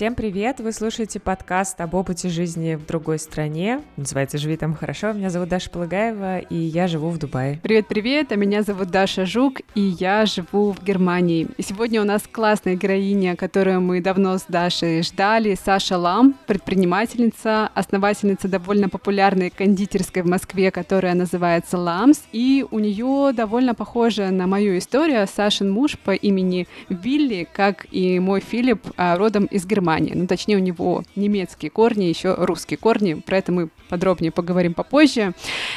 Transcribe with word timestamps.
Всем 0.00 0.14
привет! 0.14 0.60
Вы 0.60 0.72
слушаете 0.72 1.20
подкаст 1.20 1.78
об 1.78 1.92
опыте 1.92 2.30
жизни 2.30 2.74
в 2.74 2.86
другой 2.86 3.18
стране. 3.18 3.82
Называется 3.98 4.38
«Живи 4.38 4.56
там 4.56 4.74
хорошо». 4.74 5.12
Меня 5.12 5.28
зовут 5.28 5.50
Даша 5.50 5.68
Полагаева, 5.68 6.38
и 6.38 6.56
я 6.56 6.88
живу 6.88 7.10
в 7.10 7.18
Дубае. 7.18 7.60
Привет-привет! 7.62 8.32
А 8.32 8.36
меня 8.36 8.62
зовут 8.62 8.88
Даша 8.88 9.26
Жук, 9.26 9.60
и 9.74 9.82
я 9.82 10.24
живу 10.24 10.72
в 10.72 10.82
Германии. 10.82 11.48
И 11.58 11.62
сегодня 11.62 12.00
у 12.00 12.06
нас 12.06 12.22
классная 12.32 12.76
героиня, 12.76 13.36
которую 13.36 13.82
мы 13.82 14.00
давно 14.00 14.38
с 14.38 14.46
Дашей 14.48 15.02
ждали, 15.02 15.54
Саша 15.62 15.98
Лам, 15.98 16.34
предпринимательница, 16.46 17.68
основательница 17.74 18.48
довольно 18.48 18.88
популярной 18.88 19.50
кондитерской 19.50 20.22
в 20.22 20.26
Москве, 20.26 20.70
которая 20.70 21.12
называется 21.12 21.76
Ламс. 21.76 22.22
И 22.32 22.64
у 22.70 22.78
нее 22.78 23.34
довольно 23.34 23.74
похожа 23.74 24.30
на 24.30 24.46
мою 24.46 24.78
историю. 24.78 25.26
Сашин 25.26 25.70
муж 25.70 25.98
по 25.98 26.12
имени 26.12 26.68
Вилли, 26.88 27.46
как 27.52 27.86
и 27.90 28.18
мой 28.18 28.40
Филипп, 28.40 28.86
а, 28.96 29.18
родом 29.18 29.44
из 29.44 29.66
Германии 29.66 29.89
Германии. 29.90 30.12
Ну, 30.14 30.26
точнее, 30.26 30.56
у 30.56 30.60
него 30.60 31.02
немецкие 31.16 31.70
корни, 31.70 32.04
еще 32.04 32.34
русские 32.34 32.78
корни. 32.78 33.14
Про 33.14 33.38
это 33.38 33.52
мы 33.52 33.68
подробнее 33.88 34.30
поговорим 34.30 34.74
попозже. 34.74 35.32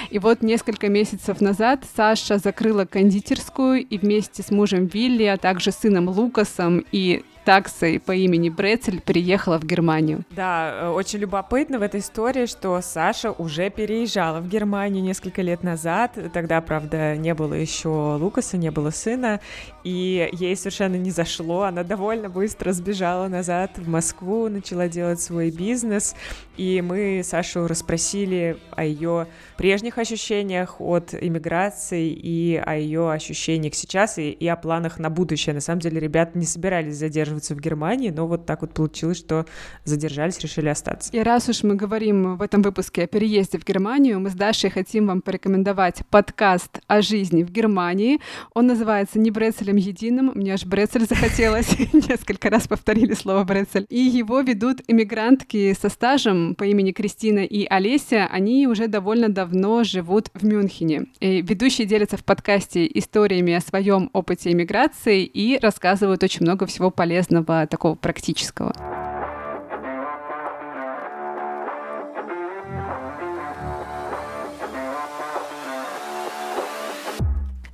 И 0.09 0.20
вот 0.20 0.41
несколько 0.41 0.88
месяцев 0.88 1.41
назад 1.41 1.84
Саша 1.95 2.38
закрыла 2.38 2.85
кондитерскую 2.85 3.81
и 3.81 3.98
вместе 3.98 4.44
с 4.44 4.52
мужем 4.52 4.85
Вилли, 4.85 5.23
а 5.23 5.38
также 5.38 5.71
сыном 5.71 6.09
Лукасом 6.09 6.85
и 6.91 7.23
таксой 7.44 8.00
по 8.00 8.14
имени 8.14 8.50
Брецель 8.50 9.02
приехала 9.02 9.60
в 9.60 9.66
Германию. 9.66 10.24
Да, 10.32 10.72
э, 10.74 10.90
очень 10.90 11.20
любопытно 11.20 11.80
в 11.80 11.82
этой 11.82 12.00
истории, 12.00 12.46
что 12.46 12.80
Саша 12.82 13.32
уже 13.32 13.70
переезжала 13.70 14.40
в 14.40 14.48
Германию 14.48 15.04
несколько 15.04 15.42
лет 15.42 15.64
назад. 15.64 16.18
Тогда, 16.34 16.62
правда, 16.62 17.16
не 17.16 17.34
было 17.34 17.54
еще 17.54 17.90
Лукаса, 17.90 18.58
не 18.58 18.72
было 18.72 18.90
сына, 18.90 19.40
и 19.84 20.30
ей 20.32 20.55
совершенно 20.55 20.96
не 20.96 21.12
зашло. 21.12 21.63
Она 21.63 21.84
довольно 21.84 22.30
быстро 22.30 22.72
сбежала 22.72 23.27
назад 23.27 23.72
в 23.78 23.88
Москву, 23.88 24.48
начала 24.50 24.88
делать 24.88 25.22
свой 25.22 25.52
бизнес, 25.52 26.16
и 26.57 26.82
мы 26.82 27.21
Сашу 27.23 27.68
расспросили 27.68 28.57
о 28.71 28.84
ее 28.84 29.27
прежних 29.57 29.98
ощущениях 29.98 30.79
от 30.79 31.13
иммиграции 31.13 32.10
и 32.10 32.62
о 32.63 32.76
ее 32.76 33.12
ощущениях 33.12 33.73
сейчас 33.73 34.18
и, 34.18 34.29
и 34.29 34.48
о 34.48 34.55
планах 34.55 34.99
на 34.99 35.10
будущее. 35.10 35.55
На 35.55 35.62
самом 35.62 35.79
деле, 35.79 35.99
ребята 35.99 36.37
не 36.37 36.45
собирались 36.45 36.95
задерживаться 36.95 37.55
в 37.55 37.60
Германии, 37.60 38.10
но 38.10 38.27
вот 38.27 38.45
так 38.45 38.62
вот 38.62 38.73
получилось, 38.73 39.18
что 39.18 39.45
задержались, 39.84 40.40
решили 40.40 40.70
остаться. 40.70 41.10
И 41.12 41.20
раз 41.20 41.49
уж 41.49 41.63
мы 41.63 41.76
говорим 41.76 42.37
в 42.37 42.41
этом 42.41 42.62
выпуске 42.62 43.04
о 43.04 43.07
переезде 43.07 43.57
в 43.57 43.65
Германию, 43.65 44.20
мы 44.20 44.29
с 44.29 44.34
Дашей 44.34 44.70
хотим 44.70 45.07
вам 45.07 45.21
порекомендовать 45.21 46.04
подкаст 46.10 46.79
о 46.88 47.01
жизни 47.01 47.43
в 47.43 47.51
Германии. 47.51 48.20
Он 48.54 48.67
называется 48.67 49.20
«Не 49.20 49.32
Брецелем 49.32 49.77
единым». 49.77 50.32
Мне 50.35 50.54
аж 50.54 50.65
Брецель 50.65 51.05
захотелось. 51.07 51.76
Несколько 51.93 52.49
раз 52.49 52.67
повторили 52.67 53.13
слово 53.13 53.43
Брецель. 53.43 53.85
И 53.90 53.99
его 53.99 54.41
ведут 54.41 54.82
иммигрантки 54.88 55.73
со 55.73 55.90
стажем 55.90 56.43
по 56.58 56.63
имени 56.63 56.91
Кристина 56.91 57.40
и 57.40 57.66
Олеся. 57.66 58.27
Они 58.32 58.68
уже 58.68 58.88
довольно 58.88 59.30
давно 59.30 59.84
живут 59.84 60.30
в 60.34 60.46
Мюнхене. 60.46 61.08
И 61.20 61.41
ведущие 61.41 61.88
делятся 61.88 62.18
в 62.18 62.24
подкасте 62.24 62.85
историями 62.94 63.54
о 63.54 63.62
своем 63.62 64.09
опыте 64.13 64.52
иммиграции 64.52 65.24
и 65.24 65.58
рассказывают 65.59 66.24
очень 66.24 66.41
много 66.41 66.66
всего 66.66 66.91
полезного 66.91 67.68
такого 67.68 67.96
практического. 67.96 68.74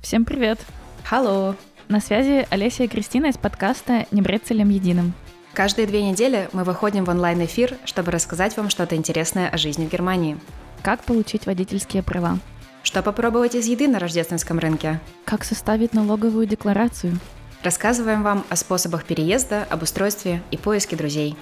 Всем 0.00 0.24
привет! 0.24 0.58
Халло! 1.04 1.56
На 1.88 2.00
связи 2.00 2.46
Олеся 2.50 2.84
и 2.84 2.88
Кристина 2.88 3.26
из 3.26 3.36
подкаста 3.36 4.06
«Не 4.10 4.22
брецелем 4.22 4.68
единым». 4.68 5.12
Каждые 5.52 5.86
две 5.86 6.02
недели 6.02 6.48
мы 6.52 6.62
выходим 6.62 7.04
в 7.04 7.10
онлайн-эфир, 7.10 7.76
чтобы 7.84 8.12
рассказать 8.12 8.56
вам 8.56 8.70
что-то 8.70 8.94
интересное 8.94 9.48
о 9.48 9.58
жизни 9.58 9.86
в 9.86 9.90
Германии. 9.90 10.38
Как 10.82 11.02
получить 11.02 11.46
водительские 11.46 12.02
права? 12.02 12.38
Что 12.82 13.02
попробовать 13.02 13.54
из 13.54 13.66
еды 13.66 13.88
на 13.88 13.98
рождественском 13.98 14.58
рынке? 14.58 15.00
Как 15.24 15.44
составить 15.44 15.92
налоговую 15.92 16.46
декларацию? 16.46 17.18
Рассказываем 17.62 18.22
вам 18.22 18.44
о 18.48 18.56
способах 18.56 19.04
переезда, 19.04 19.66
обустройстве 19.68 20.40
и 20.50 20.56
поиске 20.56 20.96
друзей. 20.96 21.36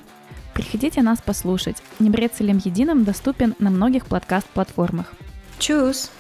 Приходите 0.55 1.03
нас 1.03 1.21
послушать. 1.21 1.77
Небрецелем 2.01 2.61
единым 2.65 3.05
доступен 3.05 3.55
на 3.61 3.71
многих 3.71 4.07
подкаст-платформах. 4.07 5.13
Чус! 5.61 6.11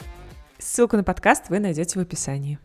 Ссылку 0.58 0.96
на 0.96 1.04
подкаст 1.04 1.48
вы 1.48 1.58
найдете 1.58 1.98
в 1.98 2.02
описании. 2.02 2.58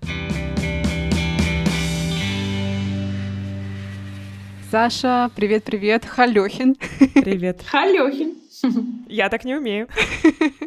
Саша, 4.74 5.30
привет-привет, 5.36 6.04
Халёхин. 6.04 6.76
Привет. 7.14 7.62
Халёхин. 7.68 8.34
Я 9.08 9.30
так 9.30 9.46
не 9.46 9.54
умею. 9.54 9.88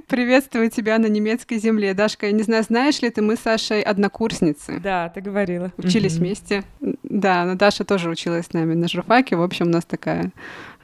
Приветствую 0.06 0.70
тебя 0.70 0.98
на 0.98 1.06
немецкой 1.06 1.58
земле. 1.58 1.92
Дашка, 1.92 2.26
я 2.26 2.32
не 2.32 2.44
знаю, 2.44 2.62
знаешь 2.62 3.02
ли 3.02 3.10
ты, 3.10 3.20
мы 3.20 3.34
с 3.34 3.40
Сашей 3.40 3.82
однокурсницы. 3.82 4.78
Да, 4.78 5.08
ты 5.08 5.20
говорила. 5.20 5.72
Учились 5.76 6.18
вместе. 6.18 6.62
Да, 7.02 7.44
но 7.46 7.56
Даша 7.56 7.84
тоже 7.84 8.08
училась 8.08 8.46
с 8.46 8.52
нами 8.52 8.74
на 8.74 8.86
журфаке. 8.86 9.34
В 9.34 9.42
общем, 9.42 9.66
у 9.66 9.70
нас 9.70 9.84
такая 9.84 10.30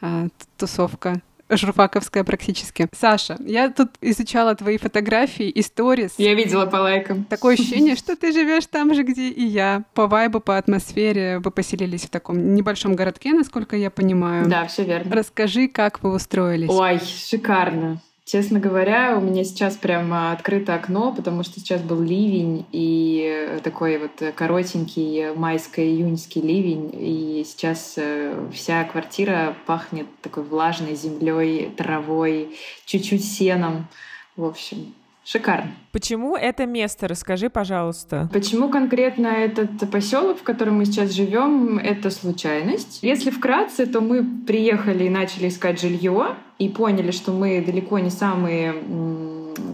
а, 0.00 0.26
тусовка 0.58 1.20
журфаковская 1.50 2.24
практически. 2.24 2.88
Саша, 2.92 3.36
я 3.40 3.70
тут 3.70 3.90
изучала 4.00 4.54
твои 4.54 4.78
фотографии 4.78 5.48
и 5.48 5.62
сторис. 5.62 6.14
Я 6.18 6.34
видела 6.34 6.66
по 6.66 6.76
лайкам. 6.76 7.24
Такое 7.24 7.54
ощущение, 7.58 7.96
что 7.96 8.16
ты 8.16 8.32
живешь 8.32 8.66
там 8.66 8.94
же, 8.94 9.02
где 9.02 9.28
и 9.28 9.44
я. 9.44 9.84
По 9.94 10.06
вайбу, 10.06 10.40
по 10.40 10.58
атмосфере 10.58 11.38
вы 11.38 11.50
поселились 11.50 12.04
в 12.04 12.10
таком 12.10 12.54
небольшом 12.54 12.94
городке, 12.94 13.32
насколько 13.32 13.76
я 13.76 13.90
понимаю. 13.90 14.48
Да, 14.48 14.66
все 14.66 14.84
верно. 14.84 15.14
Расскажи, 15.14 15.68
как 15.68 16.02
вы 16.02 16.14
устроились. 16.14 16.70
Ой, 16.70 17.00
шикарно. 17.00 18.00
Честно 18.32 18.58
говоря, 18.58 19.18
у 19.18 19.20
меня 19.20 19.44
сейчас 19.44 19.76
прямо 19.76 20.32
открыто 20.32 20.74
окно, 20.74 21.12
потому 21.14 21.42
что 21.42 21.60
сейчас 21.60 21.82
был 21.82 22.00
ливень 22.00 22.64
и 22.72 23.60
такой 23.62 23.98
вот 23.98 24.22
коротенький 24.34 25.34
майско-июньский 25.34 26.40
ливень, 26.40 26.90
и 26.94 27.44
сейчас 27.46 27.92
э, 27.98 28.48
вся 28.54 28.84
квартира 28.84 29.54
пахнет 29.66 30.06
такой 30.22 30.44
влажной 30.44 30.94
землей, 30.94 31.74
травой, 31.76 32.56
чуть-чуть 32.86 33.22
сеном. 33.22 33.86
В 34.34 34.46
общем, 34.46 34.94
Шикарно. 35.24 35.70
Почему 35.92 36.36
это 36.36 36.66
место? 36.66 37.06
Расскажи, 37.06 37.48
пожалуйста. 37.48 38.28
Почему 38.32 38.68
конкретно 38.68 39.28
этот 39.28 39.88
поселок, 39.90 40.38
в 40.38 40.42
котором 40.42 40.78
мы 40.78 40.84
сейчас 40.84 41.12
живем, 41.12 41.78
это 41.78 42.10
случайность. 42.10 42.98
Если 43.02 43.30
вкратце, 43.30 43.86
то 43.86 44.00
мы 44.00 44.24
приехали 44.46 45.04
и 45.04 45.10
начали 45.10 45.48
искать 45.48 45.80
жилье 45.80 46.34
и 46.58 46.68
поняли, 46.68 47.12
что 47.12 47.32
мы 47.32 47.62
далеко 47.64 48.00
не 48.00 48.10
самые 48.10 48.74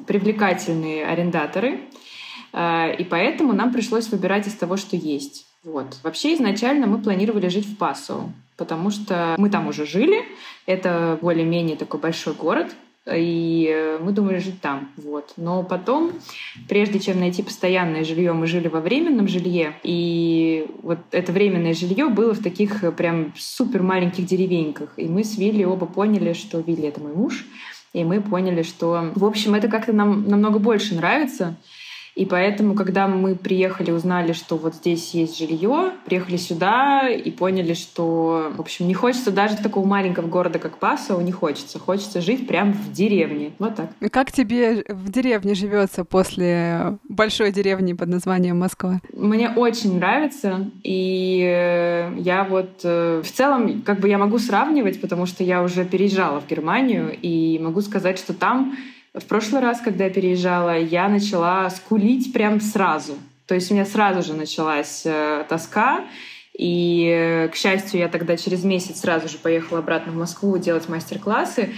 привлекательные 0.06 1.06
арендаторы. 1.06 1.80
А, 2.52 2.88
и 2.90 3.04
поэтому 3.04 3.52
нам 3.52 3.72
пришлось 3.72 4.08
выбирать 4.08 4.46
из 4.46 4.54
того, 4.54 4.76
что 4.76 4.96
есть. 4.96 5.46
Вот. 5.64 5.98
Вообще 6.02 6.34
изначально 6.34 6.86
мы 6.86 6.98
планировали 6.98 7.48
жить 7.48 7.66
в 7.66 7.76
Пасо, 7.76 8.32
потому 8.56 8.90
что 8.90 9.34
мы 9.38 9.50
там 9.50 9.68
уже 9.68 9.86
жили. 9.86 10.24
Это 10.66 11.18
более-менее 11.20 11.76
такой 11.76 12.00
большой 12.00 12.34
город, 12.34 12.74
и 13.12 13.98
мы 14.00 14.12
думали 14.12 14.38
жить 14.38 14.60
там. 14.60 14.88
Вот. 14.96 15.32
Но 15.36 15.62
потом, 15.62 16.12
прежде 16.68 16.98
чем 17.00 17.20
найти 17.20 17.42
постоянное 17.42 18.04
жилье, 18.04 18.32
мы 18.32 18.46
жили 18.46 18.68
во 18.68 18.80
временном 18.80 19.28
жилье, 19.28 19.74
и 19.82 20.66
вот 20.82 20.98
это 21.10 21.32
временное 21.32 21.74
жилье 21.74 22.08
было 22.08 22.34
в 22.34 22.42
таких 22.42 22.94
прям 22.96 23.32
супер 23.36 23.82
маленьких 23.82 24.26
деревеньках. 24.26 24.90
И 24.96 25.06
мы 25.06 25.24
с 25.24 25.38
Вилли 25.38 25.64
оба 25.64 25.86
поняли, 25.86 26.32
что 26.32 26.60
Вилли— 26.60 26.88
это 26.88 27.00
мой 27.00 27.14
муж, 27.14 27.46
и 27.92 28.04
мы 28.04 28.20
поняли, 28.20 28.62
что, 28.62 29.10
в 29.14 29.24
общем, 29.24 29.54
это 29.54 29.68
как-то 29.68 29.92
нам 29.92 30.28
намного 30.28 30.58
больше 30.58 30.94
нравится, 30.94 31.56
и 32.18 32.26
поэтому, 32.26 32.74
когда 32.74 33.06
мы 33.06 33.36
приехали, 33.36 33.92
узнали, 33.92 34.32
что 34.32 34.56
вот 34.56 34.74
здесь 34.74 35.14
есть 35.14 35.38
жилье, 35.38 35.92
приехали 36.04 36.36
сюда 36.36 37.08
и 37.08 37.30
поняли, 37.30 37.74
что, 37.74 38.50
в 38.56 38.60
общем, 38.60 38.88
не 38.88 38.94
хочется 38.94 39.30
даже 39.30 39.56
такого 39.56 39.86
маленького 39.86 40.26
города, 40.26 40.58
как 40.58 40.78
Пасоу, 40.78 41.20
не 41.20 41.30
хочется. 41.30 41.78
Хочется 41.78 42.20
жить 42.20 42.48
прямо 42.48 42.72
в 42.72 42.92
деревне. 42.92 43.52
Вот 43.60 43.76
так. 43.76 43.90
Как 44.10 44.32
тебе 44.32 44.84
в 44.88 45.12
деревне 45.12 45.54
живется 45.54 46.04
после 46.04 46.98
большой 47.08 47.52
деревни 47.52 47.92
под 47.92 48.08
названием 48.08 48.58
Москва? 48.58 49.00
Мне 49.12 49.50
очень 49.50 49.94
нравится. 49.94 50.68
И 50.82 51.40
э, 51.48 52.14
я 52.18 52.42
вот 52.42 52.80
э, 52.82 53.22
в 53.24 53.30
целом, 53.30 53.82
как 53.82 54.00
бы 54.00 54.08
я 54.08 54.18
могу 54.18 54.40
сравнивать, 54.40 55.00
потому 55.00 55.26
что 55.26 55.44
я 55.44 55.62
уже 55.62 55.84
переезжала 55.84 56.40
в 56.40 56.48
Германию, 56.48 57.16
и 57.22 57.60
могу 57.60 57.80
сказать, 57.80 58.18
что 58.18 58.34
там 58.34 58.74
в 59.14 59.24
прошлый 59.24 59.62
раз, 59.62 59.80
когда 59.80 60.04
я 60.04 60.10
переезжала, 60.10 60.78
я 60.78 61.08
начала 61.08 61.68
скулить 61.70 62.32
прям 62.32 62.60
сразу. 62.60 63.14
То 63.46 63.54
есть 63.54 63.70
у 63.70 63.74
меня 63.74 63.86
сразу 63.86 64.22
же 64.22 64.34
началась 64.34 65.02
э, 65.06 65.44
тоска. 65.48 66.04
И, 66.56 67.08
э, 67.08 67.48
к 67.48 67.56
счастью, 67.56 68.00
я 68.00 68.08
тогда 68.08 68.36
через 68.36 68.62
месяц 68.62 69.00
сразу 69.00 69.28
же 69.28 69.38
поехала 69.38 69.78
обратно 69.78 70.12
в 70.12 70.16
Москву 70.16 70.58
делать 70.58 70.88
мастер-классы. 70.88 71.70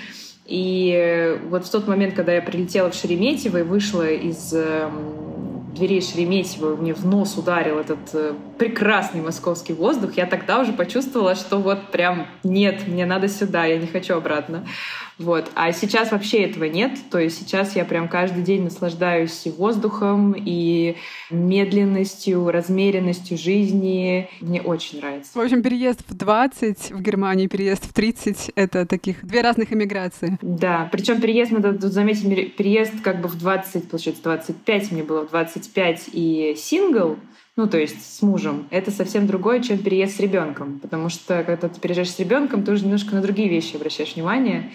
И 0.47 0.93
э, 0.93 1.38
вот 1.49 1.65
в 1.65 1.71
тот 1.71 1.87
момент, 1.87 2.15
когда 2.15 2.32
я 2.32 2.43
прилетела 2.43 2.91
в 2.91 2.94
Шереметьево 2.94 3.59
и 3.59 3.62
вышла 3.62 4.09
из 4.11 4.53
дверей 5.73 6.03
Шереметьево 6.03 6.75
мне 6.75 6.93
в 6.93 7.06
нос 7.06 7.38
ударил 7.38 7.79
этот 7.79 8.59
прекрасный 8.59 9.21
московский 9.21 9.73
воздух, 9.73 10.15
я 10.17 10.27
тогда 10.27 10.59
уже 10.59 10.73
почувствовала, 10.73 11.37
что 11.37 11.59
вот 11.59 11.93
прям 11.93 12.27
нет, 12.43 12.88
мне 12.88 13.06
надо 13.06 13.29
сюда, 13.29 13.67
я 13.67 13.79
не 13.79 13.87
хочу 13.87 14.15
обратно. 14.15 14.67
Вот. 15.20 15.50
А 15.55 15.70
сейчас 15.72 16.12
вообще 16.12 16.44
этого 16.44 16.64
нет. 16.64 16.93
То 17.11 17.19
есть 17.19 17.38
сейчас 17.38 17.76
я 17.76 17.84
прям 17.84 18.08
каждый 18.08 18.43
день 18.43 18.64
наслаждаюсь 18.64 19.46
и 19.46 19.50
воздухом, 19.50 20.34
и 20.34 20.96
медленностью, 21.31 22.50
размеренностью 22.50 23.37
жизни. 23.37 24.31
Мне 24.40 24.62
очень 24.62 24.99
нравится. 24.99 25.38
В 25.38 25.40
общем, 25.43 25.62
переезд 25.62 26.00
в 26.08 26.17
20 26.17 26.93
в 26.93 27.02
Германию, 27.02 27.50
переезд 27.50 27.84
в 27.84 27.93
30— 27.93 28.52
это 28.55 28.87
таких 28.87 29.22
две 29.22 29.43
разных 29.43 29.75
эмиграции. 29.75 30.38
Да, 30.40 30.88
причем 30.90 31.20
переезд, 31.20 31.52
надо 31.52 31.75
тут 31.75 31.93
заметить, 31.93 32.56
переезд 32.56 32.94
как 33.02 33.20
бы 33.20 33.28
в 33.28 33.37
20, 33.37 33.90
получается, 33.90 34.22
25, 34.22 34.93
мне 34.93 35.02
было 35.02 35.26
в 35.26 35.31
25 35.31 36.08
и 36.14 36.55
сингл, 36.56 37.19
ну, 37.56 37.69
то 37.69 37.78
есть 37.78 38.17
с 38.17 38.22
мужем, 38.22 38.67
это 38.70 38.90
совсем 38.90 39.26
другое, 39.26 39.61
чем 39.61 39.76
переезд 39.76 40.17
с 40.17 40.20
ребенком. 40.20 40.78
Потому 40.78 41.11
что 41.11 41.44
когда 41.44 41.69
ты 41.69 41.78
переезжаешь 41.78 42.11
с 42.11 42.19
ребенком, 42.19 42.62
ты 42.62 42.72
уже 42.72 42.84
немножко 42.84 43.14
на 43.14 43.20
другие 43.20 43.50
вещи 43.50 43.76
обращаешь 43.76 44.14
внимание. 44.14 44.70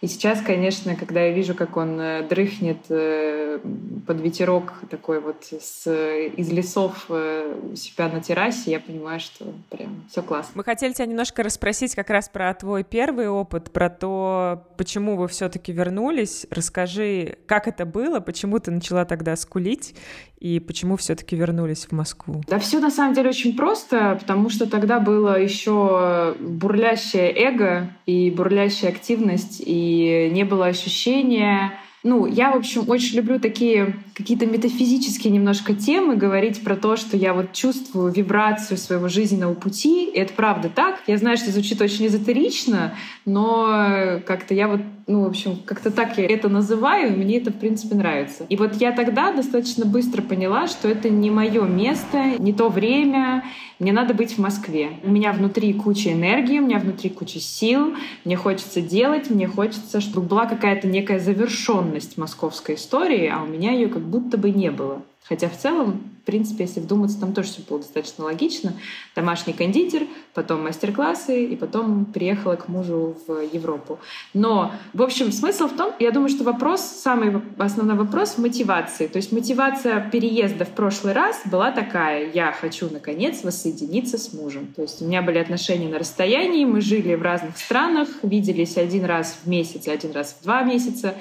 И 0.00 0.06
сейчас, 0.06 0.40
конечно, 0.40 0.96
когда 0.96 1.20
я 1.24 1.32
вижу, 1.32 1.54
как 1.54 1.76
он 1.76 2.00
э, 2.00 2.26
дрыхнет 2.26 2.78
э, 2.88 3.58
под 4.06 4.20
ветерок 4.20 4.72
такой 4.88 5.20
вот 5.20 5.44
с, 5.44 5.86
из 5.90 6.50
лесов 6.50 7.04
э, 7.10 7.54
у 7.72 7.76
себя 7.76 8.08
на 8.08 8.22
террасе, 8.22 8.70
я 8.70 8.80
понимаю, 8.80 9.20
что 9.20 9.44
прям 9.68 10.04
все 10.10 10.22
классно. 10.22 10.52
Мы 10.54 10.64
хотели 10.64 10.94
тебя 10.94 11.04
немножко 11.04 11.42
расспросить 11.42 11.94
как 11.94 12.08
раз 12.08 12.30
про 12.30 12.54
твой 12.54 12.82
первый 12.82 13.28
опыт, 13.28 13.70
про 13.72 13.90
то, 13.90 14.68
почему 14.78 15.16
вы 15.16 15.28
все-таки 15.28 15.70
вернулись. 15.70 16.46
Расскажи, 16.50 17.36
как 17.44 17.68
это 17.68 17.84
было, 17.84 18.20
почему 18.20 18.58
ты 18.58 18.70
начала 18.70 19.04
тогда 19.04 19.36
скулить 19.36 19.94
и 20.38 20.60
почему 20.60 20.96
все-таки 20.96 21.36
вернулись 21.36 21.84
в 21.84 21.92
Москву? 21.92 22.42
Да 22.48 22.58
все 22.58 22.80
на 22.80 22.90
самом 22.90 23.12
деле 23.12 23.28
очень 23.28 23.54
просто, 23.54 24.16
потому 24.18 24.48
что 24.48 24.66
тогда 24.66 24.98
было 24.98 25.38
еще 25.38 26.34
бурлящее 26.40 27.30
эго 27.30 27.90
и 28.06 28.30
бурлящая 28.30 28.90
активность, 28.90 29.60
и 29.60 29.89
не 30.32 30.44
было 30.44 30.66
ощущения 30.66 31.72
ну, 32.02 32.24
я, 32.24 32.52
в 32.52 32.56
общем, 32.56 32.88
очень 32.88 33.16
люблю 33.16 33.38
такие 33.38 33.94
какие-то 34.14 34.46
метафизические 34.46 35.30
немножко 35.30 35.74
темы, 35.74 36.16
говорить 36.16 36.64
про 36.64 36.74
то, 36.74 36.96
что 36.96 37.16
я 37.18 37.34
вот 37.34 37.52
чувствую 37.52 38.10
вибрацию 38.10 38.78
своего 38.78 39.08
жизненного 39.08 39.52
пути. 39.52 40.06
И 40.06 40.18
это 40.18 40.32
правда 40.32 40.70
так. 40.74 41.02
Я 41.06 41.18
знаю, 41.18 41.36
что 41.36 41.50
звучит 41.50 41.80
очень 41.82 42.06
эзотерично, 42.06 42.94
но 43.26 44.20
как-то 44.24 44.54
я 44.54 44.68
вот, 44.68 44.80
ну, 45.10 45.24
в 45.24 45.26
общем, 45.26 45.58
как-то 45.64 45.90
так 45.90 46.16
я 46.18 46.26
это 46.26 46.48
называю, 46.48 47.12
и 47.12 47.16
мне 47.16 47.38
это, 47.38 47.50
в 47.50 47.56
принципе, 47.56 47.96
нравится. 47.96 48.46
И 48.48 48.56
вот 48.56 48.76
я 48.76 48.92
тогда 48.92 49.32
достаточно 49.32 49.84
быстро 49.84 50.22
поняла, 50.22 50.68
что 50.68 50.88
это 50.88 51.10
не 51.10 51.30
мое 51.30 51.64
место, 51.64 52.38
не 52.38 52.52
то 52.52 52.68
время, 52.68 53.44
мне 53.80 53.92
надо 53.92 54.14
быть 54.14 54.34
в 54.34 54.38
Москве. 54.38 54.90
У 55.02 55.10
меня 55.10 55.32
внутри 55.32 55.72
куча 55.72 56.12
энергии, 56.12 56.60
у 56.60 56.66
меня 56.66 56.78
внутри 56.78 57.10
куча 57.10 57.40
сил, 57.40 57.94
мне 58.24 58.36
хочется 58.36 58.80
делать, 58.80 59.30
мне 59.30 59.48
хочется, 59.48 60.00
чтобы 60.00 60.28
была 60.28 60.46
какая-то 60.46 60.86
некая 60.86 61.18
завершенность 61.18 62.16
московской 62.16 62.76
истории, 62.76 63.26
а 63.26 63.42
у 63.42 63.46
меня 63.46 63.72
ее 63.72 63.88
как 63.88 64.02
будто 64.02 64.38
бы 64.38 64.50
не 64.50 64.70
было. 64.70 65.02
Хотя 65.28 65.48
в 65.48 65.56
целом, 65.56 66.10
в 66.22 66.26
принципе, 66.26 66.64
если 66.64 66.80
вдуматься, 66.80 67.20
там 67.20 67.32
тоже 67.32 67.48
все 67.50 67.62
было 67.62 67.78
достаточно 67.78 68.24
логично. 68.24 68.72
Домашний 69.14 69.52
кондитер, 69.52 70.02
потом 70.34 70.64
мастер-классы, 70.64 71.44
и 71.44 71.56
потом 71.56 72.04
приехала 72.04 72.56
к 72.56 72.68
мужу 72.68 73.16
в 73.26 73.40
Европу. 73.52 74.00
Но, 74.34 74.72
в 74.92 75.02
общем, 75.02 75.30
смысл 75.30 75.68
в 75.68 75.76
том, 75.76 75.92
я 76.00 76.10
думаю, 76.10 76.30
что 76.30 76.42
вопрос, 76.42 76.80
самый 76.80 77.40
основной 77.58 77.96
вопрос 77.96 78.30
в 78.30 78.38
мотивации. 78.38 79.06
То 79.06 79.18
есть 79.18 79.30
мотивация 79.30 80.00
переезда 80.10 80.64
в 80.64 80.70
прошлый 80.70 81.12
раз 81.12 81.40
была 81.44 81.70
такая. 81.70 82.30
Я 82.32 82.52
хочу, 82.52 82.88
наконец, 82.90 83.44
воссоединиться 83.44 84.18
с 84.18 84.32
мужем. 84.32 84.72
То 84.74 84.82
есть 84.82 85.00
у 85.00 85.04
меня 85.06 85.22
были 85.22 85.38
отношения 85.38 85.88
на 85.88 85.98
расстоянии, 86.00 86.64
мы 86.64 86.80
жили 86.80 87.14
в 87.14 87.22
разных 87.22 87.56
странах, 87.56 88.08
виделись 88.22 88.76
один 88.76 89.04
раз 89.04 89.38
в 89.44 89.48
месяц, 89.48 89.86
один 89.86 90.10
раз 90.12 90.36
в 90.40 90.42
два 90.42 90.62
месяца. 90.62 91.14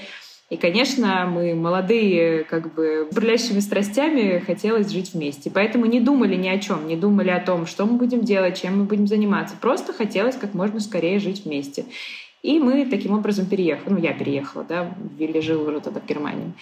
И, 0.49 0.57
конечно, 0.57 1.29
мы 1.31 1.53
молодые, 1.53 2.43
как 2.43 2.73
бы, 2.73 3.07
бурлящими 3.11 3.59
страстями 3.59 4.43
хотелось 4.45 4.89
жить 4.89 5.13
вместе. 5.13 5.51
Поэтому 5.51 5.85
не 5.85 5.99
думали 5.99 6.35
ни 6.35 6.47
о 6.47 6.57
чем, 6.57 6.87
не 6.87 6.95
думали 6.95 7.29
о 7.29 7.39
том, 7.39 7.67
что 7.67 7.85
мы 7.85 7.97
будем 7.97 8.21
делать, 8.21 8.59
чем 8.59 8.79
мы 8.79 8.85
будем 8.85 9.05
заниматься. 9.05 9.55
Просто 9.61 9.93
хотелось 9.93 10.35
как 10.35 10.55
можно 10.55 10.79
скорее 10.79 11.19
жить 11.19 11.45
вместе. 11.45 11.85
И 12.41 12.57
мы 12.57 12.85
таким 12.85 13.13
образом 13.13 13.45
переехали. 13.45 13.93
Ну, 13.93 13.99
я 13.99 14.13
переехала, 14.13 14.63
да, 14.67 14.91
Вилли 15.17 15.39
жил 15.39 15.61
уже 15.67 15.81
тогда 15.81 15.99
в 15.99 16.05
Германии. 16.05 16.53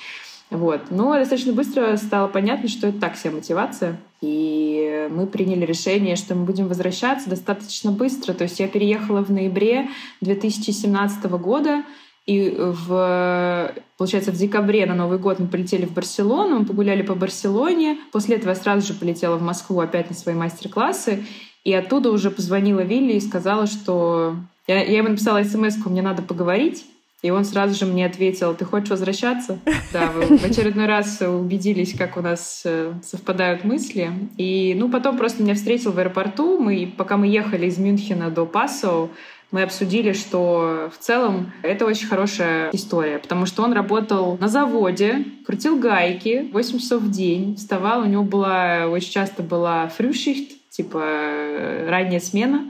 Вот. 0.49 0.91
Но 0.91 1.13
достаточно 1.13 1.53
быстро 1.53 1.95
стало 1.97 2.27
понятно, 2.27 2.69
что 2.69 2.87
это 2.87 2.99
так 2.99 3.15
вся 3.15 3.31
мотивация. 3.31 3.99
И 4.21 5.07
мы 5.11 5.27
приняли 5.27 5.65
решение, 5.65 6.15
что 6.15 6.35
мы 6.35 6.45
будем 6.45 6.67
возвращаться 6.67 7.29
достаточно 7.29 7.91
быстро. 7.91 8.33
То 8.33 8.45
есть 8.45 8.59
я 8.59 8.67
переехала 8.67 9.23
в 9.23 9.31
ноябре 9.31 9.89
2017 10.21 11.23
года, 11.25 11.83
и 12.27 12.53
в, 12.57 13.73
получается, 13.97 14.33
в 14.33 14.35
декабре 14.35 14.85
на 14.85 14.93
Новый 14.93 15.17
год 15.17 15.39
мы 15.39 15.47
полетели 15.47 15.85
в 15.85 15.93
Барселону, 15.93 16.59
мы 16.59 16.65
погуляли 16.65 17.01
по 17.01 17.15
Барселоне. 17.15 17.97
После 18.11 18.35
этого 18.35 18.49
я 18.49 18.55
сразу 18.55 18.85
же 18.85 18.93
полетела 18.93 19.37
в 19.37 19.41
Москву 19.41 19.79
опять 19.79 20.09
на 20.09 20.15
свои 20.15 20.35
мастер-классы. 20.35 21.23
И 21.63 21.73
оттуда 21.73 22.11
уже 22.11 22.29
позвонила 22.29 22.81
Вилли 22.81 23.13
и 23.13 23.21
сказала, 23.21 23.65
что... 23.65 24.35
Я, 24.67 24.83
я 24.83 24.97
ему 24.97 25.09
написала 25.09 25.41
смс 25.43 25.77
мне 25.85 26.01
надо 26.01 26.21
поговорить. 26.21 26.85
И 27.23 27.31
он 27.31 27.45
сразу 27.45 27.73
же 27.73 27.85
мне 27.85 28.05
ответил, 28.05 28.53
ты 28.53 28.65
хочешь 28.65 28.89
возвращаться? 28.89 29.59
Да, 29.93 30.11
вы 30.11 30.37
в 30.37 30.43
очередной 30.43 30.85
раз 30.85 31.21
убедились, 31.21 31.97
как 31.97 32.17
у 32.17 32.21
нас 32.21 32.61
э, 32.65 32.93
совпадают 33.01 33.63
мысли. 33.63 34.11
И, 34.37 34.75
ну, 34.77 34.89
потом 34.89 35.17
просто 35.17 35.41
меня 35.41 35.55
встретил 35.55 35.93
в 35.93 35.97
аэропорту. 35.97 36.59
Мы, 36.59 36.93
пока 36.95 37.15
мы 37.15 37.27
ехали 37.27 37.67
из 37.67 37.77
Мюнхена 37.77 38.29
до 38.29 38.45
Пасо, 38.45 39.09
мы 39.51 39.63
обсудили, 39.63 40.11
что 40.11 40.91
в 40.93 40.97
целом 40.97 41.53
это 41.63 41.85
очень 41.85 42.07
хорошая 42.07 42.69
история, 42.73 43.17
потому 43.17 43.45
что 43.45 43.63
он 43.63 43.73
работал 43.73 44.37
на 44.37 44.47
заводе, 44.47 45.25
крутил 45.45 45.79
гайки 45.79 46.49
8 46.51 46.79
часов 46.79 47.01
в 47.01 47.11
день, 47.11 47.55
вставал, 47.55 48.01
у 48.01 48.05
него 48.05 48.23
была 48.23 48.87
очень 48.87 49.11
часто 49.11 49.43
была 49.43 49.87
фрюшихт, 49.87 50.51
типа 50.69 50.99
э, 51.01 51.89
ранняя 51.89 52.19
смена. 52.19 52.69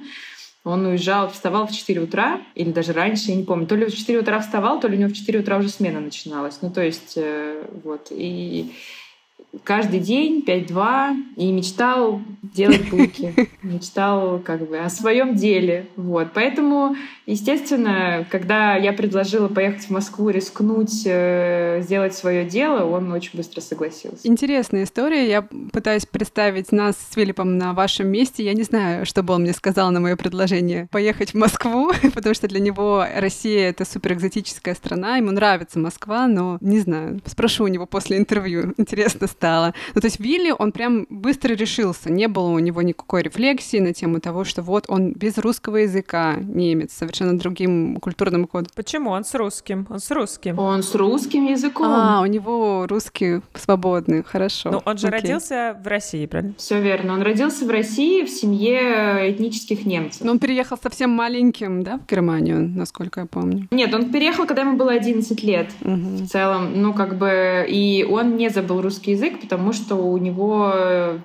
Он 0.64 0.86
уезжал, 0.86 1.30
вставал 1.30 1.66
в 1.66 1.72
4 1.72 2.02
утра, 2.02 2.42
или 2.54 2.72
даже 2.72 2.92
раньше, 2.92 3.32
я 3.32 3.36
не 3.36 3.44
помню. 3.44 3.68
То 3.68 3.76
ли 3.76 3.86
в 3.86 3.96
4 3.96 4.20
утра 4.20 4.40
вставал, 4.42 4.80
то 4.82 4.90
ли 4.90 4.98
у 4.98 5.00
него 5.00 5.10
в 5.10 5.14
4 5.14 5.40
утра 5.40 5.58
уже 5.58 5.70
смена 5.70 6.02
начиналась. 6.02 6.60
Ну, 6.62 6.70
то 6.70 6.82
есть, 6.82 7.14
э, 7.16 7.64
вот. 7.84 8.08
И 8.12 8.74
каждый 9.64 10.00
день 10.00 10.44
5-2 10.46 11.16
и 11.36 11.52
мечтал 11.52 12.22
делать 12.42 12.90
булки, 12.92 13.34
мечтал 13.64 14.40
как 14.40 14.68
бы 14.68 14.78
о 14.78 14.90
своем 14.90 15.36
деле. 15.36 15.88
Вот. 15.96 16.30
Поэтому, 16.34 16.96
естественно, 17.26 18.26
когда 18.30 18.76
я 18.76 18.94
предложила 18.94 19.48
поехать 19.48 19.86
в 19.86 19.90
Москву, 19.90 20.30
рискнуть, 20.30 21.04
э, 21.06 21.82
сделать 21.84 22.14
свое 22.16 22.46
дело, 22.46 22.86
он 22.86 23.12
очень 23.12 23.38
быстро 23.38 23.62
согласился. 23.62 24.28
Интересная 24.28 24.84
история. 24.84 25.28
Я 25.28 25.48
пытаюсь 25.72 26.06
представить 26.06 26.72
нас 26.72 26.96
с 26.96 27.14
Филиппом 27.16 27.58
на 27.58 27.74
вашем 27.74 28.08
месте. 28.08 28.44
Я 28.44 28.54
не 28.54 28.64
знаю, 28.64 29.06
что 29.06 29.24
бы 29.24 29.34
он 29.34 29.42
мне 29.42 29.54
сказал 29.54 29.92
на 29.92 30.00
мое 30.00 30.16
предложение 30.16 30.88
поехать 30.92 31.32
в 31.32 31.38
Москву, 31.38 31.92
потому 32.14 32.34
что 32.36 32.48
для 32.48 32.60
него 32.60 33.06
Россия— 33.16 33.70
это 33.72 33.86
суперэкзотическая 33.86 34.76
страна, 34.76 35.18
ему 35.18 35.32
нравится 35.32 35.80
Москва, 35.80 36.28
но 36.28 36.58
не 36.62 36.80
знаю. 36.80 37.20
Спрошу 37.26 37.66
у 37.66 37.68
него 37.68 37.86
после 37.86 38.18
интервью. 38.18 38.74
Интересно 38.78 39.27
стало. 39.28 39.74
Ну, 39.96 40.02
то 40.02 40.08
есть 40.08 40.20
Вилли, 40.20 40.54
он 40.58 40.72
прям 40.72 41.06
быстро 41.10 41.54
решился. 41.54 42.12
Не 42.12 42.28
было 42.28 42.50
у 42.50 42.60
него 42.60 42.82
никакой 42.82 43.24
рефлексии 43.24 43.78
на 43.78 43.94
тему 43.94 44.20
того, 44.20 44.44
что 44.44 44.62
вот 44.62 44.86
он 44.88 45.14
без 45.14 45.38
русского 45.38 45.78
языка 45.78 46.36
немец, 46.38 46.94
совершенно 46.94 47.38
другим 47.38 47.98
культурным 47.98 48.48
кодом. 48.48 48.72
Почему? 48.76 49.12
Он 49.12 49.24
с 49.24 49.34
русским. 49.36 49.88
Он 49.90 50.00
с 50.00 50.12
русским. 50.12 50.60
Он 50.60 50.84
с 50.84 50.96
русским 50.96 51.46
языком. 51.46 51.88
А, 51.88 52.22
у 52.22 52.26
него 52.26 52.86
русский 52.88 53.42
свободный, 53.54 54.24
хорошо. 54.24 54.72
Ну, 54.72 54.82
он 54.86 54.98
же 54.98 55.08
Окей. 55.08 55.22
родился 55.22 55.78
в 55.84 55.88
России, 55.88 56.26
правильно? 56.26 56.54
Все 56.58 56.82
верно. 56.82 57.14
Он 57.14 57.22
родился 57.22 57.66
в 57.66 57.70
России 57.70 58.24
в 58.24 58.30
семье 58.30 59.32
этнических 59.32 59.86
немцев. 59.86 60.22
Но 60.22 60.32
он 60.32 60.40
переехал 60.40 60.78
совсем 60.82 61.10
маленьким, 61.10 61.84
да, 61.84 61.98
в 61.98 62.10
Германию, 62.10 62.68
насколько 62.68 63.22
я 63.22 63.26
помню? 63.26 63.68
Нет, 63.72 63.94
он 63.94 64.12
переехал, 64.12 64.46
когда 64.46 64.62
ему 64.62 64.78
было 64.78 64.92
11 64.92 65.44
лет. 65.44 65.72
Угу. 65.82 66.24
В 66.24 66.28
целом, 66.28 66.82
ну, 66.82 66.94
как 66.94 67.18
бы, 67.18 67.66
и 67.68 68.04
он 68.10 68.38
не 68.38 68.50
забыл 68.50 68.82
русский 68.82 69.16
язык, 69.18 69.42
потому 69.42 69.74
что 69.74 69.96
у 69.96 70.18
него 70.18 70.74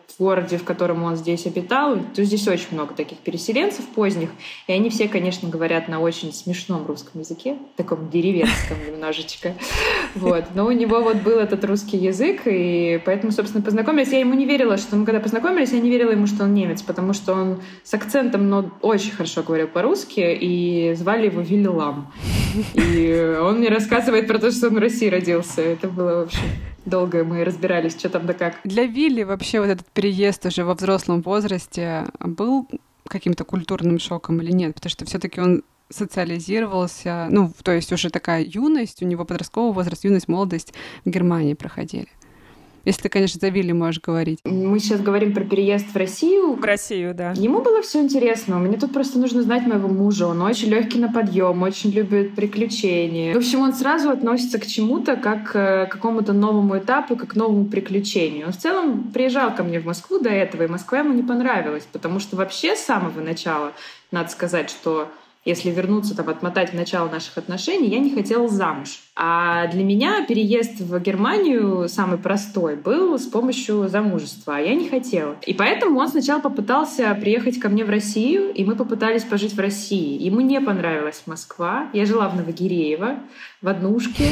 в 0.09 0.19
городе, 0.19 0.57
в 0.57 0.65
котором 0.65 1.05
он 1.05 1.17
здесь 1.17 1.47
обитал, 1.47 1.99
то 2.15 2.25
здесь 2.25 2.47
очень 2.49 2.69
много 2.73 2.95
таких 2.95 3.19
переселенцев 3.19 3.87
поздних, 3.87 4.31
и 4.67 4.73
они 4.73 4.91
все, 4.91 5.09
конечно, 5.09 5.49
говорят 5.49 5.89
на 5.89 6.01
очень 6.01 6.33
смешном 6.33 6.87
русском 6.87 7.21
языке, 7.21 7.57
таком 7.77 8.11
деревенском 8.11 8.77
немножечко. 8.87 9.55
Вот. 10.15 10.45
Но 10.55 10.67
у 10.67 10.73
него 10.73 11.01
вот 11.03 11.19
был 11.19 11.39
этот 11.39 11.65
русский 11.65 11.99
язык, 11.99 12.43
и 12.47 13.01
поэтому, 13.05 13.33
собственно, 13.33 13.63
познакомились. 13.63 14.13
Я 14.13 14.21
ему 14.21 14.35
не 14.35 14.47
верила, 14.47 14.77
что 14.77 14.97
мы 14.97 15.05
когда 15.05 15.21
познакомились, 15.21 15.73
я 15.73 15.81
не 15.81 15.91
верила 15.91 16.11
ему, 16.11 16.27
что 16.27 16.45
он 16.45 16.55
немец, 16.55 16.83
потому 16.83 17.13
что 17.13 17.35
он 17.35 17.61
с 17.85 17.95
акцентом, 17.95 18.49
но 18.49 18.71
очень 18.81 19.13
хорошо 19.13 19.43
говорил 19.43 19.69
по-русски, 19.69 20.37
и 20.41 20.95
звали 20.95 21.27
его 21.27 21.41
Вилли 21.41 21.67
Лам. 21.67 22.13
И 22.75 23.37
он 23.41 23.59
мне 23.59 23.69
рассказывает 23.69 24.27
про 24.27 24.39
то, 24.39 24.51
что 24.51 24.69
он 24.69 24.75
в 24.75 24.79
России 24.79 25.09
родился. 25.09 25.63
Это 25.63 25.89
было, 25.89 26.21
в 26.21 26.23
общем, 26.25 26.43
долго 26.85 27.25
мы 27.25 27.45
разбирались, 27.45 27.99
что 27.99 28.09
там 28.09 28.27
да 28.27 28.35
как. 28.35 28.57
Для 28.65 28.87
Вилли 28.87 29.23
вообще 29.23 29.61
вот 29.61 29.69
этот 29.69 29.87
переезд 29.87 30.47
уже 30.47 30.65
во 30.65 30.75
взрослом 30.75 31.23
возрасте 31.23 32.07
был 32.21 32.69
каким-то 33.07 33.45
культурным 33.45 33.99
шоком 33.99 34.41
или 34.41 34.53
нет? 34.53 34.75
Потому 34.75 34.91
что 34.91 35.05
все-таки 35.05 35.41
он 35.41 35.63
социализировался, 35.91 37.29
ну, 37.31 37.53
то 37.63 37.73
есть 37.73 37.93
уже 37.93 38.11
такая 38.11 38.43
юность, 38.43 39.03
у 39.03 39.07
него 39.07 39.25
подростковый 39.25 39.75
возраст, 39.75 40.05
юность, 40.05 40.29
молодость 40.29 40.73
в 41.05 41.11
Германии 41.11 41.55
проходили. 41.55 42.09
Если 42.85 43.03
ты, 43.03 43.09
конечно, 43.09 43.39
за 43.41 43.49
Вилли 43.49 43.73
можешь 43.73 44.01
говорить. 44.01 44.41
Мы 44.45 44.79
сейчас 44.81 45.01
говорим 45.01 45.33
про 45.35 45.45
переезд 45.45 45.87
в 45.93 45.97
Россию. 45.97 46.55
В 46.55 46.65
Россию, 46.65 47.15
да. 47.15 47.33
Ему 47.33 47.63
было 47.63 47.83
все 47.83 48.01
интересно. 48.01 48.59
Мне 48.59 48.77
тут 48.77 48.93
просто 48.93 49.19
нужно 49.19 49.43
знать 49.43 49.67
моего 49.67 49.89
мужа. 49.89 50.27
Он 50.27 50.43
очень 50.43 50.69
легкий 50.69 50.99
на 50.99 51.13
подъем, 51.13 51.63
очень 51.63 51.91
любит 51.91 52.35
приключения. 52.35 53.35
В 53.35 53.39
общем, 53.39 53.61
он 53.61 53.73
сразу 53.73 54.11
относится 54.11 54.59
к 54.59 54.67
чему-то 54.67 55.17
как 55.17 55.55
э, 55.55 55.87
к 55.87 55.93
какому-то 55.93 56.33
новому 56.33 56.79
этапу, 56.79 57.17
как 57.17 57.31
к 57.31 57.35
новому 57.37 57.67
приключению. 57.67 58.47
Он 58.47 58.53
в 58.53 58.59
целом 58.59 59.11
приезжал 59.13 59.55
ко 59.55 59.63
мне 59.63 59.81
в 59.81 59.87
Москву 59.87 60.19
до 60.19 60.31
этого, 60.31 60.65
и 60.65 60.67
Москва 60.67 60.99
ему 60.99 61.13
не 61.13 61.23
понравилась, 61.23 61.87
потому 61.93 62.19
что 62.19 62.37
вообще 62.37 62.75
с 62.75 62.81
самого 62.81 63.21
начала, 63.21 63.73
надо 64.11 64.31
сказать, 64.31 64.71
что 64.71 65.09
если 65.45 65.71
вернуться, 65.71 66.17
там, 66.17 66.29
отмотать 66.29 66.71
в 66.71 66.75
начало 66.75 67.09
наших 67.09 67.39
отношений, 67.39 67.89
я 67.89 67.99
не 67.99 68.11
хотела 68.11 68.49
замуж. 68.49 69.01
А 69.17 69.67
для 69.67 69.83
меня 69.83 70.25
переезд 70.27 70.81
в 70.81 70.99
Германию 71.01 71.89
самый 71.89 72.19
простой 72.19 72.77
был 72.77 73.19
с 73.19 73.27
помощью 73.27 73.89
замужества, 73.89 74.57
а 74.57 74.61
я 74.61 74.75
не 74.75 74.89
хотела. 74.89 75.37
И 75.47 75.53
поэтому 75.53 75.99
он 75.99 76.09
сначала 76.09 76.41
попытался 76.41 77.13
приехать 77.21 77.59
ко 77.59 77.69
мне 77.69 77.85
в 77.85 77.91
Россию, 77.91 78.53
и 78.53 78.65
мы 78.65 78.77
попытались 78.77 79.25
пожить 79.25 79.55
в 79.55 79.61
России. 79.61 80.23
Ему 80.23 80.41
не 80.41 80.61
понравилась 80.61 81.23
Москва. 81.27 81.89
Я 81.93 82.07
жила 82.07 82.29
в 82.29 82.37
Новогиреево, 82.37 83.19
в 83.63 83.69
однушке. 83.69 84.25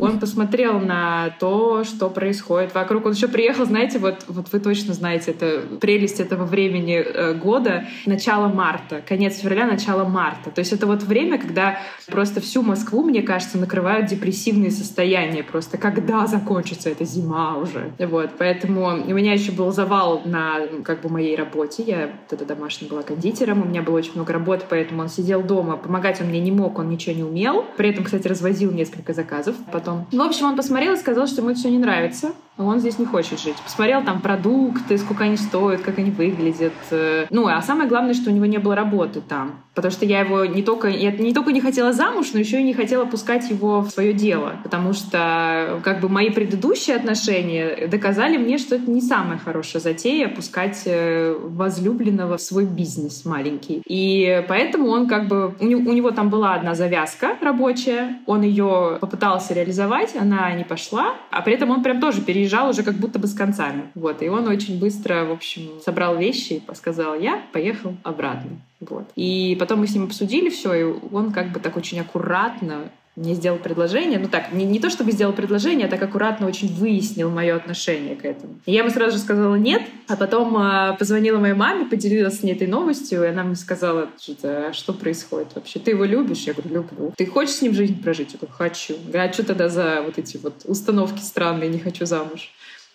Он 0.00 0.18
посмотрел 0.18 0.80
на 0.80 1.36
то, 1.38 1.84
что 1.84 2.08
происходит 2.08 2.74
вокруг. 2.74 3.04
Он 3.04 3.12
еще 3.12 3.28
приехал, 3.28 3.66
знаете, 3.66 3.98
вот, 3.98 4.24
вот 4.26 4.46
вы 4.50 4.58
точно 4.58 4.94
знаете, 4.94 5.32
это 5.32 5.62
прелесть 5.80 6.18
этого 6.18 6.44
времени 6.44 6.94
э, 6.96 7.34
года, 7.34 7.84
начало 8.06 8.48
марта, 8.48 9.02
конец 9.06 9.38
февраля, 9.38 9.66
начало 9.66 10.04
марта. 10.04 10.50
То 10.50 10.60
есть 10.60 10.72
это 10.72 10.86
вот 10.86 11.02
время, 11.02 11.38
когда 11.38 11.78
просто 12.06 12.40
всю 12.40 12.62
Москву, 12.62 13.02
мне 13.02 13.20
кажется, 13.20 13.58
накрывают 13.58 14.06
депрессивные 14.06 14.70
состояния. 14.70 15.42
Просто 15.42 15.76
когда 15.76 16.26
закончится 16.26 16.88
эта 16.88 17.04
зима 17.04 17.58
уже. 17.58 17.92
Вот, 17.98 18.30
поэтому 18.38 18.86
у 18.86 19.14
меня 19.14 19.34
еще 19.34 19.52
был 19.52 19.72
завал 19.72 20.22
на 20.24 20.60
как 20.84 21.02
бы 21.02 21.10
моей 21.10 21.36
работе. 21.36 21.82
Я 21.82 22.10
тогда 22.28 22.46
домашняя 22.46 22.88
была 22.88 23.02
кондитером, 23.02 23.60
у 23.60 23.64
меня 23.66 23.82
было 23.82 23.98
очень 23.98 24.12
много 24.14 24.32
работы, 24.32 24.64
поэтому 24.70 25.02
он 25.02 25.10
сидел 25.10 25.42
дома. 25.42 25.76
Помогать 25.76 26.20
он 26.22 26.28
мне 26.28 26.40
не 26.40 26.50
мог, 26.50 26.78
он 26.78 26.88
ничего 26.88 27.14
не 27.14 27.24
умел. 27.24 27.66
При 27.76 27.90
этом, 27.90 28.04
кстати, 28.04 28.26
развозил 28.26 28.69
несколько 28.74 29.12
заказов 29.12 29.56
потом. 29.72 30.06
Ну, 30.12 30.24
в 30.24 30.28
общем, 30.28 30.46
он 30.46 30.56
посмотрел 30.56 30.94
и 30.94 30.96
сказал, 30.96 31.26
что 31.26 31.40
ему 31.40 31.50
это 31.50 31.60
все 31.60 31.70
не 31.70 31.78
нравится 31.78 32.32
он 32.58 32.80
здесь 32.80 32.98
не 32.98 33.06
хочет 33.06 33.40
жить. 33.40 33.56
Посмотрел 33.64 34.02
там 34.02 34.20
продукты, 34.20 34.98
сколько 34.98 35.24
они 35.24 35.36
стоят, 35.36 35.80
как 35.80 35.98
они 35.98 36.10
выглядят. 36.10 36.74
Э, 36.90 37.26
ну, 37.30 37.46
а 37.46 37.60
самое 37.62 37.88
главное, 37.88 38.14
что 38.14 38.30
у 38.30 38.32
него 38.32 38.46
не 38.46 38.58
было 38.58 38.74
работы 38.74 39.20
там. 39.20 39.62
Потому 39.74 39.92
что 39.92 40.04
я 40.04 40.20
его 40.20 40.44
не 40.44 40.62
только, 40.62 40.88
я 40.88 41.10
не 41.10 41.32
только 41.32 41.52
не 41.52 41.60
хотела 41.60 41.92
замуж, 41.92 42.30
но 42.34 42.40
еще 42.40 42.60
и 42.60 42.64
не 42.64 42.74
хотела 42.74 43.04
пускать 43.06 43.48
его 43.50 43.80
в 43.80 43.90
свое 43.90 44.12
дело. 44.12 44.56
Потому 44.62 44.92
что 44.92 45.80
как 45.82 46.00
бы 46.00 46.08
мои 46.08 46.30
предыдущие 46.30 46.96
отношения 46.96 47.86
доказали 47.86 48.36
мне, 48.36 48.58
что 48.58 48.76
это 48.76 48.90
не 48.90 49.00
самая 49.00 49.38
хорошая 49.38 49.80
затея 49.80 50.28
пускать 50.28 50.82
э, 50.84 51.34
возлюбленного 51.40 52.36
в 52.36 52.42
свой 52.42 52.66
бизнес 52.66 53.24
маленький. 53.24 53.82
И 53.86 54.44
поэтому 54.48 54.88
он 54.88 55.06
как 55.06 55.28
бы... 55.28 55.54
У 55.60 55.64
него, 55.64 55.90
у 55.90 55.94
него 55.94 56.10
там 56.10 56.28
была 56.30 56.54
одна 56.54 56.74
завязка 56.74 57.36
рабочая, 57.40 58.18
он 58.26 58.42
ее 58.42 58.98
попытался 59.00 59.54
реализовать, 59.54 60.14
она 60.14 60.52
не 60.52 60.64
пошла, 60.64 61.14
а 61.30 61.42
при 61.42 61.54
этом 61.54 61.70
он 61.70 61.82
прям 61.82 62.00
тоже 62.00 62.20
переезжал 62.20 62.49
приезжал 62.50 62.70
уже 62.70 62.82
как 62.82 62.94
будто 62.96 63.18
бы 63.18 63.28
с 63.28 63.34
концами. 63.34 63.90
Вот. 63.94 64.22
И 64.22 64.28
он 64.28 64.48
очень 64.48 64.78
быстро, 64.78 65.24
в 65.24 65.32
общем, 65.32 65.80
собрал 65.84 66.16
вещи 66.16 66.54
и 66.54 66.74
сказал, 66.74 67.14
я 67.14 67.42
поехал 67.52 67.94
обратно. 68.02 68.50
Вот. 68.80 69.04
И 69.14 69.56
потом 69.60 69.80
мы 69.80 69.86
с 69.86 69.94
ним 69.94 70.04
обсудили 70.04 70.48
все, 70.48 70.74
и 70.74 70.82
он 71.12 71.32
как 71.32 71.52
бы 71.52 71.60
так 71.60 71.76
очень 71.76 72.00
аккуратно 72.00 72.90
мне 73.20 73.34
сделал 73.34 73.58
предложение. 73.58 74.18
Ну 74.18 74.28
так, 74.28 74.52
не, 74.52 74.64
не 74.64 74.80
то 74.80 74.88
чтобы 74.88 75.12
сделал 75.12 75.32
предложение, 75.32 75.86
а 75.86 75.90
так 75.90 76.02
аккуратно 76.02 76.46
очень 76.46 76.74
выяснил 76.74 77.30
мое 77.30 77.54
отношение 77.54 78.16
к 78.16 78.24
этому. 78.24 78.58
И 78.64 78.72
я 78.72 78.80
ему 78.80 78.90
сразу 78.90 79.16
же 79.16 79.22
сказала 79.22 79.56
нет, 79.56 79.82
а 80.08 80.16
потом 80.16 80.56
э, 80.56 80.96
позвонила 80.98 81.38
моей 81.38 81.54
маме, 81.54 81.84
поделилась 81.84 82.40
с 82.40 82.42
ней 82.42 82.52
этой 82.52 82.66
новостью, 82.66 83.22
и 83.24 83.26
она 83.26 83.44
мне 83.44 83.56
сказала, 83.56 84.08
что, 84.18 84.68
а 84.68 84.72
что 84.72 84.94
происходит 84.94 85.48
вообще? 85.54 85.78
Ты 85.78 85.90
его 85.92 86.04
любишь? 86.04 86.44
Я 86.44 86.54
говорю, 86.54 86.74
люблю. 86.74 87.14
Ты 87.16 87.26
хочешь 87.26 87.56
с 87.56 87.62
ним 87.62 87.74
жизнь 87.74 88.02
прожить? 88.02 88.32
Я 88.32 88.38
говорю, 88.38 88.54
хочу. 88.56 88.94
А 89.12 89.32
что 89.32 89.44
тогда 89.44 89.68
за 89.68 90.02
вот 90.02 90.18
эти 90.18 90.38
вот 90.38 90.62
установки 90.64 91.20
странные, 91.20 91.68
не 91.68 91.78
хочу 91.78 92.06
замуж? 92.06 92.50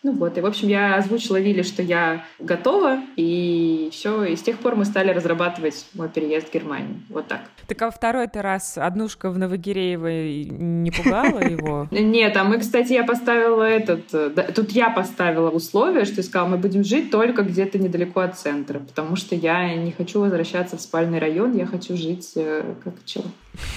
Ну 0.06 0.12
вот, 0.12 0.38
и, 0.38 0.42
в 0.42 0.46
общем, 0.46 0.68
я 0.68 0.98
озвучила 0.98 1.40
Вилли, 1.40 1.64
что 1.64 1.82
я 1.82 2.26
готова, 2.38 3.00
и 3.16 3.90
все, 3.92 4.24
и 4.26 4.36
с 4.36 4.44
тех 4.44 4.60
пор 4.60 4.76
мы 4.76 4.86
стали 4.86 5.10
разрабатывать 5.10 5.88
мой 5.96 6.10
переезд 6.10 6.50
в 6.50 6.54
Германию. 6.54 7.02
Вот 7.10 7.28
так. 7.28 7.40
Так 7.66 7.82
а 7.82 7.90
второй-то 7.90 8.44
раз 8.44 8.78
однушка 8.78 9.32
в 9.32 9.40
Новогиреево 9.40 10.52
не 10.62 10.92
пугала 10.92 11.40
его? 11.40 11.88
Нет, 11.92 12.38
а 12.38 12.44
мы, 12.44 12.60
кстати, 12.60 12.94
я 12.94 13.04
поставила 13.04 13.64
этот... 13.64 14.06
Тут 14.54 14.74
я 14.74 14.92
поставила 14.92 15.50
условие, 15.50 16.06
что 16.06 16.18
я 16.18 16.24
сказала, 16.24 16.50
мы 16.50 16.58
будем 16.58 16.84
жить 16.84 17.10
только 17.10 17.42
где-то 17.42 17.80
недалеко 17.80 18.20
от 18.20 18.38
центра, 18.38 18.78
потому 18.78 19.16
что 19.16 19.34
я 19.34 19.74
не 19.74 19.92
хочу 19.92 20.20
возвращаться 20.20 20.78
в 20.78 20.82
спальный 20.82 21.18
район, 21.18 21.58
я 21.58 21.66
хочу 21.66 21.98
жить 21.98 22.34
э, 22.36 22.76
как 22.84 22.94
человек 23.06 23.34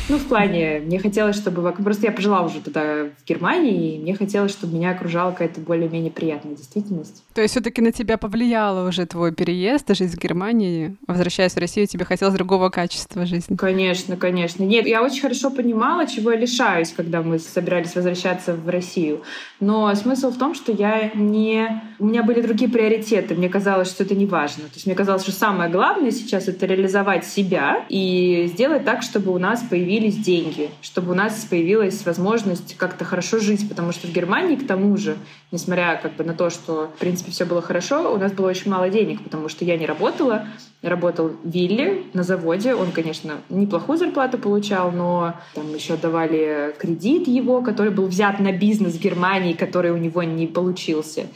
ну, 0.08 0.18
в 0.18 0.26
плане, 0.26 0.80
мне 0.80 0.98
хотелось, 0.98 1.36
чтобы... 1.36 1.72
Просто 1.72 2.06
я 2.06 2.12
пожила 2.12 2.42
уже 2.42 2.60
тогда 2.60 3.04
в 3.04 3.24
Германии, 3.26 3.96
и 3.96 3.98
мне 3.98 4.14
хотелось, 4.14 4.52
чтобы 4.52 4.76
меня 4.76 4.90
окружала 4.90 5.32
какая-то 5.32 5.60
более-менее 5.60 6.10
приятная 6.10 6.54
действительность. 6.54 7.24
То 7.38 7.42
есть 7.42 7.54
все 7.54 7.60
таки 7.60 7.80
на 7.80 7.92
тебя 7.92 8.18
повлияло 8.18 8.88
уже 8.88 9.06
твой 9.06 9.32
переезд, 9.32 9.94
жизнь 9.94 10.16
в 10.16 10.20
Германии? 10.20 10.96
Возвращаясь 11.06 11.52
в 11.52 11.58
Россию, 11.58 11.86
тебе 11.86 12.04
хотелось 12.04 12.34
другого 12.34 12.68
качества 12.68 13.26
жизни? 13.26 13.54
Конечно, 13.54 14.16
конечно. 14.16 14.64
Нет, 14.64 14.88
я 14.88 15.04
очень 15.04 15.20
хорошо 15.20 15.50
понимала, 15.50 16.08
чего 16.08 16.32
я 16.32 16.36
лишаюсь, 16.36 16.92
когда 16.92 17.22
мы 17.22 17.38
собирались 17.38 17.94
возвращаться 17.94 18.54
в 18.54 18.68
Россию. 18.68 19.22
Но 19.60 19.94
смысл 19.94 20.30
в 20.30 20.36
том, 20.36 20.52
что 20.56 20.72
я 20.72 21.12
не... 21.14 21.80
У 22.00 22.06
меня 22.06 22.24
были 22.24 22.40
другие 22.40 22.68
приоритеты. 22.68 23.36
Мне 23.36 23.48
казалось, 23.48 23.88
что 23.88 24.02
это 24.02 24.16
не 24.16 24.26
важно. 24.26 24.64
То 24.64 24.74
есть 24.74 24.86
мне 24.86 24.96
казалось, 24.96 25.22
что 25.22 25.30
самое 25.30 25.70
главное 25.70 26.10
сейчас— 26.10 26.48
это 26.48 26.66
реализовать 26.66 27.24
себя 27.24 27.84
и 27.88 28.50
сделать 28.52 28.84
так, 28.84 29.02
чтобы 29.02 29.32
у 29.32 29.38
нас 29.38 29.62
появились 29.62 30.16
деньги, 30.16 30.70
чтобы 30.82 31.12
у 31.12 31.14
нас 31.14 31.46
появилась 31.48 32.04
возможность 32.04 32.76
как-то 32.76 33.04
хорошо 33.04 33.38
жить, 33.38 33.68
потому 33.68 33.92
что 33.92 34.08
в 34.08 34.12
Германии, 34.12 34.56
к 34.56 34.66
тому 34.66 34.96
же, 34.96 35.16
несмотря 35.52 36.00
как 36.02 36.16
бы 36.16 36.24
на 36.24 36.34
то, 36.34 36.50
что, 36.50 36.90
в 36.96 36.98
принципе, 36.98 37.27
все 37.30 37.44
было 37.44 37.62
хорошо, 37.62 38.12
у 38.12 38.18
нас 38.18 38.32
было 38.32 38.48
очень 38.48 38.70
мало 38.70 38.88
денег, 38.90 39.22
потому 39.22 39.48
что 39.48 39.64
я 39.64 39.76
не 39.76 39.86
работала, 39.86 40.46
работал 40.82 41.32
Вилли 41.44 42.04
на 42.12 42.22
заводе. 42.22 42.74
Он, 42.74 42.92
конечно, 42.92 43.38
неплохую 43.48 43.98
зарплату 43.98 44.38
получал, 44.38 44.92
но 44.92 45.34
там 45.54 45.74
еще 45.74 45.96
давали 45.96 46.74
кредит 46.78 47.26
его, 47.26 47.62
который 47.62 47.90
был 47.90 48.06
взят 48.06 48.38
на 48.40 48.52
бизнес 48.52 48.94
в 48.94 49.00
Германии, 49.00 49.52
который 49.52 49.90
у 49.90 49.96
него 49.96 50.22
не 50.22 50.46
получился. 50.46 51.26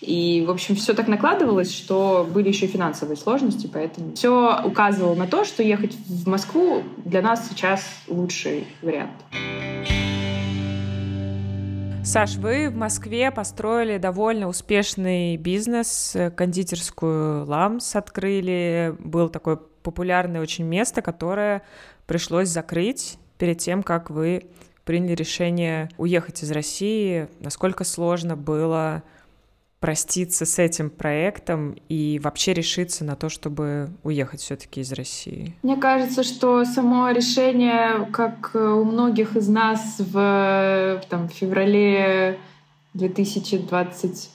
И, 0.00 0.44
в 0.46 0.50
общем, 0.50 0.76
все 0.76 0.94
так 0.94 1.08
накладывалось, 1.08 1.74
что 1.74 2.26
были 2.32 2.48
еще 2.48 2.66
финансовые 2.66 3.16
сложности, 3.16 3.68
поэтому 3.72 4.14
все 4.14 4.60
указывало 4.64 5.14
на 5.14 5.26
то, 5.26 5.44
что 5.44 5.62
ехать 5.62 5.94
в 6.06 6.28
Москву 6.28 6.82
для 7.04 7.20
нас 7.20 7.48
сейчас 7.48 7.84
лучший 8.08 8.66
вариант. 8.82 9.12
Саш, 12.02 12.36
вы 12.36 12.70
в 12.70 12.74
Москве 12.74 13.30
построили 13.30 13.98
довольно 13.98 14.48
успешный 14.48 15.36
бизнес, 15.36 16.16
кондитерскую 16.34 17.44
«Ламс» 17.44 17.94
открыли. 17.94 18.96
Было 18.98 19.28
такое 19.28 19.56
популярное 19.56 20.40
очень 20.40 20.64
место, 20.64 21.02
которое 21.02 21.62
пришлось 22.06 22.48
закрыть 22.48 23.18
перед 23.38 23.58
тем, 23.58 23.82
как 23.82 24.10
вы 24.10 24.46
приняли 24.84 25.14
решение 25.14 25.88
уехать 25.98 26.42
из 26.42 26.50
России. 26.50 27.28
Насколько 27.38 27.84
сложно 27.84 28.34
было 28.34 29.04
проститься 29.80 30.44
с 30.44 30.58
этим 30.58 30.90
проектом 30.90 31.74
и 31.88 32.20
вообще 32.22 32.52
решиться 32.52 33.02
на 33.04 33.16
то, 33.16 33.30
чтобы 33.30 33.90
уехать 34.02 34.40
все-таки 34.40 34.82
из 34.82 34.92
России? 34.92 35.54
Мне 35.62 35.76
кажется, 35.76 36.22
что 36.22 36.64
само 36.64 37.10
решение, 37.10 38.06
как 38.12 38.50
у 38.54 38.84
многих 38.84 39.36
из 39.36 39.48
нас 39.48 39.96
в 39.98 41.02
там, 41.08 41.28
феврале 41.28 42.38
2020 42.94 44.30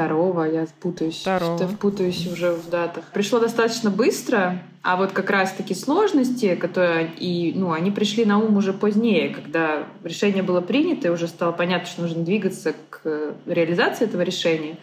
второго, 0.00 0.44
я 0.44 0.66
путаюсь, 0.80 1.20
Второго. 1.20 1.68
путаюсь 1.78 2.26
уже 2.26 2.52
в 2.52 2.70
датах. 2.70 3.04
Пришло 3.12 3.38
достаточно 3.38 3.90
быстро, 3.90 4.62
а 4.82 4.96
вот 4.96 5.12
как 5.12 5.28
раз-таки 5.28 5.74
сложности, 5.74 6.54
которые 6.54 7.10
и, 7.18 7.52
ну, 7.54 7.72
они 7.72 7.90
пришли 7.90 8.24
на 8.24 8.38
ум 8.38 8.56
уже 8.56 8.72
позднее, 8.72 9.28
когда 9.28 9.84
решение 10.02 10.42
было 10.42 10.62
принято, 10.62 11.08
и 11.08 11.10
уже 11.10 11.28
стало 11.28 11.52
понятно, 11.52 11.86
что 11.86 12.02
нужно 12.02 12.24
двигаться 12.24 12.74
к 12.88 13.34
реализации 13.46 14.06
этого 14.06 14.22
решения 14.22 14.78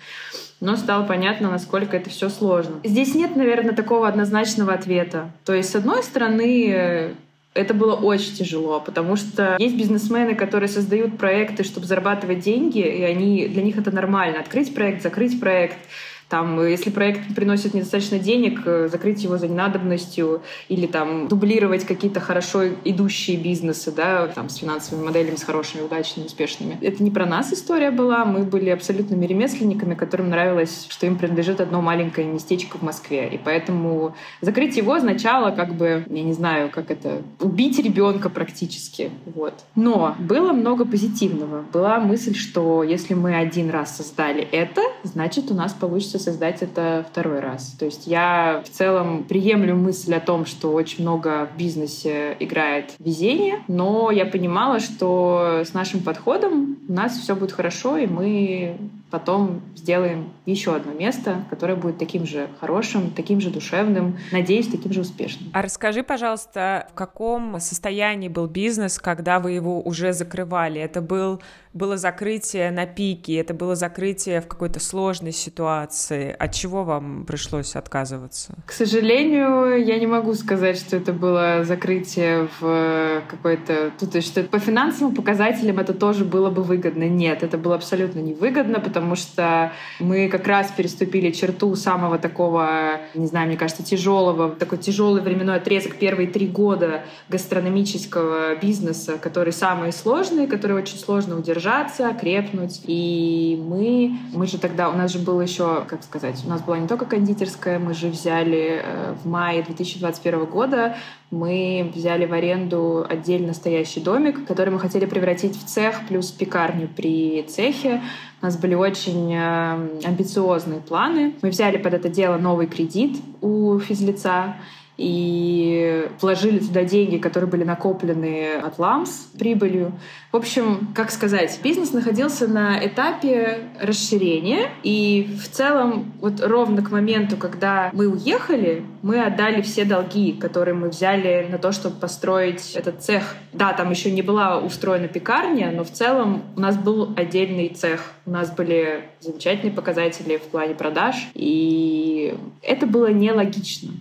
но 0.59 0.75
стало 0.75 1.05
понятно, 1.05 1.51
насколько 1.51 1.95
это 1.95 2.09
все 2.09 2.29
сложно. 2.29 2.77
Здесь 2.83 3.13
нет, 3.13 3.35
наверное, 3.35 3.75
такого 3.75 4.07
однозначного 4.07 4.73
ответа. 4.73 5.29
То 5.45 5.53
есть, 5.53 5.69
с 5.69 5.75
одной 5.75 6.01
стороны, 6.01 7.13
Это 7.57 7.73
было 7.73 7.95
очень 7.95 8.35
тяжело, 8.35 8.79
потому 8.79 9.15
что 9.15 9.55
есть 9.59 9.75
бизнесмены, 9.75 10.35
которые 10.35 10.69
создают 10.69 11.17
проекты, 11.17 11.63
чтобы 11.63 11.87
зарабатывать 11.87 12.39
деньги, 12.39 12.79
и 12.79 13.01
они, 13.03 13.47
для 13.47 13.63
них 13.63 13.77
это 13.77 13.91
нормально. 13.91 14.39
Открыть 14.39 14.73
проект, 14.73 15.01
закрыть 15.01 15.39
проект— 15.39 15.77
там, 16.29 16.65
если 16.65 16.89
проект 16.89 17.33
приносит 17.35 17.73
недостаточно 17.73 18.19
денег, 18.19 18.61
э, 18.65 18.89
закрыть 18.91 19.23
его 19.23 19.37
за 19.37 19.47
ненадобностью 19.47 20.41
или 20.67 20.85
там 20.85 21.27
дублировать 21.27 21.85
какие-то 21.85 22.19
хорошо 22.19 22.67
идущие 22.83 23.37
бизнесы, 23.37 23.91
да, 23.91 24.27
там, 24.27 24.49
с 24.49 24.57
финансовыми 24.57 25.05
моделями, 25.05 25.35
с 25.35 25.43
хорошими, 25.43 25.81
удачными, 25.81 26.25
успешными. 26.25 26.77
Это 26.81 27.01
не 27.01 27.11
про 27.11 27.25
нас 27.25 27.53
история 27.53 27.91
была, 27.91 28.25
мы 28.25 28.43
были 28.43 28.69
абсолютными 28.69 29.25
ремесленниками, 29.25 29.95
которым 29.95 30.29
нравилось, 30.29 30.87
что 30.89 31.05
им 31.05 31.17
принадлежит 31.17 31.61
одно 31.61 31.81
маленькое 31.81 32.27
местечко 32.27 32.77
в 32.77 32.81
Москве. 32.81 33.29
И 33.29 33.37
поэтому 33.37 34.15
закрыть 34.41 34.75
его 34.75 34.93
означало 34.93 35.51
как 35.51 35.75
бы, 35.75 36.05
я 36.09 36.23
не 36.23 36.33
знаю, 36.33 36.69
как 36.69 36.91
это, 36.91 37.21
убить 37.39 37.79
ребенка 37.79 38.29
практически. 38.29 39.11
Вот. 39.25 39.53
Но 39.75 40.15
было 40.19 40.51
много 40.51 40.85
позитивного. 40.85 41.63
Была 41.71 41.99
мысль, 41.99 42.35
что 42.35 42.83
если 42.83 43.13
мы 43.13 43.35
один 43.35 43.69
раз 43.69 43.95
создали 43.95 44.41
это, 44.41 44.81
значит, 45.03 45.51
у 45.51 45.53
нас 45.53 45.73
получится 45.73 46.16
получится 46.17 46.31
создать 46.31 46.61
это 46.61 47.05
второй 47.09 47.39
раз. 47.39 47.75
То 47.79 47.85
есть 47.85 48.07
я 48.07 48.61
в 48.65 48.69
целом 48.69 49.23
приемлю 49.23 49.75
мысль 49.75 50.13
о 50.13 50.19
том, 50.19 50.45
что 50.45 50.73
очень 50.73 51.03
много 51.03 51.47
в 51.53 51.57
бизнесе 51.57 52.35
играет 52.39 52.93
везение, 52.99 53.59
но 53.67 54.11
я 54.11 54.25
понимала, 54.25 54.79
что 54.79 55.63
с 55.65 55.73
нашим 55.73 56.01
подходом 56.01 56.77
у 56.87 56.93
нас 56.93 57.17
все 57.17 57.35
будет 57.35 57.51
хорошо, 57.51 57.97
и 57.97 58.07
мы 58.07 58.77
потом 59.09 59.61
сделаем 59.75 60.31
еще 60.45 60.75
одно 60.75 60.93
место, 60.93 61.45
которое 61.49 61.75
будет 61.75 61.97
таким 61.97 62.25
же 62.25 62.47
хорошим, 62.59 63.11
таким 63.11 63.39
же 63.39 63.49
душевным, 63.49 64.17
надеюсь, 64.31 64.67
таким 64.67 64.91
же 64.91 65.01
успешным. 65.01 65.49
А 65.53 65.61
расскажи, 65.61 66.03
пожалуйста, 66.03 66.87
в 66.91 66.93
каком 66.93 67.59
состоянии 67.59 68.27
был 68.27 68.47
бизнес, 68.47 68.99
когда 68.99 69.39
вы 69.39 69.51
его 69.51 69.81
уже 69.81 70.13
закрывали? 70.13 70.81
Это 70.81 71.01
был, 71.01 71.41
было 71.73 71.97
закрытие 71.97 72.71
на 72.71 72.85
пике, 72.85 73.35
это 73.35 73.53
было 73.53 73.75
закрытие 73.75 74.41
в 74.41 74.47
какой-то 74.47 74.79
сложной 74.79 75.31
ситуации. 75.31 76.35
От 76.37 76.53
чего 76.53 76.83
вам 76.83 77.25
пришлось 77.25 77.75
отказываться? 77.75 78.55
К 78.65 78.71
сожалению, 78.71 79.85
я 79.85 79.99
не 79.99 80.07
могу 80.07 80.33
сказать, 80.33 80.77
что 80.77 80.97
это 80.97 81.13
было 81.13 81.63
закрытие 81.63 82.49
в 82.59 83.21
какой-то... 83.29 83.91
То 83.99 84.17
есть, 84.17 84.27
что 84.27 84.43
по 84.43 84.59
финансовым 84.59 85.15
показателям 85.15 85.79
это 85.79 85.93
тоже 85.93 86.25
было 86.25 86.49
бы 86.49 86.63
выгодно. 86.63 87.03
Нет, 87.07 87.43
это 87.43 87.57
было 87.57 87.75
абсолютно 87.75 88.19
невыгодно, 88.19 88.79
потому 88.79 88.96
потому 88.97 89.15
что 89.15 89.73
мы 89.99 90.27
как 90.27 90.47
раз 90.47 90.71
переступили 90.71 91.29
черту 91.29 91.75
самого 91.75 92.17
такого, 92.17 92.99
не 93.13 93.27
знаю, 93.27 93.47
мне 93.47 93.55
кажется, 93.55 93.83
тяжелого, 93.83 94.49
такой 94.49 94.79
тяжелый 94.79 95.21
временной 95.21 95.57
отрезок 95.57 95.97
первые 95.97 96.27
три 96.27 96.47
года 96.47 97.03
гастрономического 97.29 98.55
бизнеса, 98.55 99.19
который 99.21 99.53
самый 99.53 99.93
сложный, 99.93 100.47
который 100.47 100.75
очень 100.75 100.97
сложно 100.97 101.37
удержаться, 101.37 102.11
крепнуть. 102.19 102.81
И 102.85 103.63
мы, 103.67 104.17
мы 104.33 104.47
же 104.47 104.57
тогда, 104.57 104.89
у 104.89 104.93
нас 104.93 105.11
же 105.11 105.19
было 105.19 105.41
еще, 105.41 105.85
как 105.87 106.01
сказать, 106.01 106.41
у 106.43 106.49
нас 106.49 106.61
была 106.61 106.79
не 106.79 106.87
только 106.87 107.05
кондитерская, 107.05 107.77
мы 107.77 107.93
же 107.93 108.07
взяли 108.07 108.81
э, 108.83 109.15
в 109.23 109.27
мае 109.27 109.61
2021 109.61 110.45
года 110.45 110.95
мы 111.29 111.91
взяли 111.93 112.25
в 112.25 112.33
аренду 112.33 113.05
отдельно 113.07 113.53
стоящий 113.53 113.99
домик, 113.99 114.45
который 114.45 114.69
мы 114.69 114.79
хотели 114.79 115.05
превратить 115.05 115.57
в 115.57 115.65
цех 115.65 116.07
плюс 116.07 116.31
пекарню 116.31 116.87
при 116.87 117.43
цехе. 117.43 118.01
У 118.41 118.45
нас 118.45 118.57
были 118.57 118.75
очень 118.75 119.33
э, 119.33 119.99
амбициозные 120.05 120.79
планы. 120.79 121.33
Мы 121.41 121.49
взяли 121.49 121.77
под 121.77 121.93
это 121.93 122.07
дело 122.07 122.37
новый 122.37 122.67
кредит 122.67 123.17
у 123.41 123.77
физлица 123.79 124.55
и 124.97 126.09
вложили 126.19 126.59
туда 126.59 126.83
деньги, 126.83 127.17
которые 127.17 127.49
были 127.49 127.63
накоплены 127.63 128.55
от 128.55 128.79
ЛАМС 128.79 129.09
прибылью. 129.37 129.93
В 130.31 130.37
общем, 130.37 130.89
как 130.93 131.11
сказать, 131.11 131.59
бизнес 131.63 131.93
находился 131.93 132.47
на 132.47 132.85
этапе 132.85 133.69
расширения, 133.79 134.69
и 134.83 135.29
в 135.41 135.49
целом 135.49 136.13
вот 136.19 136.41
ровно 136.41 136.81
к 136.81 136.91
моменту, 136.91 137.37
когда 137.37 137.91
мы 137.93 138.07
уехали, 138.07 138.83
мы 139.01 139.23
отдали 139.23 139.61
все 139.61 139.85
долги, 139.85 140.33
которые 140.33 140.75
мы 140.75 140.89
взяли 140.89 141.47
на 141.49 141.57
то, 141.57 141.71
чтобы 141.71 141.95
построить 141.95 142.73
этот 142.73 143.03
цех. 143.03 143.35
Да, 143.53 143.73
там 143.73 143.91
еще 143.91 144.11
не 144.11 144.21
была 144.21 144.59
устроена 144.59 145.07
пекарня, 145.07 145.71
но 145.71 145.83
в 145.83 145.91
целом 145.91 146.43
у 146.55 146.59
нас 146.59 146.75
был 146.75 147.13
отдельный 147.15 147.69
цех. 147.69 148.11
У 148.25 148.31
нас 148.31 148.51
были 148.51 149.03
замечательные 149.19 149.73
показатели 149.73 150.37
в 150.37 150.43
плане 150.43 150.75
продаж, 150.75 151.15
и 151.33 152.35
это 152.61 152.85
было 152.85 153.11
нелогично 153.11 153.91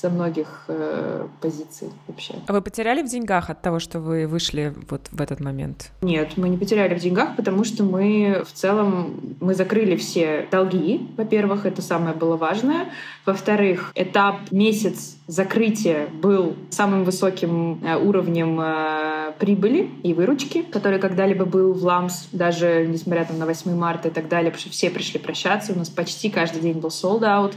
со 0.00 0.10
многих 0.10 0.64
э, 0.68 1.26
позиций 1.40 1.90
вообще. 2.06 2.34
А 2.46 2.52
вы 2.52 2.62
потеряли 2.62 3.02
в 3.02 3.06
деньгах 3.06 3.50
от 3.50 3.62
того, 3.62 3.80
что 3.80 3.98
вы 3.98 4.28
вышли 4.28 4.72
вот 4.88 5.08
в 5.10 5.20
этот 5.20 5.40
момент? 5.40 5.90
Нет, 6.02 6.36
мы 6.36 6.48
не 6.48 6.56
потеряли 6.56 6.94
в 6.94 7.00
деньгах, 7.00 7.34
потому 7.34 7.64
что 7.64 7.82
мы 7.82 8.44
в 8.46 8.52
целом 8.52 9.36
мы 9.40 9.56
закрыли 9.56 9.96
все 9.96 10.46
долги. 10.52 11.08
Во-первых, 11.16 11.66
это 11.66 11.82
самое 11.82 12.14
было 12.14 12.36
важное. 12.36 12.86
Во-вторых, 13.26 13.90
этап 13.96 14.52
месяц 14.52 15.16
закрытия 15.26 16.06
был 16.06 16.54
самым 16.70 17.02
высоким 17.02 17.84
э, 17.84 17.96
уровнем 17.96 18.58
э, 18.60 19.32
прибыли 19.40 19.90
и 20.04 20.14
выручки, 20.14 20.62
который 20.62 21.00
когда-либо 21.00 21.44
был 21.44 21.72
в 21.72 21.84
ЛАМС, 21.84 22.28
даже 22.30 22.86
несмотря 22.86 23.24
там, 23.24 23.38
на 23.38 23.46
8 23.46 23.74
марта 23.76 24.08
и 24.08 24.10
так 24.12 24.28
далее, 24.28 24.52
потому 24.52 24.60
что 24.60 24.70
все 24.70 24.90
пришли 24.90 25.18
прощаться. 25.18 25.72
У 25.72 25.76
нас 25.76 25.88
почти 25.88 26.30
каждый 26.30 26.62
день 26.62 26.78
был 26.78 26.90
sold 26.90 27.22
out 27.22 27.54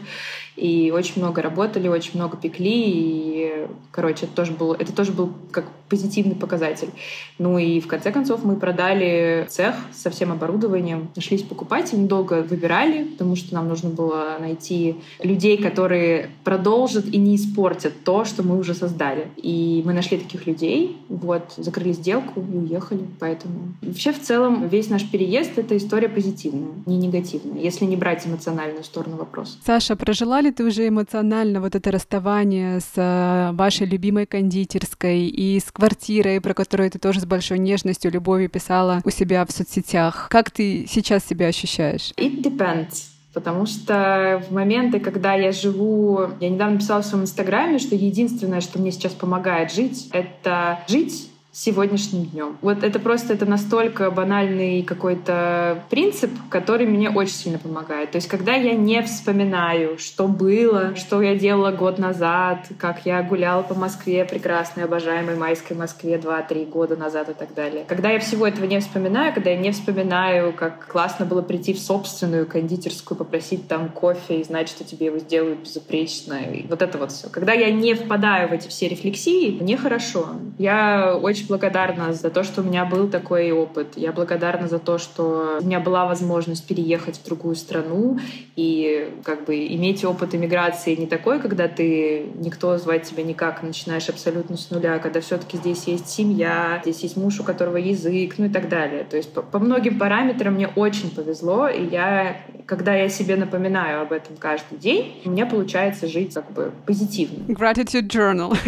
и 0.62 0.92
очень 0.92 1.22
много 1.22 1.42
работали, 1.42 1.88
очень 1.88 2.12
много 2.14 2.38
пекли, 2.38 2.84
и, 2.86 3.68
короче, 3.90 4.26
это 4.28 4.36
тоже 4.36 4.52
был, 4.52 4.74
это 4.74 4.94
тоже 4.94 5.12
был 5.12 5.32
как 5.52 5.66
позитивный 5.90 6.36
показатель. 6.36 6.90
Ну 7.38 7.58
и 7.58 7.82
в 7.82 7.88
конце 7.88 8.12
концов 8.12 8.46
мы 8.46 8.56
продали 8.56 9.46
цех 9.50 9.76
со 9.92 10.10
всем 10.10 10.32
оборудованием, 10.32 11.10
нашлись 11.16 11.42
покупатели, 11.42 12.00
недолго 12.00 12.44
выбирали, 12.44 13.04
потому 13.04 13.36
что 13.36 13.54
нам 13.56 13.68
нужно 13.68 13.90
было 13.90 14.38
найти 14.40 14.96
людей, 15.22 15.58
которые 15.58 16.30
продолжат 16.44 17.08
и 17.08 17.18
не 17.18 17.36
испортят 17.36 17.94
то, 18.06 18.24
что 18.24 18.44
мы 18.44 18.58
уже 18.58 18.76
создали. 18.76 19.28
И 19.36 19.82
мы 19.84 19.94
нашли 19.94 20.18
таких 20.18 20.46
людей, 20.46 20.96
вот, 21.10 21.54
закрыли 21.58 21.92
сделку 21.92 22.40
и 22.40 22.56
уехали, 22.56 23.02
поэтому... 23.20 23.74
Вообще, 23.82 24.14
в 24.14 24.22
целом, 24.22 24.68
весь 24.68 24.90
наш 24.90 25.10
переезд— 25.10 25.52
это 25.58 25.76
история 25.76 26.08
позитивная, 26.08 26.72
не 26.86 26.98
негативная, 26.98 27.60
если 27.60 27.86
не 27.86 27.96
брать 27.96 28.26
эмоциональную 28.28 28.84
сторону 28.84 29.18
вопроса. 29.18 29.58
Саша, 29.66 29.96
прожила 29.96 30.40
ли 30.40 30.51
ты 30.52 30.64
уже 30.64 30.88
эмоционально 30.88 31.62
вот 31.62 31.76
это 31.76 31.92
расставание 31.92 32.80
с 32.80 32.92
э, 32.96 33.52
вашей 33.54 33.88
любимой 33.88 34.26
кондитерской 34.26 35.28
и 35.28 35.60
с 35.60 35.72
квартирой, 35.72 36.42
про 36.42 36.54
которую 36.54 36.92
ты 36.92 37.00
тоже 37.00 37.22
с 37.22 37.26
большой 37.26 37.60
нежностью, 37.60 38.12
любовью 38.12 38.50
писала 38.50 39.02
у 39.04 39.10
себя 39.10 39.46
в 39.46 39.52
соцсетях. 39.52 40.28
Как 40.30 40.52
ты 40.52 40.86
сейчас 40.88 41.26
себя 41.26 41.48
ощущаешь? 41.48 42.12
It 42.18 42.42
depends. 42.42 43.08
Потому 43.34 43.66
что 43.66 44.44
в 44.48 44.54
моменты, 44.54 45.00
когда 45.00 45.34
я 45.34 45.52
живу... 45.54 46.28
Я 46.42 46.50
недавно 46.50 46.80
писала 46.80 47.02
в 47.02 47.06
своем 47.06 47.24
инстаграме, 47.24 47.80
что 47.80 47.96
единственное, 47.96 48.60
что 48.60 48.78
мне 48.80 48.92
сейчас 48.92 49.14
помогает 49.14 49.72
жить, 49.72 50.10
это 50.12 50.80
жить 50.88 51.31
сегодняшним 51.52 52.26
днем. 52.26 52.58
Вот 52.62 52.84
это 52.84 53.00
просто 53.00 53.34
это 53.34 53.46
настолько 53.46 54.10
банальный 54.10 54.84
какой-то 54.84 55.84
принцип, 55.90 56.32
который 56.50 56.86
мне 56.86 57.10
очень 57.10 57.34
сильно 57.34 57.60
помогает. 57.60 58.12
То 58.12 58.18
есть, 58.18 58.28
когда 58.28 58.54
я 58.54 58.74
не 58.74 59.02
вспоминаю, 59.02 59.98
что 59.98 60.28
было, 60.28 60.96
что 60.96 61.22
я 61.22 61.36
делала 61.36 61.72
год 61.72 62.00
назад, 62.00 62.68
как 62.78 63.06
я 63.06 63.22
гуляла 63.22 63.64
по 63.64 63.74
Москве, 63.74 64.24
прекрасной, 64.26 64.86
обожаемой 64.86 65.36
майской 65.36 65.76
Москве 65.76 66.16
2-3 66.16 66.70
года 66.70 66.96
назад 66.96 67.30
и 67.30 67.34
так 67.34 67.54
далее. 67.54 67.84
Когда 67.88 68.10
я 68.10 68.20
всего 68.20 68.48
этого 68.48 68.66
не 68.66 68.80
вспоминаю, 68.80 69.34
когда 69.34 69.50
я 69.50 69.58
не 69.58 69.72
вспоминаю, 69.72 70.54
как 70.54 70.88
классно 70.88 71.26
было 71.26 71.42
прийти 71.42 71.74
в 71.74 71.80
собственную 71.80 72.46
кондитерскую, 72.46 73.18
попросить 73.18 73.68
там 73.68 73.90
кофе 73.90 74.40
и 74.40 74.44
знать, 74.44 74.70
что 74.70 74.84
тебе 74.84 75.08
его 75.08 75.20
сделают 75.20 75.60
безупречно, 75.60 76.36
и 76.36 76.66
вот 76.68 76.82
это 76.82 76.98
вот 76.98 77.12
все. 77.12 77.30
Когда 77.30 77.54
я 77.54 77.72
не 77.72 77.94
впадаю 77.94 78.50
в 78.50 78.54
эти 78.54 78.68
все 78.70 78.88
рефлексии, 78.88 79.58
мне 79.60 79.76
хорошо. 79.76 80.30
Я 80.58 81.18
очень 81.18 81.41
очень 81.42 81.48
благодарна 81.48 82.14
за 82.14 82.30
то, 82.30 82.44
что 82.44 82.62
у 82.62 82.64
меня 82.64 82.86
был 82.86 83.10
такой 83.10 83.52
опыт. 83.52 83.94
Я 83.96 84.12
благодарна 84.12 84.68
за 84.68 84.80
то, 84.80 84.98
что 84.98 85.60
у 85.62 85.66
меня 85.66 85.80
была 85.80 86.06
возможность 86.06 86.68
переехать 86.68 87.18
в 87.18 87.26
другую 87.26 87.56
страну 87.56 88.20
и 88.56 89.10
как 89.24 89.46
бы 89.46 89.56
иметь 89.68 90.04
опыт 90.06 90.36
иммиграции 90.36 90.96
не 90.96 91.08
такой, 91.08 91.40
когда 91.40 91.68
ты 91.68 92.26
никто 92.36 92.78
звать 92.78 93.04
тебя 93.04 93.24
никак, 93.24 93.64
начинаешь 93.64 94.10
абсолютно 94.10 94.58
с 94.58 94.70
нуля, 94.72 95.00
когда 95.00 95.22
все-таки 95.22 95.58
здесь 95.58 95.86
есть 95.86 96.10
семья, 96.10 96.80
здесь 96.84 97.02
есть 97.02 97.18
муж, 97.18 97.40
у 97.40 97.44
которого 97.44 97.78
язык, 97.78 98.36
ну 98.38 98.46
и 98.46 98.50
так 98.50 98.70
далее. 98.70 99.04
То 99.04 99.18
есть 99.18 99.34
по, 99.34 99.42
по 99.42 99.60
многим 99.60 99.98
параметрам 99.98 100.54
мне 100.54 100.68
очень 100.68 101.10
повезло, 101.10 101.68
и 101.68 101.86
я 101.86 102.38
когда 102.72 102.96
я 102.96 103.10
себе 103.10 103.36
напоминаю 103.36 104.02
об 104.02 104.14
этом 104.14 104.38
каждый 104.38 104.78
день, 104.78 105.22
у 105.26 105.30
меня 105.30 105.46
получается 105.46 106.08
жить 106.08 106.34
как 106.34 106.52
бы 106.52 106.72
позитивно. 106.86 107.54
Gratitude 107.54 108.08
journal. 108.08 108.58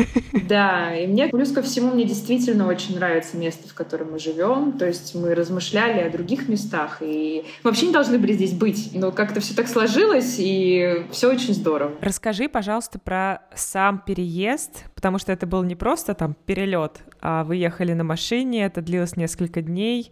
Да, 0.50 0.94
и 0.94 1.08
мне 1.08 1.28
плюс 1.28 1.52
ко 1.52 1.62
всему, 1.62 1.92
мне 1.92 2.04
действительно 2.04 2.63
очень 2.68 2.96
нравится 2.96 3.38
место, 3.38 3.68
в 3.68 3.74
котором 3.74 4.12
мы 4.12 4.20
живем. 4.20 4.74
То 4.74 4.86
есть 4.86 5.16
мы 5.16 5.36
размышляли 5.36 6.02
о 6.02 6.10
других 6.10 6.50
местах, 6.50 6.98
и 7.02 7.44
мы 7.64 7.72
вообще 7.72 7.88
не 7.88 7.94
должны 7.94 8.18
были 8.18 8.34
здесь 8.34 8.54
быть. 8.54 8.92
Но 8.94 9.12
как-то 9.12 9.40
все 9.40 9.56
так 9.56 9.68
сложилось, 9.68 10.36
и 10.40 11.06
все 11.12 11.30
очень 11.30 11.54
здорово. 11.54 11.94
Расскажи, 12.02 12.48
пожалуйста, 12.50 13.00
про 13.00 13.42
сам 13.56 14.00
переезд, 14.06 14.86
потому 14.96 15.18
что 15.20 15.32
это 15.32 15.46
был 15.46 15.64
не 15.64 15.76
просто 15.76 16.14
там 16.14 16.36
перелет, 16.46 17.00
а 17.22 17.44
вы 17.44 17.56
ехали 17.56 17.94
на 17.94 18.04
машине, 18.04 18.66
это 18.66 18.82
длилось 18.82 19.16
несколько 19.16 19.62
дней. 19.62 20.12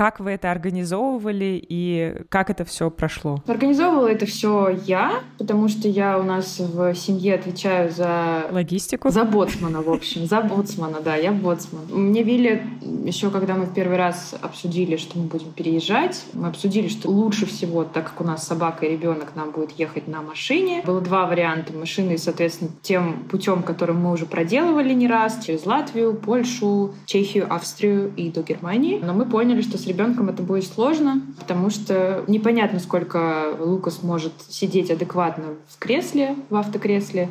Как 0.00 0.18
вы 0.18 0.30
это 0.30 0.50
организовывали 0.50 1.62
и 1.68 2.22
как 2.30 2.48
это 2.48 2.64
все 2.64 2.90
прошло? 2.90 3.42
Организовывала 3.46 4.08
это 4.08 4.24
все 4.24 4.74
я, 4.86 5.20
потому 5.36 5.68
что 5.68 5.88
я 5.88 6.18
у 6.18 6.22
нас 6.22 6.58
в 6.58 6.94
семье 6.94 7.34
отвечаю 7.34 7.90
за 7.90 8.46
логистику. 8.50 9.10
За 9.10 9.24
боцмана, 9.24 9.82
в 9.82 9.90
общем, 9.90 10.24
за 10.24 10.40
боцмана, 10.40 11.02
да, 11.04 11.16
я 11.16 11.32
боцман. 11.32 11.82
Мне 11.90 12.22
Вилли 12.22 12.62
еще, 13.04 13.30
когда 13.30 13.56
мы 13.56 13.66
в 13.66 13.74
первый 13.74 13.98
раз 13.98 14.34
обсудили, 14.40 14.96
что 14.96 15.18
мы 15.18 15.26
будем 15.26 15.52
переезжать, 15.52 16.24
мы 16.32 16.48
обсудили, 16.48 16.88
что 16.88 17.10
лучше 17.10 17.44
всего, 17.44 17.84
так 17.84 18.04
как 18.04 18.22
у 18.22 18.24
нас 18.24 18.46
собака 18.46 18.86
и 18.86 18.92
ребенок, 18.92 19.32
нам 19.36 19.50
будет 19.50 19.72
ехать 19.72 20.08
на 20.08 20.22
машине. 20.22 20.82
Было 20.86 21.02
два 21.02 21.26
варианта 21.26 21.74
машины, 21.74 22.16
соответственно, 22.16 22.70
тем 22.80 23.24
путем, 23.30 23.62
которым 23.62 24.00
мы 24.00 24.12
уже 24.12 24.24
проделывали 24.24 24.94
не 24.94 25.08
раз, 25.08 25.44
через 25.44 25.66
Латвию, 25.66 26.14
Польшу, 26.14 26.94
Чехию, 27.04 27.52
Австрию 27.52 28.14
и 28.16 28.30
до 28.30 28.42
Германии. 28.42 28.98
Но 29.02 29.12
мы 29.12 29.26
поняли, 29.26 29.60
что 29.60 29.76
с 29.76 29.89
ребенком 29.90 30.28
это 30.28 30.42
будет 30.42 30.64
сложно, 30.64 31.22
потому 31.38 31.70
что 31.70 32.24
непонятно, 32.26 32.78
сколько 32.78 33.54
Лукас 33.58 34.02
может 34.02 34.32
сидеть 34.48 34.90
адекватно 34.90 35.54
в 35.68 35.78
кресле, 35.78 36.36
в 36.48 36.56
автокресле. 36.56 37.28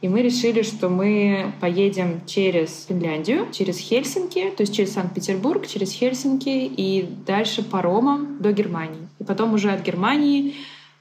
И 0.00 0.08
мы 0.08 0.22
решили, 0.22 0.62
что 0.62 0.88
мы 0.88 1.52
поедем 1.60 2.20
через 2.24 2.86
Финляндию, 2.88 3.48
через 3.50 3.78
Хельсинки, 3.78 4.50
то 4.56 4.62
есть 4.62 4.74
через 4.74 4.92
Санкт-Петербург, 4.92 5.66
через 5.66 5.90
Хельсинки 5.90 6.48
и 6.48 7.08
дальше 7.26 7.64
паромом 7.64 8.38
до 8.40 8.52
Германии. 8.52 9.08
И 9.18 9.24
потом 9.24 9.54
уже 9.54 9.72
от 9.72 9.82
Германии 9.82 10.54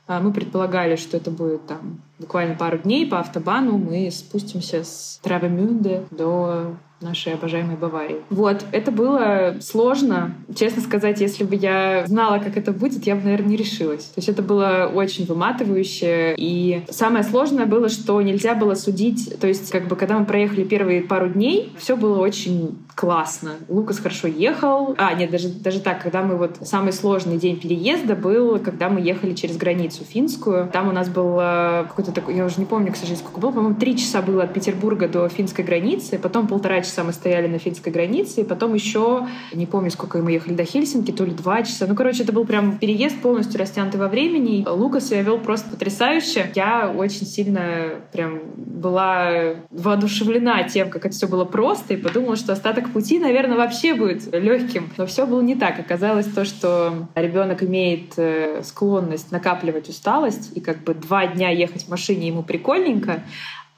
а, 0.08 0.20
мы 0.20 0.34
предполагали, 0.34 0.96
что 0.96 1.18
это 1.18 1.30
будет 1.30 1.68
там 1.68 2.02
буквально 2.18 2.56
пару 2.56 2.80
дней 2.80 3.06
по 3.06 3.20
автобану. 3.20 3.78
Мы 3.78 4.10
спустимся 4.10 4.84
с 4.84 5.20
Травемюнде 5.22 6.06
до 6.10 6.78
нашей 7.02 7.34
обожаемой 7.34 7.76
Баварии. 7.76 8.18
Вот, 8.30 8.66
это 8.72 8.92
было 8.92 9.56
сложно. 9.62 10.36
Честно 10.56 10.82
сказать, 10.82 11.22
если 11.22 11.44
бы 11.44 11.56
я 11.56 12.06
знала, 12.08 12.40
как 12.40 12.58
это 12.58 12.72
будет, 12.72 13.06
я 13.06 13.16
бы, 13.16 13.24
наверное, 13.24 13.50
не 13.50 13.56
решилась. 13.56 14.06
То 14.06 14.18
есть 14.18 14.30
это 14.30 14.42
было 14.42 14.92
очень 14.94 15.26
выматывающе. 15.26 16.36
И 16.38 16.84
самое 16.90 17.24
сложное 17.24 17.66
было, 17.66 17.90
что 17.90 18.22
нельзя 18.22 18.56
было 18.56 18.74
судить. 18.74 19.40
То 19.40 19.48
есть, 19.48 19.70
как 19.70 19.88
бы, 19.88 19.96
когда 19.96 20.18
мы 20.18 20.26
проехали 20.26 20.64
первые 20.64 21.02
пару 21.02 21.30
дней, 21.30 21.72
все 21.78 21.96
было 21.96 22.20
очень 22.20 22.78
классно. 22.96 23.52
Лукас 23.70 24.00
хорошо 24.00 24.28
ехал. 24.28 24.96
А, 24.98 25.14
нет, 25.14 25.30
даже, 25.30 25.50
даже 25.50 25.80
так, 25.80 26.02
когда 26.02 26.24
мы 26.24 26.36
вот... 26.36 26.58
Самый 26.62 26.94
сложный 26.94 27.38
день 27.38 27.60
переезда 27.60 28.16
был, 28.16 28.58
когда 28.60 28.90
мы 28.90 29.02
ехали 29.02 29.34
через 29.34 29.58
границу 29.58 30.04
финскую. 30.04 30.68
Там 30.74 30.90
у 30.90 30.92
нас 30.92 31.08
был 31.08 31.38
э, 31.40 31.86
какой-то 31.88 32.12
такой... 32.12 32.36
Я 32.36 32.46
уже 32.46 32.56
не 32.58 32.66
помню, 32.66 32.92
к 32.92 32.96
сожалению, 32.96 33.24
сколько 33.24 33.40
было. 33.40 33.52
По-моему, 33.52 33.76
три 33.76 33.96
часа 33.96 34.24
было 34.24 34.44
от 34.44 34.54
Петербурга 34.54 35.08
до 35.08 35.30
финской 35.30 35.64
границы. 35.64 36.18
Потом 36.18 36.48
полтора 36.48 36.82
часа 36.88 37.04
мы 37.04 37.14
стояли 37.14 37.48
на 37.48 37.60
финской 37.60 37.92
границе, 37.92 38.42
и 38.42 38.44
потом 38.44 38.74
еще, 38.74 39.28
не 39.54 39.66
помню, 39.66 39.92
сколько 39.92 40.18
мы 40.20 40.32
ехали 40.32 40.54
до 40.54 40.64
Хельсинки, 40.64 41.12
то 41.12 41.24
ли 41.24 41.32
два 41.32 41.64
часа. 41.64 41.86
Ну, 41.88 41.96
короче, 41.96 42.24
это 42.24 42.34
был 42.34 42.46
прям 42.46 42.78
переезд 42.78 43.20
полностью 43.22 43.60
растянутый 43.60 44.00
во 44.00 44.08
времени. 44.08 44.66
Лукас 44.68 45.12
я 45.12 45.22
вел 45.22 45.38
просто 45.38 45.70
потрясающе. 45.70 46.52
Я 46.56 46.94
очень 46.96 47.26
сильно 47.26 47.92
прям 48.12 48.40
была 48.56 49.56
воодушевлена 49.70 50.64
тем, 50.64 50.90
как 50.90 51.06
это 51.06 51.16
все 51.16 51.28
было 51.28 51.46
просто, 51.46 51.94
и 51.94 51.98
подумала, 51.98 52.36
что 52.36 52.54
остаток 52.54 52.92
пути, 52.92 53.20
наверное, 53.20 53.58
вообще 53.58 53.94
будет 53.94 54.34
легким. 54.34 54.90
Но 54.98 55.06
все 55.06 55.26
было 55.26 55.42
не 55.42 55.56
так. 55.56 55.80
Оказалось 55.80 56.28
то, 56.28 56.46
что 56.46 57.08
ребенок 57.16 57.64
имеет 57.64 58.14
э, 58.18 58.62
склонность 58.64 59.32
накапливать 59.32 59.90
усталость, 59.90 60.56
и 60.56 60.62
как 60.62 60.84
бы 60.84 60.94
два 60.94 61.28
дня 61.28 61.50
ехать 61.50 61.84
в 61.84 61.90
машине 61.90 62.28
ему 62.28 62.44
прикольненько, 62.44 63.24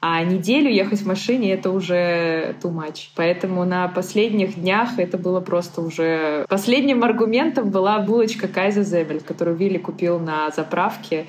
а 0.00 0.22
неделю 0.24 0.70
ехать 0.70 1.00
в 1.00 1.06
машине— 1.06 1.52
это 1.52 1.70
уже 1.70 2.56
too 2.62 2.72
much. 2.72 3.08
Поэтому 3.16 3.64
на 3.66 3.86
последних 3.88 4.54
днях 4.54 4.98
это 4.98 5.18
было 5.18 5.40
просто 5.40 5.82
уже... 5.82 6.46
Последним 6.48 7.04
аргументом 7.04 7.70
была 7.70 7.98
булочка 7.98 8.48
Кайза 8.48 8.82
Зебель, 8.82 9.20
которую 9.20 9.58
Вилли 9.58 9.76
купил 9.76 10.18
на 10.18 10.50
заправке. 10.50 11.26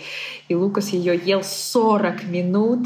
И 0.51 0.53
Лукас 0.53 0.89
ее 0.89 1.15
ел 1.15 1.43
40 1.43 2.25
минут 2.27 2.85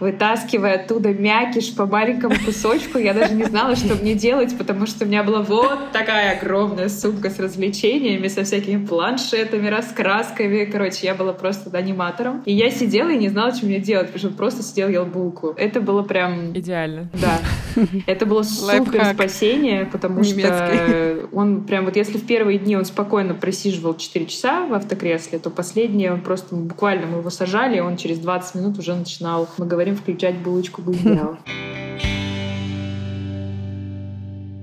вытаскивая 0.00 0.76
оттуда 0.76 1.12
мякиш 1.12 1.74
по 1.74 1.86
маленькому 1.86 2.34
кусочку. 2.44 2.98
Я 2.98 3.14
даже 3.14 3.34
не 3.34 3.44
знала, 3.44 3.76
что 3.76 3.94
мне 3.96 4.14
делать, 4.14 4.56
потому 4.56 4.86
что 4.86 5.04
у 5.04 5.08
меня 5.08 5.24
была 5.24 5.42
вот 5.42 5.92
такая 5.92 6.38
огромная 6.38 6.88
сумка 6.88 7.30
с 7.30 7.38
развлечениями, 7.38 8.28
со 8.28 8.44
всякими 8.44 8.84
планшетами, 8.84 9.68
раскрасками. 9.68 10.64
Короче, 10.64 11.06
я 11.06 11.14
была 11.14 11.32
просто 11.32 11.76
аниматором. 11.76 12.42
И 12.44 12.52
я 12.52 12.70
сидела 12.70 13.10
и 13.10 13.18
не 13.18 13.28
знала, 13.28 13.54
что 13.54 13.66
мне 13.66 13.78
делать, 13.78 14.06
потому 14.06 14.18
что 14.18 14.36
просто 14.36 14.62
сидел 14.62 14.88
ел 14.88 15.04
булку. 15.04 15.54
Это 15.56 15.80
было 15.80 16.02
прям... 16.02 16.52
Идеально. 16.56 17.10
Да. 17.14 17.40
Это 18.06 18.26
было 18.26 18.42
супер 18.42 19.04
спасение, 19.14 19.86
потому 19.86 20.24
что 20.24 21.28
он 21.32 21.64
прям 21.64 21.84
вот 21.84 21.96
если 21.96 22.18
в 22.18 22.26
первые 22.26 22.58
дни 22.58 22.76
он 22.76 22.84
спокойно 22.84 23.34
просиживал 23.34 23.96
4 23.96 24.26
часа 24.26 24.66
в 24.66 24.74
автокресле, 24.74 25.38
то 25.38 25.50
последние 25.50 26.12
он 26.12 26.20
просто 26.20 26.54
буквально 26.54 26.87
мы 27.06 27.18
его 27.18 27.30
сажали, 27.30 27.76
и 27.76 27.80
он 27.80 27.96
через 27.96 28.18
20 28.18 28.54
минут 28.54 28.78
уже 28.78 28.94
начинал 28.94 29.48
мы 29.58 29.66
говорим 29.66 29.96
включать 29.96 30.36
булочку 30.38 30.82
гундяла. 30.82 31.38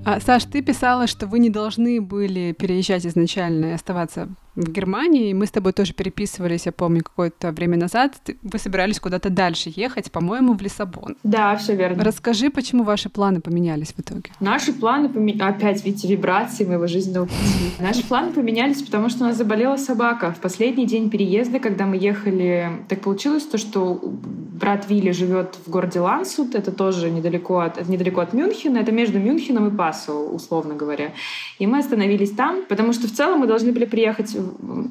А, 0.04 0.20
Саш, 0.20 0.44
ты 0.44 0.62
писала, 0.62 1.08
что 1.08 1.26
вы 1.26 1.40
не 1.40 1.50
должны 1.50 2.00
были 2.00 2.52
переезжать 2.52 3.04
изначально 3.06 3.66
и 3.66 3.72
оставаться 3.72 4.28
в 4.56 4.72
Германии. 4.72 5.32
Мы 5.34 5.46
с 5.46 5.50
тобой 5.50 5.72
тоже 5.72 5.92
переписывались, 5.92 6.66
я 6.66 6.72
помню, 6.72 7.02
какое-то 7.04 7.52
время 7.52 7.76
назад. 7.76 8.14
Вы 8.42 8.58
собирались 8.58 8.98
куда-то 8.98 9.30
дальше 9.30 9.70
ехать, 9.74 10.10
по-моему, 10.10 10.54
в 10.54 10.62
Лиссабон. 10.62 11.16
Да, 11.22 11.54
все 11.56 11.76
верно. 11.76 12.02
Расскажи, 12.02 12.50
почему 12.50 12.82
ваши 12.82 13.08
планы 13.08 13.40
поменялись 13.40 13.92
в 13.92 14.00
итоге? 14.00 14.30
Наши 14.40 14.72
планы 14.72 15.08
поменялись... 15.08 15.36
Опять, 15.36 15.84
видите, 15.84 16.08
вибрации 16.08 16.64
моего 16.64 16.86
жизненного 16.86 17.26
пути. 17.26 17.72
Наши 17.78 18.02
планы 18.02 18.32
поменялись, 18.32 18.82
потому 18.82 19.10
что 19.10 19.24
у 19.24 19.26
нас 19.28 19.36
заболела 19.36 19.76
собака. 19.76 20.32
В 20.32 20.40
последний 20.40 20.86
день 20.86 21.10
переезда, 21.10 21.60
когда 21.60 21.84
мы 21.86 21.96
ехали, 21.96 22.70
так 22.88 23.00
получилось 23.00 23.44
то, 23.44 23.58
что 23.58 24.00
брат 24.02 24.88
Вилли 24.88 25.10
живет 25.10 25.56
в 25.66 25.70
городе 25.70 26.00
Лансут. 26.00 26.54
Это 26.54 26.72
тоже 26.72 27.10
недалеко 27.10 27.58
от, 27.60 27.88
недалеко 27.88 28.22
от 28.22 28.32
Мюнхена. 28.32 28.78
Это 28.78 28.92
между 28.92 29.18
Мюнхеном 29.18 29.68
и 29.68 29.76
Пасо, 29.76 30.14
условно 30.14 30.74
говоря. 30.74 31.12
И 31.58 31.66
мы 31.66 31.78
остановились 31.78 32.30
там, 32.30 32.64
потому 32.68 32.92
что 32.92 33.06
в 33.06 33.12
целом 33.12 33.40
мы 33.40 33.46
должны 33.46 33.72
были 33.72 33.84
приехать 33.84 34.36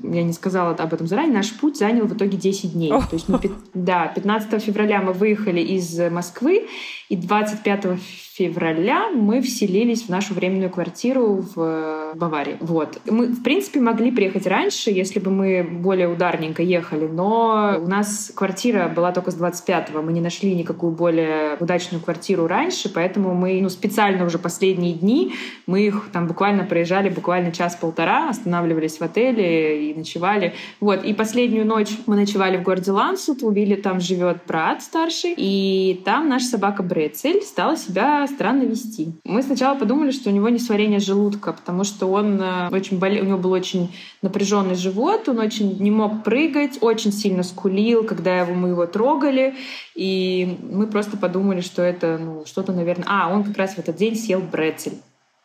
я 0.03 0.23
не 0.23 0.33
сказала 0.33 0.71
об 0.71 0.93
этом 0.93 1.07
заранее, 1.07 1.33
наш 1.33 1.53
путь 1.53 1.77
занял 1.77 2.05
в 2.05 2.13
итоге 2.13 2.37
10 2.37 2.73
дней. 2.73 2.89
То 2.89 3.07
есть 3.13 3.29
мы, 3.29 3.39
да, 3.73 4.07
15 4.07 4.61
февраля 4.61 5.01
мы 5.01 5.13
выехали 5.13 5.61
из 5.61 5.99
Москвы, 6.11 6.67
и 7.09 7.15
25 7.15 7.99
февраля 8.35 9.11
мы 9.11 9.41
вселились 9.41 10.03
в 10.03 10.09
нашу 10.09 10.33
временную 10.33 10.69
квартиру 10.69 11.45
в 11.55 12.13
Баварии. 12.15 12.57
Вот. 12.59 12.99
Мы, 13.05 13.27
в 13.27 13.43
принципе, 13.43 13.79
могли 13.79 14.11
приехать 14.11 14.45
раньше, 14.45 14.91
если 14.91 15.19
бы 15.19 15.31
мы 15.31 15.63
более 15.63 16.09
ударненько 16.09 16.61
ехали, 16.61 17.07
но 17.07 17.77
у 17.81 17.87
нас 17.87 18.33
квартира 18.35 18.89
была 18.89 19.13
только 19.13 19.31
с 19.31 19.39
25-го. 19.39 20.01
Мы 20.01 20.11
не 20.11 20.19
нашли 20.19 20.53
никакую 20.53 20.91
более 20.91 21.55
удачную 21.59 22.03
квартиру 22.03 22.47
раньше, 22.47 22.91
поэтому 22.93 23.33
мы 23.33 23.61
ну, 23.61 23.69
специально 23.69 24.25
уже 24.25 24.37
последние 24.37 24.93
дни, 24.93 25.33
мы 25.65 25.87
их 25.87 26.09
там 26.11 26.27
буквально 26.27 26.65
проезжали 26.65 27.09
буквально 27.09 27.53
час-полтора, 27.53 28.29
останавливались 28.29 28.97
в 28.97 29.01
отеле 29.01 29.91
и 29.91 29.93
ночевали. 29.93 30.53
Вот. 30.81 31.05
И 31.05 31.13
последнюю 31.13 31.65
ночь 31.65 31.91
мы 32.05 32.17
ночевали 32.17 32.57
в 32.57 32.63
городе 32.63 32.91
Лансут, 32.91 33.43
у 33.43 33.51
Вилли 33.51 33.75
там 33.75 34.01
живет 34.01 34.39
брат 34.45 34.81
старший, 34.81 35.35
и 35.37 36.01
там 36.03 36.27
наша 36.27 36.45
собака 36.45 36.83
Брецель 36.95 37.41
стала 37.41 37.75
себя 37.75 38.25
странно 38.25 38.63
вести. 38.63 39.11
Мы 39.25 39.43
сначала 39.43 39.77
подумали, 39.77 40.11
что 40.11 40.29
у 40.29 40.33
него 40.33 40.47
несварение 40.47 40.99
желудка, 40.99 41.51
потому 41.51 41.83
что 41.83 42.07
он 42.07 42.41
э, 42.41 42.69
очень 42.71 42.99
болел, 42.99 43.25
у 43.25 43.27
него 43.27 43.37
был 43.37 43.51
очень 43.51 43.93
напряженный 44.21 44.75
живот, 44.75 45.27
он 45.27 45.39
очень 45.39 45.77
не 45.77 45.91
мог 45.91 46.23
прыгать, 46.23 46.77
очень 46.79 47.11
сильно 47.11 47.43
скулил, 47.43 48.05
когда 48.05 48.39
его, 48.39 48.53
мы 48.53 48.69
его 48.69 48.85
трогали, 48.85 49.55
и 49.93 50.57
мы 50.71 50.87
просто 50.87 51.17
подумали, 51.17 51.59
что 51.59 51.81
это 51.81 52.17
ну, 52.17 52.43
что-то, 52.45 52.71
наверное... 52.71 53.05
А, 53.09 53.29
он 53.29 53.43
как 53.43 53.57
раз 53.57 53.75
в 53.75 53.79
этот 53.79 53.97
день 53.97 54.15
съел 54.15 54.39
брецель. 54.39 54.99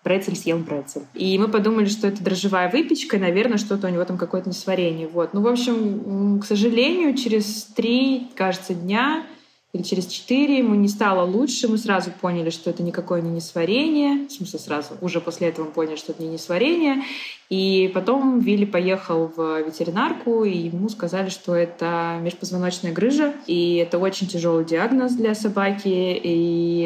Брецель 0.04 0.36
съел 0.36 0.58
брецель. 0.58 1.02
И 1.14 1.36
мы 1.36 1.48
подумали, 1.48 1.86
что 1.86 2.06
это 2.06 2.22
дрожжевая 2.22 2.70
выпечка, 2.70 3.16
и, 3.16 3.20
наверное, 3.20 3.58
что-то 3.58 3.88
у 3.88 3.90
него 3.90 4.04
там 4.04 4.18
какое-то 4.18 4.48
несварение. 4.48 5.08
Вот. 5.08 5.34
Ну, 5.34 5.42
в 5.42 5.48
общем, 5.48 6.40
к 6.40 6.46
сожалению, 6.46 7.16
через 7.16 7.64
три, 7.64 8.28
кажется, 8.36 8.72
дня 8.72 9.24
или 9.72 9.83
через 9.83 10.06
четыре 10.06 10.59
ему 10.59 10.74
не 10.74 10.88
стало 10.88 11.24
лучше, 11.24 11.68
мы 11.68 11.78
сразу 11.78 12.11
поняли, 12.11 12.50
что 12.50 12.70
это 12.70 12.83
никакое 12.83 13.20
не 13.20 13.30
несварение, 13.30 14.26
в 14.26 14.33
смысле 14.33 14.59
сразу, 14.59 14.94
уже 15.00 15.20
после 15.20 15.48
этого 15.48 15.66
мы 15.66 15.70
поняли, 15.70 15.96
что 15.96 16.12
это 16.12 16.22
не 16.22 16.28
несварение, 16.28 17.02
и 17.50 17.90
потом 17.94 18.40
Вилли 18.40 18.64
поехал 18.64 19.33
в 19.35 19.62
ветеринарку, 19.62 20.44
и 20.44 20.56
ему 20.56 20.88
сказали, 20.88 21.30
что 21.30 21.54
это 21.54 22.18
межпозвоночная 22.20 22.92
грыжа, 22.92 23.35
и 23.46 23.76
это 23.76 23.98
очень 23.98 24.28
тяжелый 24.28 24.64
диагноз 24.64 25.14
для 25.14 25.35
собаки, 25.35 25.88
и 25.88 26.85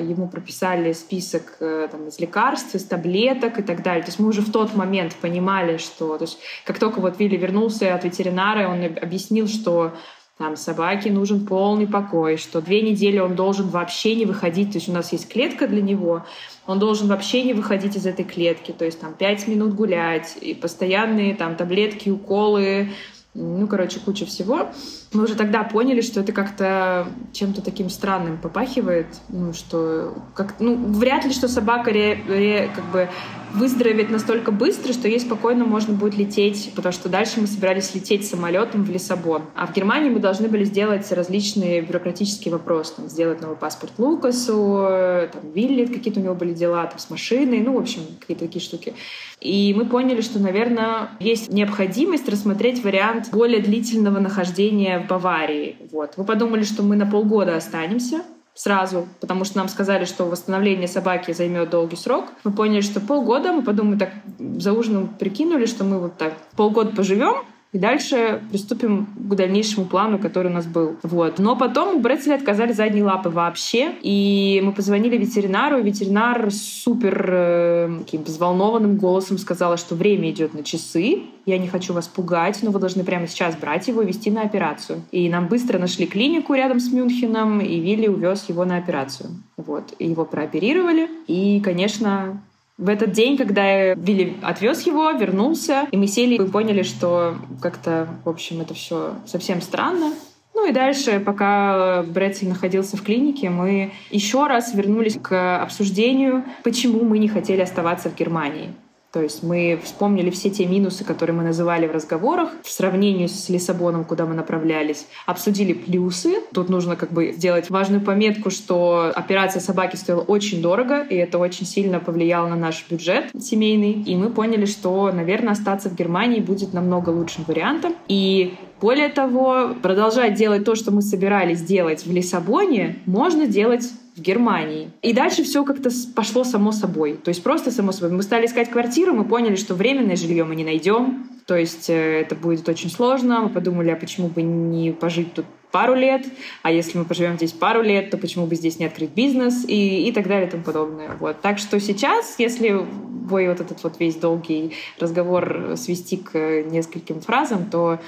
ему 0.00 0.28
прописали 0.28 0.92
список 0.92 1.56
э, 1.60 1.88
там, 1.90 2.08
из 2.08 2.18
лекарств, 2.18 2.74
из 2.74 2.84
таблеток 2.84 3.60
и 3.60 3.62
так 3.62 3.84
далее. 3.84 4.02
То 4.02 4.08
есть 4.08 4.18
мы 4.18 4.28
уже 4.28 4.40
в 4.42 4.50
тот 4.50 4.74
момент 4.74 5.14
понимали, 5.14 5.76
что... 5.76 6.18
То 6.18 6.24
есть 6.24 6.38
как 6.64 6.80
только 6.80 7.00
вот 7.00 7.20
Вилли 7.20 7.36
вернулся 7.36 7.94
от 7.94 8.04
ветеринара, 8.04 8.68
он 8.68 8.84
объяснил, 9.00 9.46
что 9.46 9.92
там 10.40 10.56
собаке 10.56 11.12
нужен 11.12 11.44
полный 11.44 11.86
покой, 11.86 12.38
что 12.38 12.62
две 12.62 12.80
недели 12.80 13.18
он 13.18 13.36
должен 13.36 13.68
вообще 13.68 14.14
не 14.14 14.24
выходить, 14.24 14.72
то 14.72 14.78
есть 14.78 14.88
у 14.88 14.92
нас 14.92 15.12
есть 15.12 15.28
клетка 15.28 15.68
для 15.68 15.82
него, 15.82 16.24
он 16.66 16.78
должен 16.78 17.08
вообще 17.08 17.42
не 17.42 17.52
выходить 17.52 17.94
из 17.94 18.06
этой 18.06 18.24
клетки, 18.24 18.72
то 18.72 18.86
есть 18.86 18.98
там 18.98 19.12
пять 19.12 19.46
минут 19.46 19.74
гулять, 19.74 20.38
и 20.40 20.54
постоянные 20.54 21.34
там 21.34 21.56
таблетки, 21.56 22.08
уколы, 22.08 22.88
ну, 23.34 23.66
короче, 23.66 24.00
куча 24.00 24.24
всего. 24.24 24.70
Мы 25.12 25.24
уже 25.24 25.34
тогда 25.34 25.64
поняли, 25.64 26.02
что 26.02 26.20
это 26.20 26.32
как-то 26.32 27.08
чем-то 27.32 27.62
таким 27.62 27.90
странным 27.90 28.38
попахивает, 28.38 29.06
ну, 29.28 29.52
что 29.52 30.14
как, 30.34 30.54
ну, 30.60 30.76
вряд 30.76 31.24
ли, 31.24 31.32
что 31.32 31.48
собака 31.48 31.90
ре, 31.90 32.22
ре, 32.28 32.70
как 32.74 32.84
бы 32.92 33.08
выздоровеет 33.54 34.10
настолько 34.10 34.52
быстро, 34.52 34.92
что 34.92 35.08
ей 35.08 35.18
спокойно 35.18 35.64
можно 35.64 35.94
будет 35.94 36.16
лететь, 36.16 36.72
потому 36.76 36.92
что 36.92 37.08
дальше 37.08 37.40
мы 37.40 37.46
собирались 37.46 37.94
лететь 37.94 38.26
самолетом 38.28 38.84
в 38.84 38.90
Лиссабон. 38.90 39.42
А 39.56 39.66
в 39.66 39.74
Германии 39.74 40.10
мы 40.10 40.20
должны 40.20 40.48
были 40.48 40.64
сделать 40.64 41.10
различные 41.10 41.80
бюрократические 41.80 42.52
вопросы. 42.52 42.94
Там, 42.96 43.08
сделать 43.08 43.40
новый 43.40 43.56
паспорт 43.56 43.92
Лукасу, 43.98 44.86
там, 45.32 45.50
Вилли, 45.52 45.86
какие-то 45.86 46.20
у 46.20 46.22
него 46.22 46.34
были 46.34 46.54
дела 46.54 46.86
там, 46.86 46.98
с 46.98 47.10
машиной, 47.10 47.60
ну, 47.60 47.74
в 47.74 47.78
общем, 47.78 48.02
какие-то 48.20 48.44
такие 48.44 48.62
штуки. 48.62 48.94
И 49.40 49.74
мы 49.74 49.86
поняли, 49.86 50.20
что, 50.20 50.38
наверное, 50.38 51.10
есть 51.18 51.50
необходимость 51.50 52.28
рассмотреть 52.28 52.84
вариант 52.84 53.30
более 53.32 53.60
длительного 53.60 54.20
нахождения 54.20 54.99
в 55.00 55.08
Баварии. 55.08 55.76
Вот. 55.92 56.14
Мы 56.16 56.24
подумали, 56.24 56.62
что 56.62 56.82
мы 56.82 56.96
на 56.96 57.06
полгода 57.06 57.56
останемся, 57.56 58.22
сразу, 58.54 59.08
потому 59.20 59.44
что 59.44 59.58
нам 59.58 59.68
сказали, 59.68 60.04
что 60.04 60.24
восстановление 60.24 60.88
собаки 60.88 61.32
займет 61.32 61.70
долгий 61.70 61.96
срок. 61.96 62.26
Мы 62.44 62.52
поняли, 62.52 62.80
что 62.80 63.00
полгода, 63.00 63.52
мы 63.52 63.62
подумали, 63.62 63.98
так 63.98 64.10
за 64.38 64.72
ужином 64.72 65.08
прикинули, 65.08 65.66
что 65.66 65.84
мы 65.84 65.98
вот 65.98 66.18
так 66.18 66.34
полгода 66.56 66.94
поживем, 66.94 67.44
и 67.72 67.78
дальше 67.78 68.42
приступим 68.50 69.06
к 69.16 69.34
дальнейшему 69.36 69.86
плану, 69.86 70.18
который 70.18 70.50
у 70.50 70.54
нас 70.54 70.66
был. 70.66 70.96
Вот. 71.04 71.38
Но 71.38 71.54
потом 71.54 71.96
у 71.96 72.00
Брэдсели 72.00 72.34
отказали 72.34 72.72
задние 72.72 73.04
лапы 73.04 73.28
вообще. 73.28 73.92
И 74.02 74.60
мы 74.64 74.72
позвонили 74.72 75.16
ветеринару, 75.16 75.78
и 75.78 75.82
ветеринар 75.82 76.50
супер 76.50 77.26
э, 77.28 77.98
таким 78.00 78.24
взволнованным 78.24 78.96
голосом 78.96 79.38
сказала, 79.38 79.76
что 79.76 79.94
время 79.94 80.30
идет 80.30 80.52
на 80.52 80.64
часы, 80.64 81.22
я 81.46 81.58
не 81.58 81.68
хочу 81.68 81.94
вас 81.94 82.06
пугать, 82.08 82.58
но 82.62 82.70
вы 82.70 82.80
должны 82.80 83.04
прямо 83.04 83.26
сейчас 83.26 83.56
брать 83.56 83.88
его 83.88 84.02
и 84.02 84.06
вести 84.06 84.30
на 84.30 84.42
операцию. 84.42 85.02
И 85.10 85.28
нам 85.28 85.46
быстро 85.46 85.78
нашли 85.78 86.06
клинику 86.06 86.54
рядом 86.54 86.80
с 86.80 86.92
Мюнхеном, 86.92 87.60
и 87.60 87.80
Вилли 87.80 88.08
увез 88.08 88.48
его 88.48 88.64
на 88.64 88.76
операцию. 88.78 89.30
Вот. 89.56 89.94
И 89.98 90.08
его 90.08 90.24
прооперировали. 90.24 91.08
И, 91.28 91.60
конечно, 91.60 92.42
в 92.80 92.88
этот 92.88 93.12
день, 93.12 93.36
когда 93.36 93.94
Вилли 93.94 94.36
отвез 94.42 94.86
его, 94.86 95.10
вернулся, 95.10 95.86
и 95.90 95.96
мы 95.96 96.06
сели 96.06 96.34
и 96.34 96.50
поняли, 96.50 96.82
что 96.82 97.36
как-то, 97.60 98.08
в 98.24 98.28
общем, 98.28 98.62
это 98.62 98.72
все 98.72 99.14
совсем 99.26 99.60
странно. 99.60 100.14
Ну 100.54 100.68
и 100.68 100.72
дальше, 100.72 101.20
пока 101.20 102.02
Брэдсель 102.02 102.48
находился 102.48 102.96
в 102.96 103.02
клинике, 103.02 103.50
мы 103.50 103.92
еще 104.10 104.46
раз 104.46 104.74
вернулись 104.74 105.18
к 105.20 105.62
обсуждению, 105.62 106.44
почему 106.64 107.04
мы 107.04 107.18
не 107.18 107.28
хотели 107.28 107.60
оставаться 107.60 108.10
в 108.10 108.16
Германии. 108.16 108.70
То 109.12 109.20
есть 109.20 109.42
мы 109.42 109.80
вспомнили 109.82 110.30
все 110.30 110.50
те 110.50 110.66
минусы, 110.66 111.04
которые 111.04 111.34
мы 111.34 111.42
называли 111.42 111.88
в 111.88 111.92
разговорах, 111.92 112.50
в 112.62 112.70
сравнении 112.70 113.26
с 113.26 113.48
Лиссабоном, 113.48 114.04
куда 114.04 114.24
мы 114.24 114.34
направлялись, 114.34 115.06
обсудили 115.26 115.72
плюсы. 115.72 116.36
Тут 116.54 116.68
нужно 116.68 116.94
как 116.94 117.10
бы 117.10 117.32
сделать 117.32 117.70
важную 117.70 118.02
пометку, 118.02 118.50
что 118.50 119.10
операция 119.12 119.60
собаки 119.60 119.96
стоила 119.96 120.20
очень 120.20 120.62
дорого, 120.62 121.02
и 121.02 121.16
это 121.16 121.38
очень 121.38 121.66
сильно 121.66 121.98
повлияло 121.98 122.46
на 122.46 122.54
наш 122.54 122.86
бюджет 122.88 123.30
семейный. 123.40 123.92
И 123.92 124.14
мы 124.14 124.30
поняли, 124.30 124.64
что, 124.64 125.10
наверное, 125.10 125.52
остаться 125.52 125.90
в 125.90 125.96
Германии 125.96 126.38
будет 126.38 126.72
намного 126.72 127.10
лучшим 127.10 127.44
вариантом. 127.48 127.96
И 128.06 128.54
более 128.80 129.08
того, 129.08 129.74
продолжать 129.82 130.34
делать 130.34 130.64
то, 130.64 130.76
что 130.76 130.92
мы 130.92 131.02
собирались 131.02 131.60
делать 131.62 132.06
в 132.06 132.12
Лиссабоне, 132.12 133.00
можно 133.06 133.46
делать 133.46 133.90
в 134.16 134.20
Германии. 134.20 134.90
И 135.02 135.12
дальше 135.12 135.42
все 135.44 135.64
как-то 135.64 135.90
пошло 136.14 136.44
само 136.44 136.72
собой. 136.72 137.14
То 137.14 137.28
есть 137.28 137.42
просто 137.42 137.70
само 137.70 137.92
собой. 137.92 138.10
Мы 138.10 138.22
стали 138.22 138.46
искать 138.46 138.70
квартиру, 138.70 139.14
мы 139.14 139.24
поняли, 139.24 139.56
что 139.56 139.74
временное 139.74 140.16
жилье 140.16 140.44
мы 140.44 140.56
не 140.56 140.64
найдем. 140.64 141.28
То 141.46 141.56
есть 141.56 141.90
э, 141.90 142.20
это 142.20 142.34
будет 142.34 142.68
очень 142.68 142.90
сложно. 142.90 143.42
Мы 143.42 143.48
подумали, 143.48 143.90
а 143.90 143.96
почему 143.96 144.28
бы 144.28 144.42
не 144.42 144.92
пожить 144.92 145.34
тут 145.34 145.46
пару 145.70 145.94
лет, 145.94 146.26
а 146.62 146.72
если 146.72 146.98
мы 146.98 147.04
поживем 147.04 147.36
здесь 147.36 147.52
пару 147.52 147.82
лет, 147.82 148.10
то 148.10 148.18
почему 148.18 148.46
бы 148.46 148.56
здесь 148.56 148.78
не 148.78 148.86
открыть 148.86 149.10
бизнес 149.10 149.64
и, 149.66 150.08
и 150.08 150.12
так 150.12 150.26
далее 150.26 150.48
и 150.48 150.50
тому 150.50 150.64
подобное. 150.64 151.10
Вот. 151.20 151.40
Так 151.40 151.58
что 151.58 151.78
сейчас, 151.80 152.36
если 152.38 152.70
вы 152.70 153.48
вот 153.48 153.60
этот 153.60 153.82
вот 153.82 154.00
весь 154.00 154.16
долгий 154.16 154.72
разговор 154.98 155.74
свести 155.76 156.16
к 156.16 156.62
нескольким 156.64 157.20
фразам, 157.20 157.66
то 157.70 158.00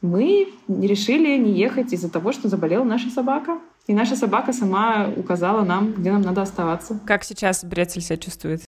мы 0.00 0.48
решили 0.68 1.36
не 1.36 1.52
ехать 1.52 1.92
из-за 1.92 2.10
того, 2.10 2.32
что 2.32 2.48
заболела 2.48 2.84
наша 2.84 3.10
собака. 3.10 3.58
И 3.86 3.94
наша 3.94 4.16
собака 4.16 4.52
сама 4.52 5.10
указала 5.16 5.64
нам, 5.64 5.92
где 5.92 6.12
нам 6.12 6.22
надо 6.22 6.42
оставаться. 6.42 7.00
Как 7.06 7.24
сейчас 7.24 7.64
Брецель 7.64 8.02
себя 8.02 8.16
чувствует? 8.16 8.62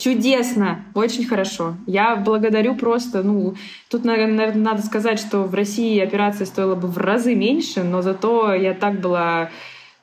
Чудесно, 0.00 0.86
очень 0.94 1.26
хорошо. 1.26 1.76
Я 1.86 2.16
благодарю 2.16 2.74
просто, 2.74 3.22
ну, 3.22 3.54
тут, 3.90 4.04
наверное, 4.04 4.54
надо 4.54 4.80
сказать, 4.80 5.18
что 5.18 5.42
в 5.42 5.54
России 5.54 6.00
операция 6.00 6.46
стоила 6.46 6.74
бы 6.74 6.88
в 6.88 6.96
разы 6.96 7.34
меньше, 7.34 7.82
но 7.82 8.00
зато 8.00 8.54
я 8.54 8.72
так 8.72 9.00
была 9.00 9.50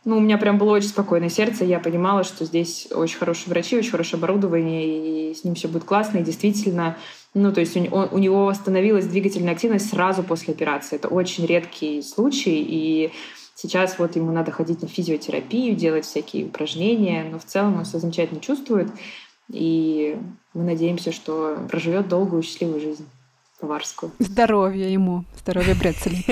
ну, 0.07 0.17
у 0.17 0.19
меня 0.21 0.37
прям 0.37 0.57
было 0.57 0.71
очень 0.71 0.87
спокойное 0.87 1.27
сердце, 1.27 1.65
я 1.65 1.79
понимала, 1.79 2.23
что 2.23 2.45
здесь 2.45 2.87
очень 2.91 3.17
хорошие 3.17 3.49
врачи, 3.49 3.75
очень 3.75 3.91
хорошее 3.91 4.19
оборудование, 4.19 5.31
и 5.31 5.35
с 5.35 5.43
ним 5.43 5.53
все 5.55 5.67
будет 5.67 5.83
классно, 5.83 6.19
и 6.19 6.23
действительно, 6.23 6.95
ну, 7.33 7.51
то 7.51 7.59
есть 7.59 7.75
у, 7.75 7.81
у 7.81 8.17
него 8.17 8.45
восстановилась 8.45 9.05
двигательная 9.05 9.51
активность 9.51 9.89
сразу 9.89 10.23
после 10.23 10.53
операции. 10.53 10.95
Это 10.95 11.09
очень 11.09 11.45
редкий 11.45 12.01
случай, 12.01 12.65
и 12.65 13.11
Сейчас 13.59 13.97
вот 13.97 14.15
ему 14.15 14.31
надо 14.31 14.51
ходить 14.51 14.83
на 14.83 14.87
физиотерапию, 14.87 15.75
делать 15.75 16.05
всякие 16.05 16.45
упражнения, 16.45 17.23
но 17.23 17.39
в 17.39 17.43
целом 17.43 17.79
он 17.79 17.85
себя 17.85 17.97
замечательно 17.97 18.39
чувствует. 18.39 18.87
И 19.51 20.15
мы 20.53 20.63
надеемся, 20.63 21.11
что 21.11 21.57
проживет 21.67 22.07
долгую 22.07 22.43
счастливую 22.43 22.79
жизнь 22.79 23.07
баварскую. 23.61 24.11
Здоровья 24.19 24.87
ему, 24.87 25.25
здоровья 25.39 25.75
Брецели. 25.75 26.23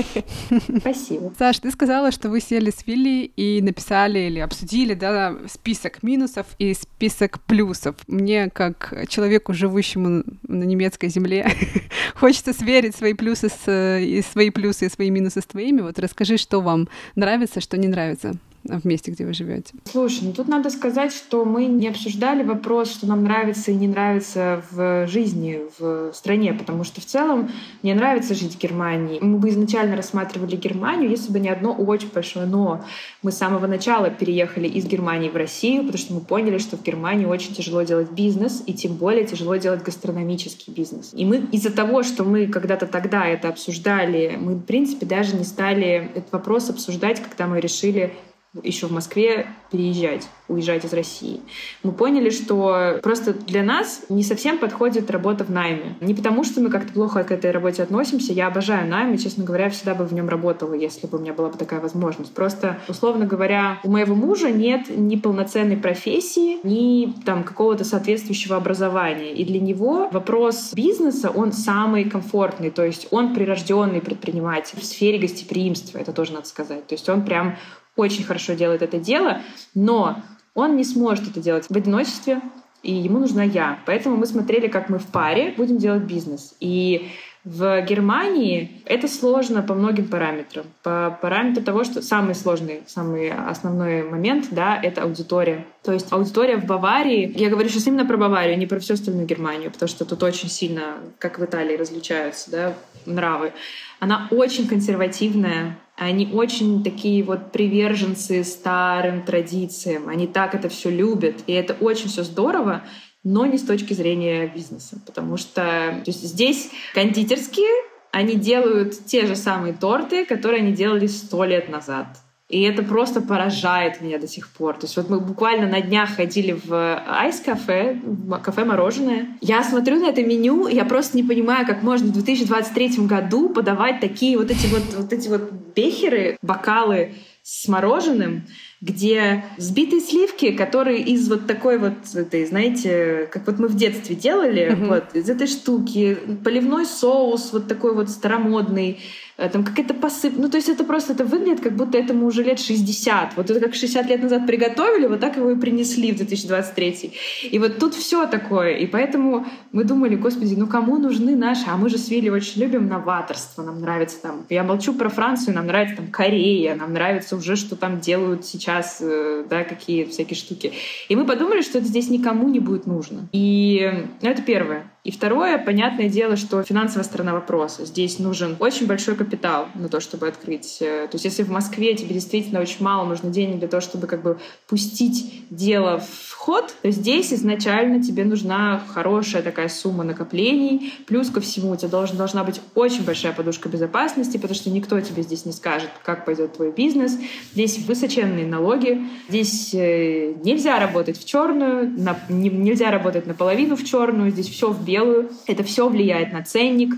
Спасибо. 0.80 1.34
Саш, 1.38 1.60
ты 1.60 1.72
сказала, 1.72 2.12
что 2.12 2.30
вы 2.30 2.40
сели 2.40 2.70
с 2.70 2.86
Вилли 2.86 3.32
и 3.36 3.62
написали 3.62 4.20
или 4.20 4.40
обсудили 4.40 4.94
да, 4.94 5.36
список 5.48 6.04
минусов 6.04 6.48
и 6.60 6.74
список 6.74 7.40
плюсов. 7.42 7.96
Мне, 8.08 8.50
как 8.50 8.94
человеку, 9.10 9.54
живущему 9.54 10.24
на 10.44 10.64
немецкой 10.64 11.10
земле, 11.10 11.52
хочется 12.16 12.54
сверить 12.54 12.96
свои 12.96 13.14
плюсы 13.14 13.50
с, 13.50 14.00
и 14.00 14.22
свои 14.22 14.50
плюсы 14.50 14.86
и 14.86 14.90
свои 14.90 15.10
минусы 15.10 15.42
с 15.42 15.46
твоими. 15.46 15.82
Вот 15.82 15.98
расскажи, 16.00 16.38
что 16.38 16.62
вам 16.62 16.88
нравится, 17.16 17.62
что 17.62 17.78
не 17.78 17.88
нравится 17.88 18.34
в 18.68 18.86
месте, 18.86 19.12
где 19.12 19.26
вы 19.26 19.34
живете? 19.34 19.74
Слушай, 19.86 20.20
ну 20.24 20.34
тут 20.34 20.48
надо 20.48 20.70
сказать, 20.70 21.14
что 21.14 21.46
мы 21.46 21.66
не 21.66 21.88
обсуждали 21.88 22.44
вопрос, 22.44 22.92
что 22.92 23.08
нам 23.08 23.24
нравится 23.24 23.72
и 23.72 23.76
не 23.76 23.88
нравится 23.88 24.64
в 24.72 25.08
жизни, 25.08 25.62
в 25.78 26.14
стране, 26.14 26.54
потому 26.54 26.84
что 26.84 27.02
в 27.02 27.06
целом 27.06 27.50
мне 27.82 27.94
нравится 27.94 28.34
жить 28.36 28.56
в 28.56 28.60
Германии. 28.60 29.20
Мы 29.22 29.38
бы 29.38 29.50
изначально 29.50 29.96
рассматривали 29.96 30.56
Германию, 30.56 31.10
если 31.10 31.32
бы 31.32 31.40
не 31.40 31.50
одно 31.50 31.74
очень 31.74 32.10
большое 32.14 32.46
но. 32.46 32.84
Мы 33.22 33.32
с 33.32 33.38
самого 33.38 33.68
начала 33.68 34.10
переехали 34.10 34.68
из 34.68 34.86
Германии 34.86 35.30
в 35.30 35.36
Россию, 35.36 35.84
потому 35.84 35.98
что 35.98 36.14
мы 36.14 36.22
поняли, 36.22 36.58
что 36.58 36.78
в 36.78 36.84
Германии 36.84 37.26
очень 37.26 37.54
тяжело 37.54 37.84
делать 37.84 38.12
бизнес, 38.12 38.64
и 38.66 38.74
тем 38.74 38.96
более 38.96 39.26
тяжело 39.26 39.56
делать 39.56 39.84
гастрономический 39.84 40.74
бизнес. 40.74 41.12
И 41.14 41.26
мы 41.26 41.38
из-за 41.52 41.72
того, 41.72 42.04
что 42.04 42.24
мы 42.24 42.48
когда-то 42.48 42.86
тогда 42.88 43.26
это 43.28 43.50
обсуждали, 43.50 44.38
мы, 44.40 44.56
в 44.56 44.64
принципе, 44.64 45.06
даже 45.06 45.36
не 45.36 45.44
стали 45.44 46.12
этот 46.16 46.32
вопрос 46.32 46.70
обсуждать, 46.70 47.22
когда 47.22 47.48
мы 47.48 47.60
решили 47.60 48.14
еще 48.64 48.88
в 48.88 48.92
Москве 48.92 49.48
переезжать, 49.72 50.28
уезжать 50.48 50.86
из 50.86 50.94
России. 50.94 51.42
Мы 51.84 51.92
поняли, 51.92 52.30
что 52.30 53.00
просто 53.02 53.34
для 53.34 53.64
нас 53.64 54.04
не 54.10 54.24
совсем 54.24 54.58
подходит 54.58 55.12
работа 55.12 55.44
в 55.44 55.50
найме. 55.52 55.96
Не 56.02 56.14
потому, 56.14 56.44
что 56.44 56.62
мы 56.62 56.70
как-то 56.70 56.94
плохо 56.94 57.24
к 57.24 57.32
этой 57.32 57.52
работе 57.52 57.84
относимся. 57.84 58.34
Я 58.34 58.48
обожаю 58.48 58.88
найм, 58.88 59.14
и, 59.14 59.18
честно 59.18 59.44
говоря, 59.44 59.70
всегда 59.70 59.96
бы 59.96 60.06
в 60.06 60.14
нем 60.14 60.30
работала, 60.30 60.74
если 60.74 61.08
бы 61.08 61.18
у 61.18 61.22
меня 61.22 61.34
была 61.34 61.50
бы 61.50 61.58
такая 61.58 61.80
возможность. 61.80 62.34
Просто, 62.34 62.80
условно 62.88 63.26
говоря, 63.26 63.80
у 63.84 63.90
моего 63.90 64.16
мужа 64.16 64.50
нет 64.50 64.86
ни 64.90 65.16
полноценной 65.16 65.78
профессии, 65.78 66.60
ни 66.66 67.14
там 67.26 67.44
какого-то 67.44 67.84
соответствующего 67.84 68.56
образования. 68.56 69.34
И 69.34 69.44
для 69.44 69.60
него 69.60 70.10
вопрос 70.12 70.74
бизнеса, 70.74 71.30
он 71.30 71.52
самый 71.52 72.10
комфортный. 72.10 72.72
То 72.72 72.86
есть 72.86 73.08
он 73.12 73.34
прирожденный 73.34 74.02
предприниматель 74.02 74.80
в 74.80 74.86
сфере 74.86 75.18
гостеприимства, 75.18 75.98
это 75.98 76.14
тоже 76.14 76.34
надо 76.34 76.48
сказать. 76.48 76.88
То 76.88 76.96
есть 76.96 77.10
он 77.10 77.24
прям 77.24 77.58
очень 77.96 78.24
хорошо 78.24 78.54
делает 78.54 78.82
это 78.82 79.00
дело, 79.00 79.42
но 79.74 80.22
он 80.54 80.76
не 80.76 80.84
сможет 80.84 81.28
это 81.28 81.40
делать 81.40 81.66
в 81.70 81.76
одиночестве, 81.76 82.42
и 82.84 82.94
ему 82.94 83.20
нужна 83.20 83.44
я. 83.44 83.80
Поэтому 83.86 84.16
мы 84.16 84.26
смотрели, 84.26 84.68
как 84.68 84.90
мы 84.90 85.00
в 85.00 85.08
паре 85.08 85.54
будем 85.58 85.78
делать 85.78 86.04
бизнес. 86.04 86.56
И 86.60 87.10
в 87.44 87.82
Германии 87.82 88.82
это 88.86 89.08
сложно 89.08 89.62
по 89.62 89.76
многим 89.76 90.08
параметрам. 90.08 90.66
По 90.82 91.18
параметру 91.22 91.64
того, 91.64 91.84
что 91.84 92.02
самый 92.02 92.34
сложный, 92.34 92.82
самый 92.88 93.32
основной 93.32 94.04
момент, 94.04 94.48
да, 94.52 94.80
это 94.82 95.04
аудитория. 95.04 95.66
То 95.84 95.92
есть 95.92 96.12
аудитория 96.12 96.58
в 96.58 96.66
Баварии, 96.66 97.32
я 97.36 97.50
говорю 97.50 97.70
сейчас 97.70 97.86
именно 97.86 98.06
про 98.06 98.18
Баварию, 98.18 98.58
не 98.58 98.66
про 98.66 98.80
всю 98.80 98.96
остальную 98.96 99.28
Германию, 99.28 99.72
потому 99.72 99.88
что 99.88 100.06
тут 100.06 100.24
очень 100.24 100.50
сильно, 100.50 100.96
как 101.20 101.38
в 101.38 101.46
Италии, 101.46 101.76
различаются 101.76 102.52
да, 102.52 102.74
нравы. 103.06 103.54
Она 104.00 104.28
очень 104.32 104.68
консервативная, 104.68 105.78
они 105.98 106.30
очень 106.34 106.84
такие 106.84 107.24
вот 107.24 107.52
приверженцы 107.52 108.44
старым 108.44 109.24
традициям, 109.24 110.10
они 110.10 110.28
так 110.28 110.54
это 110.54 110.70
все 110.70 110.90
любят, 110.90 111.44
и 111.48 111.54
это 111.54 111.74
очень 111.80 112.10
все 112.10 112.24
здорово, 112.24 112.84
но 113.24 113.46
не 113.46 113.58
с 113.58 113.64
точки 113.64 113.94
зрения 113.94 114.48
бизнеса, 114.48 115.00
потому 115.06 115.38
что 115.38 115.62
то 115.62 116.04
есть 116.06 116.24
здесь 116.24 116.70
кондитерские, 116.94 117.72
они 118.12 118.36
делают 118.36 119.06
те 119.06 119.26
же 119.26 119.36
самые 119.36 119.74
торты, 119.74 120.26
которые 120.26 120.62
они 120.62 120.74
делали 120.74 121.08
сто 121.08 121.44
лет 121.44 121.70
назад. 121.70 122.08
И 122.48 122.62
это 122.62 122.84
просто 122.84 123.22
поражает 123.22 124.02
меня 124.02 124.20
до 124.20 124.28
сих 124.28 124.50
пор. 124.50 124.76
То 124.76 124.86
есть 124.86 124.96
вот 124.98 125.10
мы 125.10 125.20
буквально 125.20 125.68
на 125.68 125.82
днях 125.82 126.16
ходили 126.16 126.52
в 126.52 126.72
айс-кафе, 126.72 128.00
кафе-мороженое. 128.44 129.38
Я 129.42 129.64
смотрю 129.64 130.00
на 130.00 130.10
это 130.10 130.24
меню, 130.24 130.68
и 130.68 130.76
я 130.76 130.86
просто 130.86 131.18
не 131.18 131.24
понимаю, 131.24 131.66
как 131.66 131.82
можно 131.82 132.08
в 132.08 132.14
2023 132.14 133.08
году 133.08 133.50
подавать 133.50 134.00
такие 134.00 134.38
вот 134.38 134.52
эти 134.52 134.68
вот, 134.68 134.84
вот 134.96 135.12
эти 135.12 135.28
вот 135.28 135.52
бехеры, 135.76 136.38
бокалы 136.44 137.16
с 137.42 137.68
мороженым, 137.68 138.44
где 138.82 139.46
взбитые 139.58 140.02
сливки, 140.02 140.52
которые 140.52 141.02
из 141.02 141.28
вот 141.30 141.48
такой 141.48 141.78
вот 141.78 141.94
этой, 142.16 142.46
знаете, 142.46 143.28
как 143.32 143.46
вот 143.48 143.60
мы 143.60 143.68
в 143.68 143.76
детстве 143.76 144.16
делали, 144.16 144.72
mm-hmm. 144.72 144.88
вот 144.88 145.16
из 145.16 145.30
этой 145.30 145.48
штуки, 145.48 146.18
поливной 146.44 146.86
соус 146.86 147.54
вот 147.54 147.68
такой 147.68 147.94
вот 147.94 148.10
старомодный, 148.10 149.00
там 149.38 149.64
какая-то 149.66 149.94
посып... 149.94 150.34
Ну, 150.38 150.50
то 150.50 150.58
есть 150.58 150.70
это 150.70 150.84
просто 150.86 151.14
это 151.14 151.26
выглядит, 151.26 151.62
как 151.62 151.74
будто 151.74 151.98
этому 151.98 152.26
уже 152.26 152.44
лет 152.44 152.60
60. 152.60 153.36
Вот 153.36 153.50
это 153.50 153.60
как 153.60 153.76
60 153.76 154.06
лет 154.08 154.24
назад 154.24 154.48
приготовили, 154.48 155.08
вот 155.08 155.20
так 155.20 155.36
его 155.36 155.52
и 155.52 155.56
принесли 155.56 156.14
в 156.14 156.18
2023. 156.18 157.14
И 157.52 157.60
вот 157.60 157.78
тут 157.78 157.96
все 157.96 158.28
такое. 158.28 158.76
И 158.76 158.88
поэтому 158.88 159.46
мы 159.74 159.84
думали, 159.84 160.16
господи, 160.16 160.56
ну 160.56 160.68
кому 160.68 160.98
нужны 160.98 161.36
наши? 161.36 161.66
А 161.68 161.76
мы 161.76 161.90
же 161.90 161.98
с 161.98 162.10
Вилли 162.10 162.30
очень 162.30 162.62
любим 162.62 162.88
новаторство. 162.88 163.64
Нам 163.64 163.82
нравится 163.82 164.22
там... 164.22 164.46
Я 164.50 164.64
молчу 164.64 164.94
про 164.94 165.10
Францию, 165.10 165.56
нам 165.56 165.68
нравится 165.68 165.98
там 165.98 166.08
Корея, 166.08 166.76
нам 166.76 166.94
нравится 166.94 167.36
уже, 167.36 167.58
что 167.58 167.76
там 167.76 168.00
делают 168.00 168.46
сейчас, 168.46 169.00
э, 169.02 169.44
да, 169.50 169.66
какие 169.66 170.06
всякие 170.06 170.38
штуки. 170.38 170.72
И 171.10 171.16
мы 171.16 171.26
подумали, 171.26 171.62
что 171.62 171.80
это 171.80 171.88
здесь 171.88 172.10
никому 172.10 172.48
не 172.48 172.60
будет 172.60 172.86
нужно. 172.86 173.28
И 173.34 173.92
ну, 174.22 174.30
это 174.30 174.42
первое. 174.42 174.90
И 175.06 175.12
второе, 175.12 175.60
понятное 175.60 176.10
дело, 176.10 176.36
что 176.36 176.64
финансовая 176.64 177.04
сторона 177.04 177.34
вопроса. 177.34 177.86
Здесь 177.86 178.18
нужен 178.18 178.56
очень 178.60 178.88
большой 178.88 179.16
капитал 179.16 179.68
на 179.76 179.88
то, 179.88 180.00
чтобы 180.00 180.28
открыть. 180.28 180.80
Э, 180.82 181.08
то 181.08 181.14
есть 181.14 181.26
если 181.26 181.44
в 181.44 181.52
Москве 181.52 181.94
тебе 181.94 182.16
действительно 182.16 182.60
очень 182.60 182.84
мало 182.84 183.08
нужно 183.08 183.30
денег 183.30 183.60
для 183.60 183.68
того, 183.68 183.82
чтобы 183.82 184.08
как 184.08 184.24
бы 184.24 184.40
пустить 184.68 185.44
дело 185.52 186.00
в 186.00 186.34
ход, 186.34 186.74
то 186.82 186.90
здесь 186.90 187.32
изначально 187.32 188.02
тебе 188.02 188.26
нужна 188.26 188.82
хорошая 188.88 189.44
такая 189.44 189.70
сумма 189.70 190.04
накоплений. 190.04 190.92
Плюс 191.06 191.30
ко 191.30 191.40
всему 191.40 191.74
у 191.74 191.76
тебя 191.76 191.90
должен, 191.90 192.18
должна 192.18 192.44
быть 192.44 192.60
очень 192.74 193.06
большая 193.06 193.34
подушка 193.34 193.70
безопасности, 193.70 194.38
потому 194.38 194.56
что 194.56 194.72
никто 194.72 195.00
тебе 195.02 195.22
здесь 195.22 195.46
не 195.46 195.52
скажет, 195.52 195.92
как 196.04 196.26
пойдет 196.26 196.54
твой 196.54 196.72
бизнес. 196.72 197.16
Здесь 197.54 197.78
высоченные 197.86 198.48
налоги. 198.48 199.04
Здесь 199.30 199.72
э, 199.76 200.34
нельзя 200.44 200.80
работать 200.80 201.20
в 201.20 201.26
черную, 201.26 201.92
на, 201.96 202.18
не, 202.28 202.50
нельзя 202.50 202.90
работать 202.90 203.28
наполовину 203.28 203.76
в 203.76 203.84
черную. 203.84 204.32
Здесь 204.32 204.50
все 204.50 204.72
в 204.72 204.84
белую 204.84 204.95
белую. 204.96 205.30
Это 205.48 205.64
все 205.64 205.88
влияет 205.88 206.34
на 206.34 206.44
ценник. 206.44 206.94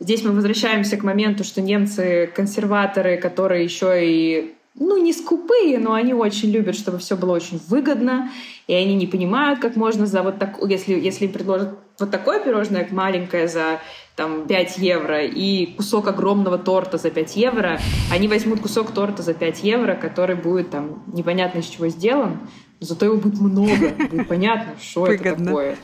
Здесь 0.00 0.22
мы 0.22 0.32
возвращаемся 0.32 0.96
к 0.96 1.02
моменту, 1.02 1.44
что 1.44 1.60
немцы 1.60 2.30
консерваторы, 2.34 3.16
которые 3.16 3.64
еще 3.64 3.90
и 4.00 4.54
ну, 4.74 5.02
не 5.02 5.12
скупые, 5.12 5.78
но 5.78 5.94
они 5.94 6.14
очень 6.14 6.50
любят, 6.50 6.76
чтобы 6.76 6.98
все 6.98 7.16
было 7.16 7.32
очень 7.32 7.60
выгодно, 7.68 8.30
и 8.68 8.74
они 8.74 8.94
не 8.94 9.06
понимают, 9.06 9.58
как 9.58 9.74
можно 9.76 10.06
за 10.06 10.22
вот 10.22 10.38
так, 10.38 10.58
если, 10.68 10.94
если 10.94 11.24
им 11.24 11.32
предложат 11.32 11.78
вот 11.98 12.10
такое 12.12 12.38
пирожное 12.38 12.86
маленькое 12.92 13.48
за 13.48 13.80
там 14.14 14.46
5 14.46 14.78
евро 14.78 15.24
и 15.24 15.74
кусок 15.74 16.06
огромного 16.06 16.58
торта 16.58 16.96
за 16.96 17.10
5 17.10 17.36
евро, 17.36 17.80
они 18.12 18.28
возьмут 18.28 18.60
кусок 18.60 18.92
торта 18.92 19.22
за 19.22 19.34
5 19.34 19.64
евро, 19.64 19.94
который 19.94 20.36
будет 20.36 20.70
там 20.70 21.02
непонятно 21.12 21.58
из 21.58 21.66
чего 21.66 21.88
сделан, 21.88 22.38
Зато 22.80 23.06
его 23.06 23.16
будет 23.16 23.40
много, 23.40 23.92
будет 24.10 24.28
понятно, 24.28 24.74
что 24.80 25.06
это 25.06 25.34
такое. 25.34 25.76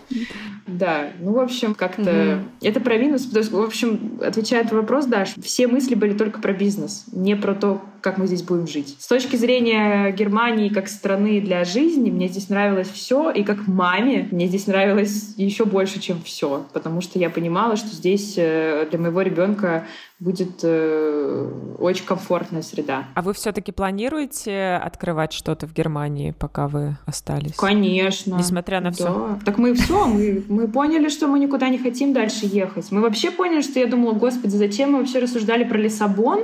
Да, 0.66 1.10
ну, 1.20 1.32
в 1.32 1.40
общем, 1.40 1.74
как-то... 1.74 2.42
Это 2.62 2.80
про 2.80 2.98
минус. 2.98 3.26
В 3.26 3.62
общем, 3.62 4.20
отвечая 4.22 4.64
на 4.64 4.76
вопрос, 4.78 5.06
да, 5.06 5.24
все 5.42 5.66
мысли 5.66 5.94
были 5.94 6.14
только 6.14 6.40
про 6.40 6.52
бизнес, 6.52 7.04
не 7.12 7.36
про 7.36 7.54
то, 7.54 7.82
как 8.04 8.18
мы 8.18 8.26
здесь 8.26 8.42
будем 8.42 8.66
жить. 8.66 8.96
С 9.00 9.06
точки 9.06 9.36
зрения 9.36 10.12
Германии 10.12 10.68
как 10.68 10.88
страны 10.88 11.40
для 11.40 11.64
жизни, 11.64 12.10
мне 12.10 12.28
здесь 12.28 12.50
нравилось 12.50 12.88
все, 12.88 13.30
и 13.30 13.42
как 13.42 13.66
маме 13.66 14.28
мне 14.30 14.46
здесь 14.46 14.66
нравилось 14.66 15.32
еще 15.38 15.64
больше, 15.64 16.00
чем 16.00 16.20
все, 16.22 16.66
потому 16.74 17.00
что 17.00 17.18
я 17.18 17.30
понимала, 17.30 17.76
что 17.76 17.88
здесь 17.88 18.34
э, 18.36 18.86
для 18.90 18.98
моего 18.98 19.22
ребенка 19.22 19.86
будет 20.20 20.60
э, 20.62 21.50
очень 21.78 22.04
комфортная 22.04 22.60
среда. 22.60 23.06
А 23.14 23.22
вы 23.22 23.32
все-таки 23.32 23.72
планируете 23.72 24.78
открывать 24.84 25.32
что-то 25.32 25.66
в 25.66 25.72
Германии, 25.72 26.34
пока 26.38 26.68
вы 26.68 26.98
остались? 27.06 27.54
Конечно. 27.56 28.34
Несмотря 28.34 28.82
на 28.82 28.90
да. 28.90 28.94
все. 28.96 29.38
Так 29.46 29.56
мы 29.56 29.72
все, 29.72 30.04
мы, 30.06 30.44
мы 30.50 30.68
поняли, 30.68 31.08
что 31.08 31.26
мы 31.26 31.38
никуда 31.38 31.70
не 31.70 31.78
хотим 31.78 32.12
дальше 32.12 32.44
ехать. 32.44 32.90
Мы 32.90 33.00
вообще 33.00 33.30
поняли, 33.30 33.62
что 33.62 33.80
я 33.80 33.86
думала, 33.86 34.12
господи, 34.12 34.56
зачем 34.56 34.92
мы 34.92 34.98
вообще 34.98 35.20
рассуждали 35.20 35.64
про 35.64 35.78
Лиссабон? 35.78 36.40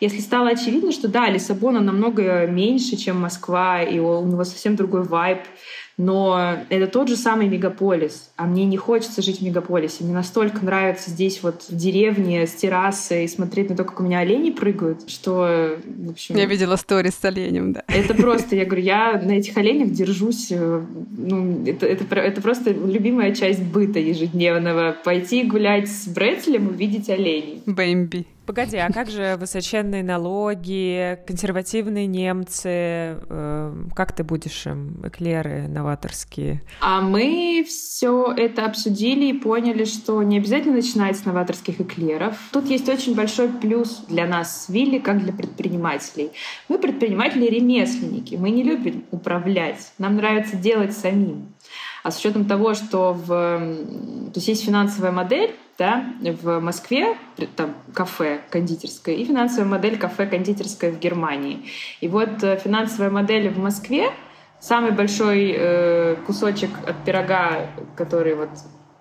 Если 0.00 0.20
стало 0.20 0.50
очевидно, 0.50 0.92
что 0.92 1.08
да, 1.08 1.28
Лиссабон 1.30 1.84
намного 1.84 2.46
меньше, 2.46 2.96
чем 2.96 3.20
Москва, 3.20 3.82
и 3.82 3.98
у 3.98 4.24
него 4.26 4.44
совсем 4.44 4.76
другой 4.76 5.02
вайб, 5.02 5.40
но 5.98 6.58
это 6.68 6.86
тот 6.88 7.08
же 7.08 7.16
самый 7.16 7.48
мегаполис, 7.48 8.30
а 8.36 8.44
мне 8.44 8.66
не 8.66 8.76
хочется 8.76 9.22
жить 9.22 9.38
в 9.38 9.42
мегаполисе. 9.42 10.04
Мне 10.04 10.12
настолько 10.12 10.62
нравится 10.62 11.10
здесь 11.10 11.42
вот 11.42 11.62
в 11.70 11.74
деревне 11.74 12.46
с 12.46 12.52
террасы 12.52 13.24
и 13.24 13.28
смотреть 13.28 13.70
на 13.70 13.76
то, 13.76 13.84
как 13.84 14.00
у 14.00 14.02
меня 14.02 14.18
олени 14.18 14.50
прыгают, 14.50 15.08
что, 15.08 15.78
в 15.86 16.10
общем... 16.10 16.36
Я 16.36 16.44
видела 16.44 16.76
сторис 16.76 17.14
с 17.14 17.24
оленем, 17.24 17.72
да. 17.72 17.82
Это 17.88 18.12
просто, 18.12 18.56
я 18.56 18.66
говорю, 18.66 18.82
я 18.82 19.18
на 19.22 19.32
этих 19.32 19.56
оленях 19.56 19.90
держусь, 19.90 20.48
э, 20.50 20.82
ну, 21.16 21.64
это, 21.66 21.86
это, 21.86 22.14
это 22.14 22.42
просто 22.42 22.72
любимая 22.72 23.34
часть 23.34 23.62
быта 23.62 23.98
ежедневного. 23.98 24.94
Пойти 25.02 25.44
гулять 25.44 25.88
с 25.88 26.06
Бретелем, 26.08 26.68
увидеть 26.68 27.08
оленей. 27.08 27.62
Бэмби. 27.64 28.26
Погоди, 28.46 28.76
а 28.76 28.92
как 28.92 29.10
же 29.10 29.36
высоченные 29.40 30.04
налоги, 30.04 31.18
консервативные 31.26 32.06
немцы? 32.06 32.68
Э, 32.68 33.74
как 33.94 34.12
ты 34.12 34.22
будешь 34.22 34.66
им 34.66 35.00
эклеры 35.04 35.66
новаторские? 35.66 36.62
А 36.80 37.00
мы 37.00 37.64
все 37.66 38.32
это 38.36 38.64
обсудили 38.64 39.26
и 39.26 39.32
поняли, 39.32 39.84
что 39.84 40.22
не 40.22 40.38
обязательно 40.38 40.76
начинать 40.76 41.18
с 41.18 41.24
новаторских 41.24 41.80
эклеров. 41.80 42.38
Тут 42.52 42.66
есть 42.66 42.88
очень 42.88 43.16
большой 43.16 43.48
плюс 43.48 44.04
для 44.08 44.26
нас 44.26 44.66
с 44.66 44.68
Вилли, 44.68 44.98
как 44.98 45.24
для 45.24 45.32
предпринимателей. 45.32 46.30
Мы 46.68 46.78
предприниматели-ремесленники, 46.78 48.36
мы 48.36 48.50
не 48.50 48.62
любим 48.62 49.06
управлять, 49.10 49.92
нам 49.98 50.16
нравится 50.16 50.56
делать 50.56 50.96
самим. 50.96 51.48
А 52.06 52.12
с 52.12 52.20
учетом 52.20 52.44
того, 52.44 52.74
что 52.74 53.12
в... 53.12 53.26
То 53.26 54.32
есть 54.36 54.46
есть 54.46 54.64
финансовая 54.64 55.10
модель, 55.10 55.56
да, 55.76 56.04
в 56.20 56.60
Москве, 56.60 57.16
там 57.56 57.74
кафе 57.92 58.42
кондитерское, 58.48 59.16
и 59.16 59.24
финансовая 59.24 59.68
модель 59.68 59.98
кафе 59.98 60.26
кондитерское 60.26 60.92
в 60.92 61.00
Германии. 61.00 61.64
И 62.00 62.06
вот 62.06 62.44
э, 62.44 62.60
финансовая 62.62 63.10
модель 63.10 63.48
в 63.48 63.58
Москве, 63.58 64.12
самый 64.60 64.92
большой 64.92 65.52
э, 65.52 66.16
кусочек 66.24 66.70
от 66.86 66.94
пирога, 67.04 67.70
который 67.96 68.36
вот 68.36 68.50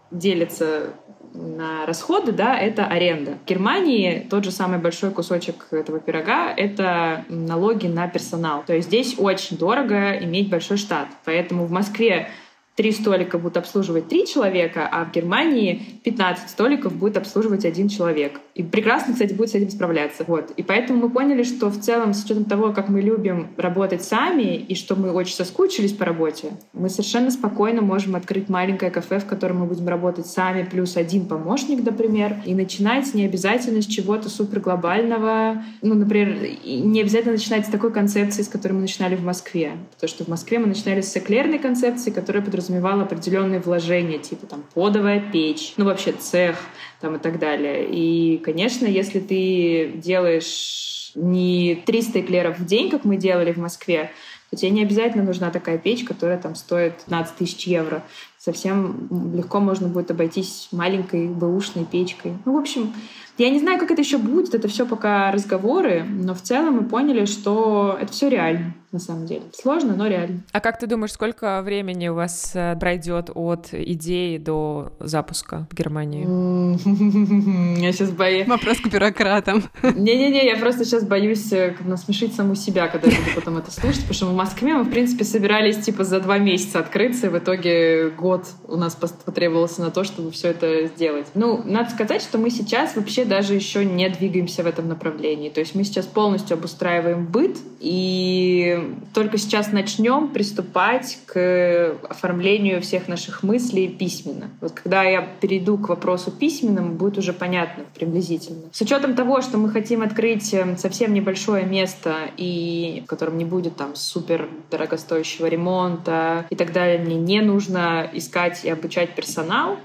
делится 0.10 0.96
на 1.36 1.86
расходы, 1.86 2.32
да, 2.32 2.58
это 2.58 2.88
аренда. 2.88 3.38
В 3.46 3.48
Германии 3.48 4.26
тот 4.32 4.46
же 4.46 4.52
самый 4.52 4.80
большой 4.80 5.12
кусочек 5.12 5.68
этого 5.70 6.00
пирога— 6.00 6.52
это 6.58 7.24
налоги 7.30 7.86
на 7.86 8.08
персонал. 8.08 8.63
То 8.65 8.74
есть 8.74 8.88
здесь 8.88 9.15
очень 9.20 9.58
дорого 9.58 10.18
иметь 10.24 10.50
большой 10.50 10.78
штат. 10.78 11.10
Поэтому 11.24 11.65
в 11.65 11.72
Москве 11.72 12.30
три 12.75 12.91
столика 12.91 13.38
будут 13.38 13.57
обслуживать 13.57 14.09
три 14.09 14.27
человека, 14.27 14.88
а 14.91 15.05
в 15.05 15.11
Германии 15.11 15.99
15 16.03 16.49
столиков 16.49 16.93
будет 16.93 17.17
обслуживать 17.17 17.63
один 17.65 17.88
человек. 17.88 18.39
И 18.53 18.63
прекрасно, 18.63 19.13
кстати, 19.13 19.33
будет 19.33 19.49
с 19.49 19.55
этим 19.55 19.69
справляться. 19.69 20.23
Вот. 20.27 20.51
И 20.51 20.63
поэтому 20.63 20.99
мы 20.99 21.09
поняли, 21.09 21.43
что 21.43 21.69
в 21.69 21.79
целом, 21.79 22.13
с 22.13 22.23
учетом 22.23 22.45
того, 22.45 22.73
как 22.73 22.89
мы 22.89 23.01
любим 23.01 23.47
работать 23.57 24.03
сами, 24.03 24.55
и 24.55 24.75
что 24.75 24.95
мы 24.95 25.11
очень 25.11 25.35
соскучились 25.35 25.93
по 25.93 26.05
работе, 26.05 26.51
мы 26.73 26.89
совершенно 26.89 27.32
спокойно 27.32 27.82
можем 27.82 28.15
открыть 28.15 28.49
маленькое 28.49 28.91
кафе, 28.91 29.19
в 29.19 29.26
котором 29.26 29.59
мы 29.59 29.65
будем 29.65 29.88
работать 29.88 30.28
сами, 30.28 30.63
плюс 30.63 30.97
один 30.97 31.26
помощник, 31.26 31.84
например, 31.84 32.38
и 32.45 32.53
начинать 32.53 33.13
не 33.13 33.26
обязательно 33.26 33.82
с 33.82 33.86
чего-то 33.86 34.30
супер 34.30 34.59
глобального. 34.59 35.63
Ну, 35.82 35.95
например, 35.95 36.38
не 36.65 37.01
обязательно 37.01 37.34
начинать 37.34 37.65
с 37.65 37.69
такой 37.69 37.91
концепции, 37.91 38.41
с 38.41 38.47
которой 38.49 38.73
мы 38.73 38.82
начинали 38.82 39.15
в 39.15 39.23
Москве. 39.23 39.73
Потому 39.93 40.09
что 40.09 40.26
в 40.26 40.28
Москве 40.28 40.59
мы 40.59 40.67
начинали 40.67 41.01
с 41.01 41.15
эклерной 41.15 41.59
концепции, 41.59 42.11
которая 42.11 42.43
подразумевала 42.43 42.64
подразумевал 42.66 43.01
определенные 43.01 43.59
вложения, 43.59 44.18
типа 44.18 44.47
там 44.47 44.63
подовая 44.74 45.20
печь, 45.32 45.74
ну 45.78 45.86
вообще 45.86 46.11
цех 46.13 46.57
там 46.99 47.16
и 47.16 47.20
так 47.20 47.39
далее. 47.39 47.88
И, 47.89 48.38
конечно, 48.39 48.86
если 48.88 49.20
ты 49.20 49.93
делаешь 49.95 51.11
не 51.16 51.76
300 51.86 52.22
эклеров 52.22 52.59
в 52.59 52.66
день, 52.66 52.89
как 52.89 53.05
мы 53.05 53.18
делали 53.18 53.53
в 53.53 53.57
Москве, 53.57 54.11
то 54.49 54.57
тебе 54.57 54.72
не 54.72 54.82
обязательно 54.82 55.24
нужна 55.24 55.51
такая 55.51 55.78
печь, 55.78 56.03
которая 56.03 56.39
там 56.39 56.55
стоит 56.55 56.97
15 57.05 57.36
тысяч 57.36 57.68
евро. 57.68 58.03
Совсем 58.38 59.34
легко 59.34 59.59
можно 59.59 59.88
будет 59.88 60.11
обойтись 60.11 60.68
маленькой 60.72 61.28
бэушной 61.28 61.86
печкой. 61.86 62.34
Ну, 62.45 62.55
в 62.55 62.59
общем, 62.59 62.93
я 63.38 63.49
не 63.49 63.59
знаю, 63.59 63.79
как 63.79 63.91
это 63.91 64.01
еще 64.01 64.17
будет, 64.17 64.53
это 64.53 64.67
все 64.67 64.86
пока 64.86 65.31
разговоры, 65.31 66.03
но 66.03 66.33
в 66.33 66.41
целом 66.41 66.75
мы 66.75 66.83
поняли, 66.83 67.25
что 67.25 67.97
это 67.99 68.11
все 68.11 68.29
реально 68.29 68.73
на 68.95 68.99
самом 68.99 69.25
деле. 69.25 69.43
Сложно, 69.53 69.93
но 69.93 70.07
реально. 70.07 70.41
А 70.53 70.61
как 70.61 70.79
ты 70.79 70.88
думаешь, 70.88 71.11
сколько 71.11 71.61
времени 71.61 72.07
у 72.07 72.13
вас 72.13 72.51
э, 72.55 72.77
пройдет 72.79 73.29
от 73.36 73.73
идеи 73.73 74.38
до 74.38 74.93
запуска 75.01 75.67
в 75.69 75.75
Германии? 75.75 76.23
Я 77.81 77.91
сейчас 77.91 78.11
боюсь. 78.11 78.47
Вопрос 78.47 78.77
к 78.77 78.88
бюрократам. 78.88 79.63
Не-не-не, 79.83 80.45
я 80.45 80.55
просто 80.57 80.86
сейчас 80.86 81.03
боюсь 81.03 81.51
э, 81.51 81.75
насмешить 81.81 82.33
саму 82.36 82.55
себя, 82.55 82.88
когда 82.88 83.09
я 83.09 83.17
буду 83.17 83.31
потом 83.36 83.57
это 83.57 83.69
слушать, 83.69 84.01
потому 84.01 84.13
что 84.13 84.25
в 84.27 84.36
Москве 84.36 84.73
мы, 84.73 84.83
в 84.83 84.89
принципе, 84.89 85.25
собирались 85.25 85.77
типа 85.77 86.05
за 86.05 86.21
два 86.21 86.38
месяца 86.38 86.79
открыться, 86.79 87.27
и 87.27 87.29
в 87.29 87.38
итоге 87.38 88.09
год 88.11 88.47
у 88.65 88.77
нас 88.77 88.95
потребовался 88.95 89.81
на 89.81 89.91
то, 89.91 90.05
чтобы 90.05 90.31
все 90.31 90.49
это 90.49 90.88
сделать. 90.88 91.27
Ну, 91.33 91.61
надо 91.65 91.89
сказать, 91.89 92.21
что 92.21 92.38
мы 92.38 92.49
сейчас 92.49 92.95
вообще 92.95 93.24
даже 93.26 93.53
еще 93.53 93.84
не 93.84 94.07
двигаемся 94.09 94.63
в 94.63 94.67
этом 94.67 94.88
направлении. 94.88 95.49
То 95.49 95.59
есть 95.59 95.76
мы 95.76 95.84
сейчас 95.84 96.05
полностью 96.05 96.55
обустраиваем 96.55 97.26
быт, 97.26 97.57
и 97.80 98.97
только 99.13 99.38
сейчас 99.38 99.71
начнем 99.71 100.30
приступать 100.30 101.19
к 101.26 101.95
оформлению 102.09 102.82
всех 102.82 103.07
наших 103.07 103.43
мыслей 103.43 103.88
письменно. 103.88 104.49
Вот 104.61 104.71
когда 104.71 105.03
я 105.03 105.21
перейду 105.21 105.78
к 105.78 105.89
вопросу 105.89 106.32
письменному, 106.32 106.93
будет 106.93 107.17
уже 107.17 107.34
понятно 107.34 107.84
приблизительно. 107.93 108.63
С 108.71 108.82
учетом 108.82 109.15
того, 109.15 109.41
что 109.41 109.57
мы 109.57 109.69
хотим 109.69 110.01
открыть 110.01 110.53
эм, 110.53 110.78
совсем 110.78 111.13
небольшое 111.13 111.65
место, 111.65 112.15
и 112.38 113.03
в 113.05 113.07
котором 113.07 113.38
не 113.38 113.45
будет 113.45 113.76
там 113.76 113.95
супер 113.95 114.49
дорогостоящего 114.71 115.47
ремонта 115.47 116.45
и 116.49 116.55
так 116.55 116.71
далее, 116.71 116.99
мне 116.99 117.15
не 117.15 117.41
нужно 117.41 118.09
искать 118.13 118.65
и 118.65 118.69
обучать 118.69 119.15
персонал, 119.15 119.78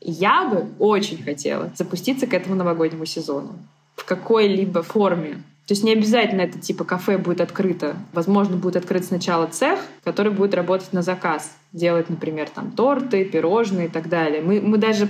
я 0.00 0.48
бы 0.48 0.66
очень 0.78 1.22
хотела 1.22 1.70
запуститься 1.76 2.26
к 2.26 2.34
этому 2.34 2.54
новогоднему 2.54 3.04
сезону 3.04 3.52
в 3.96 4.04
какой-либо 4.04 4.82
форме. 4.82 5.42
То 5.66 5.72
есть 5.72 5.84
не 5.84 5.92
обязательно 5.92 6.40
это 6.40 6.58
типа 6.58 6.84
кафе 6.84 7.18
будет 7.18 7.42
открыто. 7.42 7.96
Возможно, 8.14 8.56
будет 8.56 8.76
открыт 8.76 9.04
сначала 9.04 9.46
цех, 9.46 9.78
который 10.02 10.32
будет 10.32 10.54
работать 10.54 10.94
на 10.94 11.02
заказ. 11.02 11.54
Делать, 11.74 12.08
например, 12.08 12.48
там 12.48 12.70
торты, 12.70 13.26
пирожные 13.26 13.88
и 13.88 13.90
так 13.90 14.08
далее. 14.08 14.40
Мы, 14.40 14.62
мы 14.62 14.78
даже, 14.78 15.06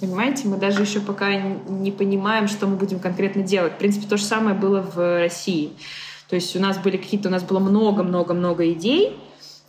понимаете, 0.00 0.46
мы 0.46 0.58
даже 0.58 0.82
еще 0.82 1.00
пока 1.00 1.34
не 1.34 1.90
понимаем, 1.90 2.46
что 2.46 2.68
мы 2.68 2.76
будем 2.76 3.00
конкретно 3.00 3.42
делать. 3.42 3.72
В 3.72 3.78
принципе, 3.78 4.06
то 4.06 4.16
же 4.16 4.22
самое 4.22 4.54
было 4.54 4.80
в 4.80 5.18
России. 5.18 5.72
То 6.28 6.36
есть 6.36 6.54
у 6.54 6.60
нас 6.60 6.78
были 6.78 6.96
какие-то, 6.96 7.28
у 7.28 7.32
нас 7.32 7.42
было 7.42 7.58
много-много-много 7.58 8.70
идей, 8.70 9.16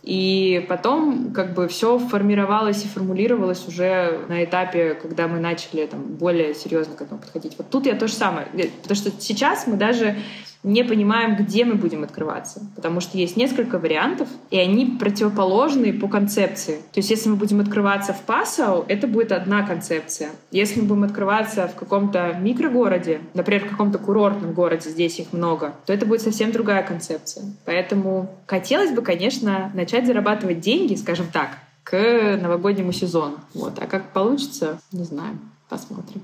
и 0.02 0.66
потом 0.68 1.32
как 1.32 1.54
бы 1.54 1.68
все 1.68 1.98
формировалось 1.98 2.84
и 2.84 2.88
формулировалось 2.88 3.68
уже 3.68 4.20
на 4.28 4.44
этапе, 4.44 4.94
когда 4.94 5.28
мы 5.28 5.38
начали 5.38 5.86
там, 5.86 6.02
более 6.02 6.54
серьезно 6.54 6.96
к 6.96 7.02
этому 7.02 7.20
подходить. 7.20 7.54
Вот 7.56 7.70
тут 7.70 7.86
я 7.86 7.94
то 7.94 8.08
же 8.08 8.14
самое. 8.14 8.48
Э, 8.54 8.68
потому 8.82 8.96
что 8.96 9.12
сейчас 9.20 9.66
мы 9.68 9.76
даже 9.76 10.16
не 10.62 10.84
понимаем, 10.84 11.36
где 11.36 11.64
мы 11.64 11.74
будем 11.74 12.04
открываться. 12.04 12.60
Потому 12.76 13.00
что 13.00 13.18
есть 13.18 13.36
несколько 13.36 13.78
вариантов, 13.78 14.28
и 14.50 14.58
они 14.58 14.96
противоположные 14.98 15.92
по 15.92 16.08
концепции. 16.08 16.76
То 16.92 17.00
есть 17.00 17.10
если 17.10 17.28
мы 17.28 17.36
будем 17.36 17.60
открываться 17.60 18.12
в 18.12 18.22
Пасау, 18.22 18.84
это 18.88 19.06
будет 19.06 19.32
одна 19.32 19.66
концепция. 19.66 20.30
Если 20.50 20.80
мы 20.80 20.86
будем 20.86 21.04
открываться 21.04 21.68
в 21.68 21.74
каком-то 21.74 22.36
микрогороде, 22.40 23.20
например, 23.34 23.64
в 23.64 23.70
каком-то 23.70 23.98
курортном 23.98 24.52
городе, 24.52 24.90
здесь 24.90 25.18
их 25.18 25.32
много, 25.32 25.74
то 25.86 25.92
это 25.92 26.06
будет 26.06 26.22
совсем 26.22 26.52
другая 26.52 26.82
концепция. 26.82 27.44
Поэтому 27.64 28.30
хотелось 28.46 28.90
бы, 28.90 29.02
конечно, 29.02 29.70
начать 29.74 30.06
зарабатывать 30.06 30.60
деньги, 30.60 30.94
скажем 30.94 31.26
так, 31.32 31.58
к 31.82 32.38
новогоднему 32.40 32.92
сезону. 32.92 33.38
Вот. 33.54 33.78
А 33.80 33.86
как 33.86 34.12
получится, 34.12 34.78
не 34.92 35.04
знаю. 35.04 35.38
Посмотрим. 35.68 36.22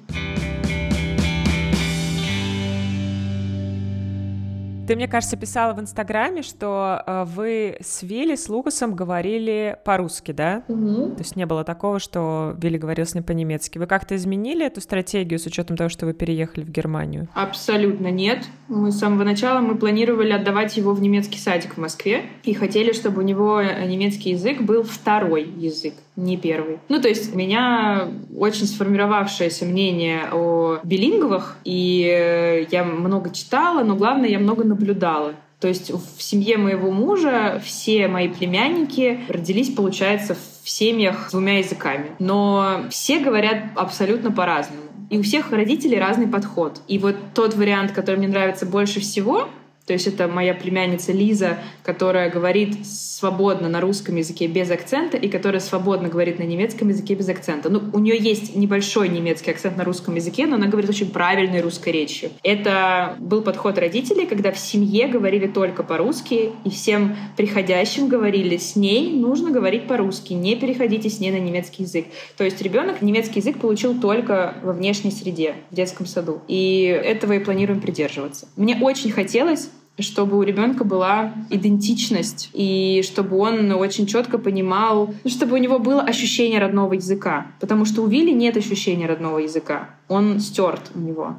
Ты, 4.88 4.96
мне 4.96 5.06
кажется, 5.06 5.36
писала 5.36 5.74
в 5.74 5.80
Инстаграме, 5.80 6.40
что 6.40 7.02
э, 7.06 7.24
вы 7.24 7.76
с 7.78 8.02
Вилли, 8.02 8.36
с 8.36 8.48
Лукасом 8.48 8.94
говорили 8.94 9.76
по-русски, 9.84 10.32
да? 10.32 10.62
Угу. 10.66 11.10
То 11.10 11.18
есть 11.18 11.36
не 11.36 11.44
было 11.44 11.62
такого, 11.62 11.98
что 11.98 12.54
Вилли 12.56 12.78
говорил 12.78 13.04
с 13.04 13.14
ним 13.14 13.22
по-немецки. 13.22 13.76
Вы 13.76 13.86
как-то 13.86 14.16
изменили 14.16 14.64
эту 14.64 14.80
стратегию 14.80 15.38
с 15.38 15.44
учетом 15.44 15.76
того, 15.76 15.90
что 15.90 16.06
вы 16.06 16.14
переехали 16.14 16.64
в 16.64 16.70
Германию? 16.70 17.28
Абсолютно 17.34 18.10
нет. 18.10 18.46
Мы 18.68 18.90
с 18.90 18.98
самого 18.98 19.24
начала 19.24 19.60
мы 19.60 19.74
планировали 19.74 20.32
отдавать 20.32 20.78
его 20.78 20.94
в 20.94 21.02
немецкий 21.02 21.38
садик 21.38 21.74
в 21.74 21.78
Москве 21.78 22.22
и 22.44 22.54
хотели, 22.54 22.92
чтобы 22.92 23.20
у 23.20 23.24
него 23.26 23.60
немецкий 23.60 24.30
язык 24.30 24.62
был 24.62 24.84
второй 24.84 25.44
язык 25.44 25.92
не 26.18 26.36
первый. 26.36 26.80
Ну, 26.88 27.00
то 27.00 27.08
есть 27.08 27.32
у 27.32 27.38
меня 27.38 28.08
очень 28.36 28.66
сформировавшееся 28.66 29.64
мнение 29.64 30.28
о 30.32 30.80
билинговых, 30.82 31.56
и 31.64 32.66
я 32.70 32.84
много 32.84 33.30
читала, 33.30 33.84
но 33.84 33.94
главное, 33.94 34.28
я 34.28 34.38
много 34.38 34.64
наблюдала. 34.64 35.34
То 35.60 35.68
есть 35.68 35.90
в 35.90 36.22
семье 36.22 36.56
моего 36.56 36.90
мужа 36.90 37.60
все 37.64 38.06
мои 38.08 38.28
племянники 38.28 39.20
родились, 39.28 39.70
получается, 39.70 40.36
в 40.62 40.68
семьях 40.68 41.28
с 41.28 41.32
двумя 41.32 41.58
языками. 41.58 42.10
Но 42.18 42.82
все 42.90 43.18
говорят 43.18 43.64
абсолютно 43.74 44.30
по-разному. 44.30 44.82
И 45.10 45.18
у 45.18 45.22
всех 45.22 45.50
родителей 45.52 45.98
разный 45.98 46.28
подход. 46.28 46.82
И 46.86 46.98
вот 46.98 47.16
тот 47.34 47.54
вариант, 47.54 47.92
который 47.92 48.16
мне 48.16 48.28
нравится 48.28 48.66
больше 48.66 49.00
всего, 49.00 49.48
то 49.88 49.94
есть 49.94 50.06
это 50.06 50.28
моя 50.28 50.52
племянница 50.52 51.12
Лиза, 51.12 51.58
которая 51.82 52.28
говорит 52.28 52.86
свободно 52.86 53.70
на 53.70 53.80
русском 53.80 54.16
языке 54.16 54.46
без 54.46 54.70
акцента 54.70 55.16
и 55.16 55.28
которая 55.28 55.62
свободно 55.62 56.10
говорит 56.10 56.38
на 56.38 56.42
немецком 56.42 56.90
языке 56.90 57.14
без 57.14 57.26
акцента. 57.30 57.70
Ну, 57.70 57.80
у 57.94 57.98
нее 57.98 58.18
есть 58.18 58.54
небольшой 58.54 59.08
немецкий 59.08 59.50
акцент 59.50 59.78
на 59.78 59.84
русском 59.84 60.14
языке, 60.14 60.46
но 60.46 60.56
она 60.56 60.66
говорит 60.66 60.90
очень 60.90 61.08
правильной 61.08 61.62
русской 61.62 61.88
речью. 61.88 62.30
Это 62.42 63.16
был 63.18 63.40
подход 63.40 63.78
родителей, 63.78 64.26
когда 64.26 64.52
в 64.52 64.58
семье 64.58 65.08
говорили 65.08 65.46
только 65.46 65.82
по-русски, 65.82 66.50
и 66.66 66.70
всем 66.70 67.16
приходящим 67.38 68.08
говорили, 68.08 68.58
с 68.58 68.76
ней 68.76 69.14
нужно 69.14 69.50
говорить 69.50 69.88
по-русски, 69.88 70.34
не 70.34 70.54
переходите 70.54 71.08
с 71.08 71.18
ней 71.18 71.30
на 71.30 71.38
немецкий 71.38 71.84
язык. 71.84 72.04
То 72.36 72.44
есть 72.44 72.60
ребенок 72.60 73.00
немецкий 73.00 73.40
язык 73.40 73.58
получил 73.58 73.98
только 73.98 74.54
во 74.62 74.74
внешней 74.74 75.12
среде, 75.12 75.54
в 75.70 75.74
детском 75.74 76.04
саду. 76.04 76.42
И 76.46 76.82
этого 76.82 77.32
и 77.32 77.38
планируем 77.38 77.80
придерживаться. 77.80 78.48
Мне 78.54 78.76
очень 78.78 79.10
хотелось 79.10 79.70
чтобы 79.98 80.38
у 80.38 80.42
ребенка 80.42 80.84
была 80.84 81.32
идентичность 81.50 82.50
и 82.52 83.02
чтобы 83.04 83.36
он 83.38 83.72
очень 83.72 84.06
четко 84.06 84.38
понимал, 84.38 85.14
ну, 85.24 85.30
чтобы 85.30 85.54
у 85.54 85.58
него 85.58 85.78
было 85.78 86.02
ощущение 86.02 86.60
родного 86.60 86.94
языка. 86.94 87.48
Потому 87.60 87.84
что 87.84 88.02
у 88.02 88.06
Вилли 88.06 88.30
нет 88.30 88.56
ощущения 88.56 89.06
родного 89.06 89.38
языка. 89.38 89.90
Он 90.08 90.40
стерт 90.40 90.90
у 90.94 90.98
него. 90.98 91.36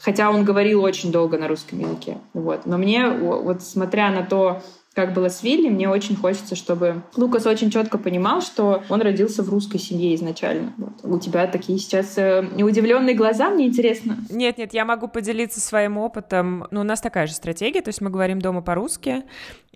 Хотя 0.00 0.30
он 0.30 0.44
говорил 0.44 0.82
очень 0.82 1.12
долго 1.12 1.36
на 1.38 1.46
русском 1.46 1.78
языке. 1.78 2.18
Вот. 2.32 2.64
Но 2.64 2.78
мне, 2.78 3.08
вот 3.10 3.62
смотря 3.62 4.10
на 4.10 4.22
то, 4.22 4.62
как 4.94 5.14
было 5.14 5.28
с 5.28 5.44
Вилли, 5.44 5.68
мне 5.68 5.88
очень 5.88 6.16
хочется, 6.16 6.56
чтобы 6.56 7.02
Лукас 7.16 7.46
очень 7.46 7.70
четко 7.70 7.96
понимал, 7.96 8.40
что 8.40 8.82
он 8.88 9.00
родился 9.00 9.44
в 9.44 9.48
русской 9.48 9.78
семье 9.78 10.16
изначально. 10.16 10.72
Вот. 10.76 10.92
У 11.04 11.18
тебя 11.20 11.46
такие 11.46 11.78
сейчас 11.78 12.18
э, 12.18 12.44
удивленные 12.58 13.14
глаза, 13.14 13.50
мне 13.50 13.66
интересно. 13.66 14.16
Нет, 14.30 14.58
нет, 14.58 14.74
я 14.74 14.84
могу 14.84 15.06
поделиться 15.06 15.60
своим 15.60 15.96
опытом. 15.96 16.66
Ну, 16.72 16.80
у 16.80 16.84
нас 16.84 17.00
такая 17.00 17.28
же 17.28 17.34
стратегия, 17.34 17.82
то 17.82 17.88
есть 17.88 18.00
мы 18.00 18.10
говорим 18.10 18.40
дома 18.40 18.62
по-русски, 18.62 19.22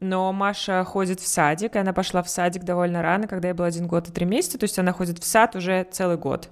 но 0.00 0.32
Маша 0.32 0.82
ходит 0.82 1.20
в 1.20 1.28
садик, 1.28 1.76
и 1.76 1.78
она 1.78 1.92
пошла 1.92 2.20
в 2.24 2.28
садик 2.28 2.64
довольно 2.64 3.00
рано, 3.00 3.28
когда 3.28 3.48
я 3.48 3.54
был 3.54 3.64
один 3.64 3.86
год 3.86 4.08
и 4.08 4.12
три 4.12 4.26
месяца, 4.26 4.58
то 4.58 4.64
есть 4.64 4.78
она 4.80 4.92
ходит 4.92 5.20
в 5.20 5.24
сад 5.24 5.54
уже 5.54 5.86
целый 5.92 6.16
год 6.16 6.48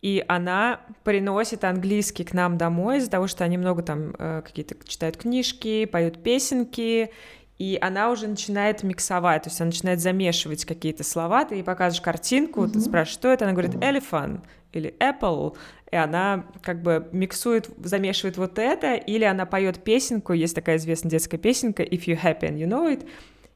и 0.00 0.24
она 0.28 0.80
приносит 1.02 1.64
английский 1.64 2.22
к 2.22 2.32
нам 2.32 2.56
домой 2.56 2.98
из-за 2.98 3.10
того, 3.10 3.26
что 3.26 3.44
они 3.44 3.58
много 3.58 3.82
там 3.82 4.14
э, 4.16 4.42
какие-то 4.44 4.76
читают 4.86 5.16
книжки, 5.16 5.86
поют 5.86 6.22
песенки, 6.22 7.10
и 7.58 7.76
она 7.80 8.10
уже 8.10 8.28
начинает 8.28 8.82
миксовать, 8.82 9.42
то 9.42 9.48
есть 9.48 9.60
она 9.60 9.66
начинает 9.66 10.00
замешивать 10.00 10.64
какие-то 10.64 11.02
слова, 11.02 11.44
ты 11.44 11.56
ей 11.56 11.64
показываешь 11.64 12.00
картинку, 12.00 12.64
mm-hmm. 12.64 12.72
ты 12.72 12.80
спрашиваешь, 12.80 13.14
что 13.14 13.28
это, 13.28 13.44
она 13.44 13.52
говорит 13.52 13.74
elephant 13.74 14.42
или 14.72 14.94
apple, 15.00 15.56
и 15.90 15.96
она 15.96 16.46
как 16.62 16.82
бы 16.82 17.08
миксует, 17.12 17.68
замешивает 17.78 18.36
вот 18.36 18.58
это, 18.58 18.94
или 18.94 19.24
она 19.24 19.44
поет 19.44 19.82
песенку, 19.82 20.32
есть 20.32 20.54
такая 20.54 20.76
известная 20.76 21.10
детская 21.10 21.38
песенка 21.38 21.82
If 21.82 22.04
you 22.06 22.20
happy 22.20 22.48
and 22.48 22.58
you 22.58 22.68
know 22.68 22.88
it, 22.88 23.08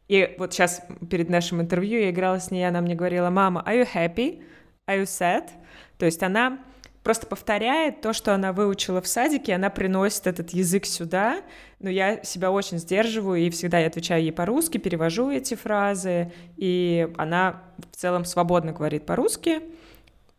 и 0.08 0.34
вот 0.36 0.52
сейчас 0.52 0.82
перед 1.08 1.30
нашим 1.30 1.60
интервью 1.60 2.00
я 2.00 2.10
играла 2.10 2.40
с 2.40 2.50
ней, 2.50 2.64
она 2.66 2.80
мне 2.80 2.94
говорила, 2.94 3.30
мама, 3.30 3.62
are 3.66 3.82
you 3.82 3.88
happy? 3.94 4.42
Are 4.88 5.00
you 5.00 5.04
sad? 5.04 5.48
То 5.96 6.06
есть 6.06 6.22
она 6.22 6.58
просто 7.02 7.26
повторяет 7.26 8.00
то, 8.00 8.12
что 8.12 8.34
она 8.34 8.52
выучила 8.52 9.00
в 9.00 9.06
садике, 9.06 9.54
она 9.54 9.70
приносит 9.70 10.26
этот 10.26 10.50
язык 10.50 10.86
сюда, 10.86 11.42
но 11.80 11.90
я 11.90 12.22
себя 12.22 12.50
очень 12.50 12.78
сдерживаю, 12.78 13.40
и 13.40 13.50
всегда 13.50 13.78
я 13.78 13.88
отвечаю 13.88 14.22
ей 14.22 14.32
по-русски, 14.32 14.78
перевожу 14.78 15.30
эти 15.30 15.54
фразы, 15.54 16.32
и 16.56 17.08
она 17.16 17.62
в 17.90 17.96
целом 17.96 18.24
свободно 18.24 18.72
говорит 18.72 19.04
по-русски, 19.04 19.62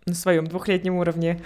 на 0.06 0.14
своем 0.14 0.46
двухлетнем 0.48 0.96
уровне, 0.96 1.40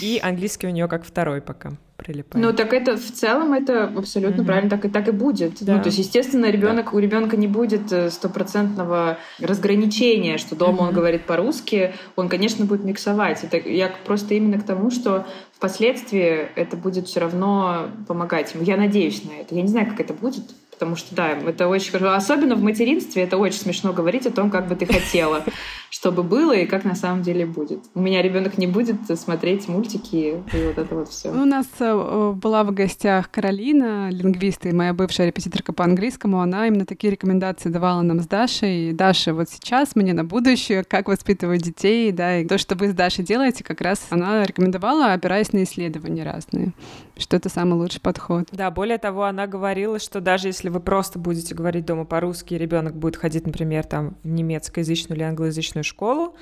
и 0.00 0.20
английский 0.22 0.66
у 0.66 0.70
нее 0.70 0.88
как 0.88 1.04
второй 1.04 1.40
пока 1.40 1.72
прилипает. 1.96 2.44
Ну 2.44 2.52
так 2.52 2.72
это 2.72 2.96
в 2.96 3.12
целом 3.12 3.52
это 3.52 3.84
абсолютно 3.84 4.40
mm-hmm. 4.40 4.46
правильно, 4.46 4.70
так 4.70 4.84
и 4.86 4.88
так 4.88 5.08
и 5.08 5.10
будет. 5.10 5.62
Да. 5.62 5.76
Ну 5.76 5.82
то 5.82 5.88
есть 5.88 5.98
естественно 5.98 6.50
ребенок 6.50 6.86
да. 6.86 6.96
у 6.96 6.98
ребенка 6.98 7.36
не 7.36 7.46
будет 7.46 7.92
э, 7.92 8.10
стопроцентного 8.10 9.18
разграничения, 9.38 10.38
что 10.38 10.56
дома 10.56 10.78
mm-hmm. 10.78 10.88
он 10.88 10.94
говорит 10.94 11.26
по-русски, 11.26 11.92
он 12.16 12.28
конечно 12.28 12.64
будет 12.64 12.84
миксовать. 12.84 13.44
Это 13.44 13.56
я 13.68 13.92
просто 14.06 14.34
именно 14.34 14.58
к 14.58 14.64
тому, 14.64 14.90
что 14.90 15.26
впоследствии 15.52 16.48
это 16.56 16.76
будет 16.76 17.06
все 17.06 17.20
равно 17.20 17.90
помогать 18.08 18.54
ему. 18.54 18.64
Я 18.64 18.78
надеюсь 18.78 19.22
на 19.24 19.42
это. 19.42 19.54
Я 19.54 19.60
не 19.60 19.68
знаю, 19.68 19.86
как 19.86 20.00
это 20.00 20.14
будет, 20.14 20.44
потому 20.70 20.96
что, 20.96 21.14
да, 21.14 21.28
это 21.28 21.68
очень 21.68 21.92
хорошо. 21.92 22.14
Особенно 22.14 22.54
в 22.54 22.62
материнстве 22.62 23.24
это 23.24 23.36
очень 23.36 23.58
смешно 23.58 23.92
говорить 23.92 24.26
о 24.26 24.30
том, 24.30 24.50
как 24.50 24.68
бы 24.68 24.74
ты 24.74 24.86
хотела, 24.86 25.44
чтобы 25.90 26.22
было 26.22 26.52
и 26.52 26.66
как 26.66 26.84
на 26.84 26.94
самом 26.94 27.22
деле 27.22 27.44
будет. 27.44 27.80
У 27.94 28.00
меня 28.00 28.22
ребенок 28.22 28.56
не 28.58 28.66
будет 28.66 28.96
смотреть 29.18 29.68
мультики 29.68 30.16
и 30.52 30.66
вот 30.66 30.78
это 30.78 30.94
вот 30.94 31.08
все. 31.08 31.30
У 31.30 31.44
нас 31.44 31.66
э, 31.80 32.32
была 32.34 32.64
в 32.64 32.72
гостях 32.72 33.30
Каролина, 33.30 34.08
лингвист 34.10 34.64
и 34.66 34.72
моя 34.72 34.94
бывшая 34.94 35.26
репетиторка 35.26 35.72
по 35.72 35.84
английскому. 35.84 36.40
Она 36.40 36.68
именно 36.68 36.86
такие 36.86 37.10
рекомендации 37.10 37.68
давала 37.68 38.02
нам 38.02 38.20
с 38.20 38.26
Дашей. 38.26 38.90
И 38.90 38.92
Даша 38.92 39.34
вот 39.34 39.50
сейчас 39.50 39.96
мне 39.96 40.14
на 40.14 40.24
будущее, 40.24 40.84
как 40.84 41.08
воспитывать 41.08 41.62
детей, 41.62 42.12
да, 42.12 42.38
и 42.38 42.46
то, 42.46 42.56
что 42.56 42.76
вы 42.76 42.88
с 42.88 42.94
Дашей 42.94 43.24
делаете, 43.24 43.64
как 43.64 43.80
раз 43.80 44.06
она 44.10 44.44
рекомендовала, 44.46 45.12
опираясь 45.12 45.52
на 45.52 45.64
исследования 45.64 46.22
разные 46.22 46.72
что 47.20 47.36
это 47.36 47.48
самый 47.48 47.74
лучший 47.74 48.00
подход. 48.00 48.48
Да, 48.52 48.70
более 48.70 48.98
того, 48.98 49.24
она 49.24 49.46
говорила, 49.46 49.98
что 49.98 50.20
даже 50.20 50.48
если 50.48 50.68
вы 50.68 50.80
просто 50.80 51.18
будете 51.18 51.54
говорить 51.54 51.84
дома 51.84 52.04
по-русски, 52.04 52.54
ребенок 52.54 52.96
будет 52.96 53.16
ходить, 53.16 53.46
например, 53.46 53.84
там 53.84 54.16
в 54.22 54.28
немецкоязычную 54.28 55.18
или 55.18 55.24
англоязычную 55.24 55.79
школу, 55.82 56.34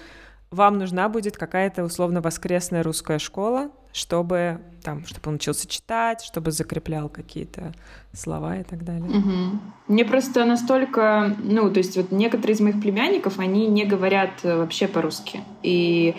вам 0.50 0.78
нужна 0.78 1.08
будет 1.08 1.36
какая-то 1.36 1.84
условно 1.84 2.20
воскресная 2.20 2.82
русская 2.82 3.18
школа, 3.18 3.70
чтобы 3.92 4.60
там, 4.82 5.04
чтобы 5.04 5.28
он 5.28 5.34
учился 5.34 5.68
читать, 5.68 6.22
чтобы 6.22 6.52
закреплял 6.52 7.08
какие-то 7.08 7.74
слова 8.14 8.56
и 8.56 8.62
так 8.62 8.84
далее. 8.84 9.08
Угу. 9.10 9.58
Мне 9.88 10.04
просто 10.04 10.44
настолько, 10.44 11.36
ну, 11.42 11.70
то 11.70 11.78
есть 11.78 11.96
вот 11.96 12.12
некоторые 12.12 12.54
из 12.54 12.60
моих 12.60 12.80
племянников, 12.80 13.38
они 13.38 13.66
не 13.66 13.84
говорят 13.84 14.30
э, 14.44 14.56
вообще 14.56 14.88
по-русски. 14.88 15.40
И 15.62 16.14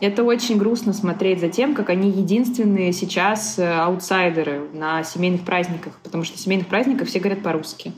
это 0.00 0.22
очень 0.22 0.58
грустно 0.58 0.92
смотреть 0.92 1.40
за 1.40 1.48
тем, 1.48 1.74
как 1.74 1.90
они 1.90 2.10
единственные 2.10 2.92
сейчас 2.92 3.58
э, 3.58 3.66
аутсайдеры 3.66 4.68
на 4.72 5.02
семейных 5.02 5.44
праздниках, 5.44 5.98
потому 6.04 6.22
что 6.22 6.36
на 6.36 6.42
семейных 6.42 6.68
праздниках 6.68 7.08
все 7.08 7.18
говорят 7.18 7.42
по-русски. 7.42 7.92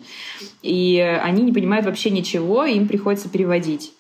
И 0.62 0.98
они 1.22 1.42
не 1.42 1.52
понимают 1.52 1.84
вообще 1.84 2.10
ничего, 2.10 2.64
им 2.64 2.88
приходится 2.88 3.28
переводить. 3.28 3.92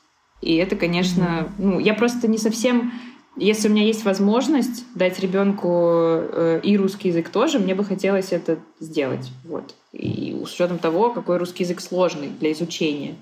И 0.44 0.56
это, 0.56 0.76
конечно, 0.76 1.48
ну, 1.58 1.78
я 1.78 1.94
просто 1.94 2.28
не 2.28 2.38
совсем 2.38 2.92
если 3.36 3.68
у 3.68 3.72
меня 3.72 3.82
есть 3.82 4.04
возможность 4.04 4.84
дать 4.94 5.18
ребенку 5.18 5.68
э, 5.68 6.60
и 6.62 6.76
русский 6.76 7.08
язык 7.08 7.30
тоже, 7.30 7.58
мне 7.58 7.74
бы 7.74 7.84
хотелось 7.84 8.32
это 8.32 8.58
сделать. 8.78 9.28
Вот. 9.44 9.74
И 9.92 10.40
с 10.46 10.54
учетом 10.54 10.78
того, 10.78 11.10
какой 11.10 11.38
русский 11.38 11.64
язык 11.64 11.80
сложный 11.80 12.28
для 12.28 12.52
изучения. 12.52 13.16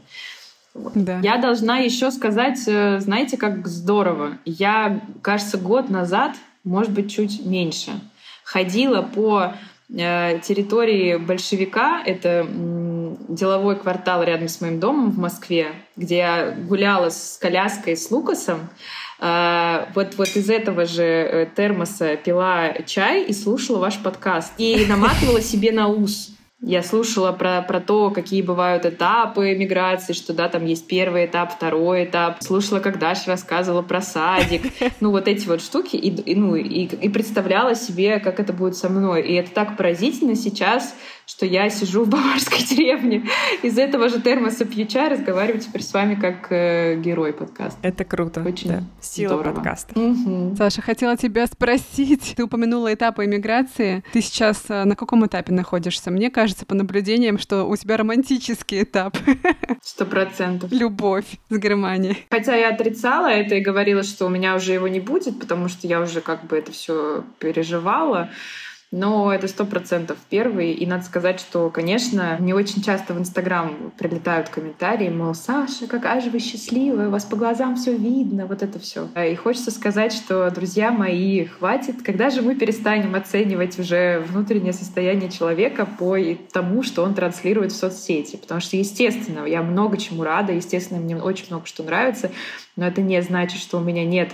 Вот. 0.74 0.92
Да. 0.94 1.20
Я 1.20 1.38
должна 1.38 1.78
еще 1.78 2.10
сказать, 2.10 2.60
э, 2.66 3.00
знаете, 3.00 3.38
как 3.38 3.66
здорово. 3.66 4.36
Я, 4.44 5.00
кажется, 5.22 5.56
год 5.56 5.88
назад, 5.88 6.32
может 6.62 6.92
быть, 6.92 7.10
чуть 7.10 7.46
меньше, 7.46 7.92
ходила 8.44 9.00
по 9.00 9.54
э, 9.88 10.40
территории 10.40 11.16
большевика. 11.16 12.02
Это 12.04 12.46
деловой 13.34 13.76
квартал 13.76 14.22
рядом 14.22 14.48
с 14.48 14.60
моим 14.60 14.78
домом 14.80 15.10
в 15.10 15.18
Москве, 15.18 15.72
где 15.96 16.18
я 16.18 16.50
гуляла 16.50 17.10
с 17.10 17.38
коляской 17.40 17.96
с 17.96 18.10
Лукасом. 18.10 18.68
А, 19.18 19.88
вот, 19.94 20.16
вот 20.16 20.28
из 20.36 20.50
этого 20.50 20.84
же 20.84 21.04
э, 21.04 21.46
термоса 21.54 22.16
пила 22.16 22.72
чай 22.86 23.24
и 23.24 23.32
слушала 23.32 23.78
ваш 23.78 23.98
подкаст. 23.98 24.52
И 24.58 24.84
наматывала 24.86 25.40
себе 25.40 25.72
на 25.72 25.88
ус 25.88 26.32
я 26.64 26.84
слушала 26.84 27.32
про, 27.32 27.60
про 27.62 27.80
то, 27.80 28.10
какие 28.10 28.40
бывают 28.40 28.86
этапы 28.86 29.52
миграции, 29.56 30.12
что 30.12 30.32
да, 30.32 30.48
там 30.48 30.64
есть 30.64 30.86
первый 30.86 31.26
этап, 31.26 31.52
второй 31.52 32.04
этап. 32.04 32.40
Слушала, 32.40 32.78
как 32.78 33.00
Даша 33.00 33.22
рассказывала 33.26 33.82
про 33.82 34.00
садик. 34.00 34.62
Ну, 35.00 35.10
вот 35.10 35.26
эти 35.26 35.48
вот 35.48 35.60
штуки. 35.60 35.96
И, 35.96 36.08
и, 36.08 36.36
ну, 36.36 36.54
и, 36.54 36.84
и 36.84 37.08
представляла 37.08 37.74
себе, 37.74 38.20
как 38.20 38.38
это 38.38 38.52
будет 38.52 38.76
со 38.76 38.88
мной. 38.88 39.22
И 39.22 39.34
это 39.34 39.50
так 39.50 39.76
поразительно 39.76 40.36
сейчас, 40.36 40.94
что 41.26 41.46
я 41.46 41.70
сижу 41.70 42.04
в 42.04 42.08
баварской 42.08 42.58
деревне. 42.70 43.24
Из 43.62 43.78
этого 43.78 44.08
же 44.08 44.20
термоса 44.20 44.64
пью 44.64 44.86
чай, 44.86 45.08
разговариваю 45.08 45.60
теперь 45.60 45.82
с 45.82 45.92
вами 45.92 46.14
как 46.14 46.50
э, 46.50 46.96
герой 46.96 47.32
подкаста. 47.32 47.78
Это 47.82 48.04
круто. 48.04 48.42
Очень 48.42 48.70
да. 48.70 48.84
Сила 49.00 49.34
здорово. 49.34 49.54
подкаста. 49.54 49.98
Угу. 49.98 50.56
Саша, 50.56 50.82
хотела 50.82 51.16
тебя 51.16 51.46
спросить. 51.46 52.34
Ты 52.36 52.44
упомянула 52.44 52.92
этапы 52.92 53.24
иммиграции. 53.24 54.02
Ты 54.12 54.20
сейчас 54.20 54.64
э, 54.68 54.84
на 54.84 54.96
каком 54.96 55.26
этапе 55.26 55.52
находишься? 55.52 56.10
Мне 56.10 56.30
кажется, 56.30 56.66
по 56.66 56.74
наблюдениям, 56.74 57.38
что 57.38 57.64
у 57.64 57.76
тебя 57.76 57.96
романтический 57.96 58.82
этап. 58.82 59.16
Сто 59.82 60.04
процентов. 60.04 60.70
Любовь 60.72 61.26
с 61.48 61.56
Германией. 61.56 62.26
Хотя 62.30 62.54
я 62.56 62.70
отрицала 62.70 63.28
это 63.28 63.54
и 63.54 63.60
говорила, 63.60 64.02
что 64.02 64.26
у 64.26 64.28
меня 64.28 64.54
уже 64.54 64.72
его 64.72 64.88
не 64.88 65.00
будет, 65.00 65.38
потому 65.38 65.68
что 65.68 65.86
я 65.86 66.00
уже 66.00 66.20
как 66.20 66.44
бы 66.44 66.56
это 66.56 66.72
все 66.72 67.24
переживала. 67.38 68.30
Но 68.93 69.32
это 69.32 69.49
сто 69.49 69.64
процентов 69.64 70.18
первый. 70.28 70.72
И 70.72 70.86
надо 70.86 71.03
сказать, 71.03 71.40
что, 71.40 71.70
конечно, 71.70 72.36
мне 72.38 72.55
очень 72.55 72.82
часто 72.82 73.14
в 73.14 73.18
Инстаграм 73.18 73.90
прилетают 73.99 74.51
комментарии, 74.51 75.09
мол, 75.09 75.34
Саша, 75.34 75.86
какая 75.86 76.20
же 76.20 76.28
вы 76.28 76.38
счастливая, 76.40 77.09
у 77.09 77.11
вас 77.11 77.24
по 77.24 77.36
глазам 77.36 77.76
все 77.76 77.97
видно, 77.97 78.45
вот 78.45 78.62
это 78.62 78.78
все. 78.78 79.09
И 79.16 79.34
хочется 79.34 79.70
сказать, 79.70 80.12
что, 80.12 80.51
друзья 80.51 80.90
мои, 80.90 81.47
хватит, 81.47 82.03
когда 82.03 82.28
же 82.28 82.43
мы 82.43 82.55
перестанем 82.55 83.14
оценивать 83.14 83.78
уже 83.78 84.22
внутреннее 84.28 84.74
состояние 84.74 85.30
человека 85.30 85.86
по 85.86 86.18
тому, 86.53 86.82
что 86.82 87.03
он 87.03 87.14
транслирует 87.14 87.72
в 87.72 87.76
соцсети. 87.76 88.36
Потому 88.36 88.61
что, 88.61 88.76
естественно, 88.76 89.47
я 89.47 89.62
много 89.62 89.97
чему 89.97 90.22
рада, 90.22 90.53
естественно, 90.53 91.01
мне 91.01 91.16
очень 91.16 91.47
много 91.49 91.64
что 91.64 91.82
нравится, 91.82 92.30
но 92.76 92.86
это 92.86 93.01
не 93.01 93.22
значит, 93.22 93.59
что 93.59 93.78
у 93.78 93.80
меня 93.80 94.05
нет 94.05 94.32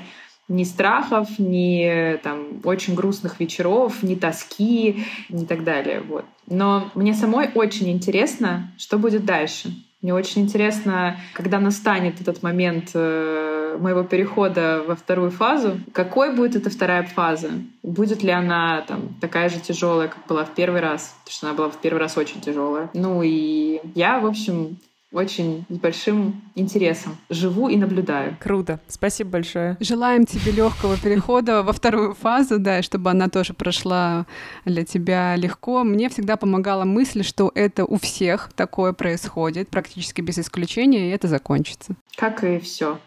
ни 0.49 0.65
страхов, 0.65 1.39
ни 1.39 2.19
там, 2.23 2.61
очень 2.65 2.95
грустных 2.95 3.39
вечеров, 3.41 4.03
ни 4.03 4.15
тоски, 4.15 5.05
ни 5.29 5.45
так 5.45 5.65
далее. 5.65 6.01
Вот. 6.01 6.25
Но 6.47 6.91
мне 6.95 7.15
самой 7.15 7.51
очень 7.55 7.91
интересно, 7.91 8.73
что 8.79 8.99
будет 8.99 9.25
дальше. 9.25 9.73
Мне 10.01 10.15
очень 10.15 10.43
интересно, 10.43 11.19
когда 11.35 11.59
настанет 11.59 12.21
этот 12.21 12.41
момент 12.45 12.91
э, 12.95 13.77
моего 13.81 14.05
перехода 14.05 14.85
во 14.87 14.95
вторую 14.95 15.33
фазу, 15.33 15.81
какой 15.93 16.35
будет 16.37 16.55
эта 16.55 16.71
вторая 16.71 17.03
фаза? 17.03 17.51
Будет 17.83 18.23
ли 18.23 18.31
она 18.31 18.83
там 18.83 19.17
такая 19.21 19.49
же 19.49 19.59
тяжелая, 19.59 20.07
как 20.07 20.25
была 20.29 20.45
в 20.45 20.55
первый 20.55 20.81
раз? 20.81 21.17
Потому 21.25 21.35
что 21.35 21.47
она 21.49 21.57
была 21.57 21.69
в 21.69 21.79
первый 21.79 21.99
раз 21.99 22.17
очень 22.17 22.41
тяжелая. 22.41 22.91
Ну 22.95 23.23
и 23.25 23.81
я, 23.97 24.21
в 24.21 24.27
общем, 24.27 24.79
очень 25.13 25.65
с 25.71 25.79
большим 25.79 26.43
интересом 26.55 27.17
живу 27.31 27.69
и 27.69 27.77
наблюдаю. 27.77 28.37
Круто. 28.41 28.81
Спасибо 28.89 29.31
большое. 29.31 29.77
Желаем 29.81 30.27
тебе 30.27 30.53
легкого 30.53 30.97
перехода 30.99 31.63
во 31.63 31.73
вторую 31.73 32.15
фазу, 32.15 32.59
да, 32.59 32.83
чтобы 32.83 33.11
она 33.11 33.29
тоже 33.29 33.55
прошла 33.55 34.27
для 34.65 34.85
тебя 34.85 35.35
легко. 35.37 35.83
Мне 35.83 36.09
всегда 36.11 36.37
помогала 36.37 36.85
мысль, 36.85 37.23
что 37.23 37.51
это 37.55 37.85
у 37.85 37.99
всех 37.99 38.51
такое 38.55 38.93
происходит, 38.93 39.69
практически 39.71 40.21
без 40.21 40.39
исключения, 40.39 41.09
и 41.09 41.13
это 41.13 41.27
закончится. 41.29 41.97
Как 42.17 42.43
и 42.45 42.59
все. 42.59 42.99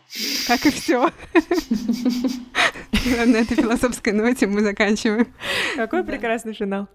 Как 0.47 0.66
и 0.66 0.72
все. 0.72 1.10
На 3.26 3.38
этой 3.38 3.56
философской 3.56 4.14
ноте 4.14 4.47
мы 4.47 4.62
заканчиваем. 4.62 5.28
Какой 5.76 6.04
прекрасный 6.04 6.54
финал. 6.54 6.88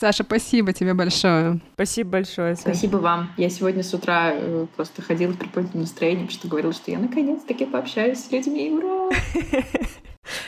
Саша, 0.00 0.22
спасибо 0.22 0.72
тебе 0.72 0.94
большое. 0.94 1.60
Спасибо 1.74 2.10
большое. 2.10 2.54
Саша. 2.54 2.68
Спасибо 2.68 2.98
вам. 2.98 3.32
Я 3.36 3.50
сегодня 3.50 3.82
с 3.82 3.92
утра 3.92 4.30
э, 4.32 4.66
просто 4.76 5.02
ходила 5.02 5.32
в 5.32 5.38
приподнятом 5.38 5.80
настроении, 5.80 6.22
потому 6.22 6.38
что 6.38 6.48
говорила, 6.48 6.72
что 6.72 6.92
я 6.92 7.00
наконец-таки 7.00 7.66
пообщаюсь 7.66 8.24
с 8.24 8.30
людьми. 8.30 8.70
Ура! 8.70 9.10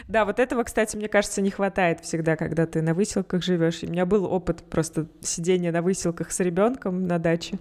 Да, 0.09 0.25
вот 0.27 0.39
этого, 0.39 0.63
кстати, 0.65 0.97
мне 0.97 1.09
кажется, 1.09 1.41
не 1.41 1.51
хватает 1.51 2.01
всегда, 2.01 2.37
когда 2.37 2.67
ты 2.67 2.83
на 2.83 2.95
выселках 2.95 3.43
живешь. 3.43 3.83
У 3.83 3.87
меня 3.87 4.05
был 4.07 4.25
опыт 4.25 4.63
просто 4.69 5.09
сидения 5.23 5.73
на 5.73 5.83
выселках 5.83 6.33
с 6.33 6.41
ребенком 6.41 7.07
на 7.07 7.19
даче, 7.19 7.59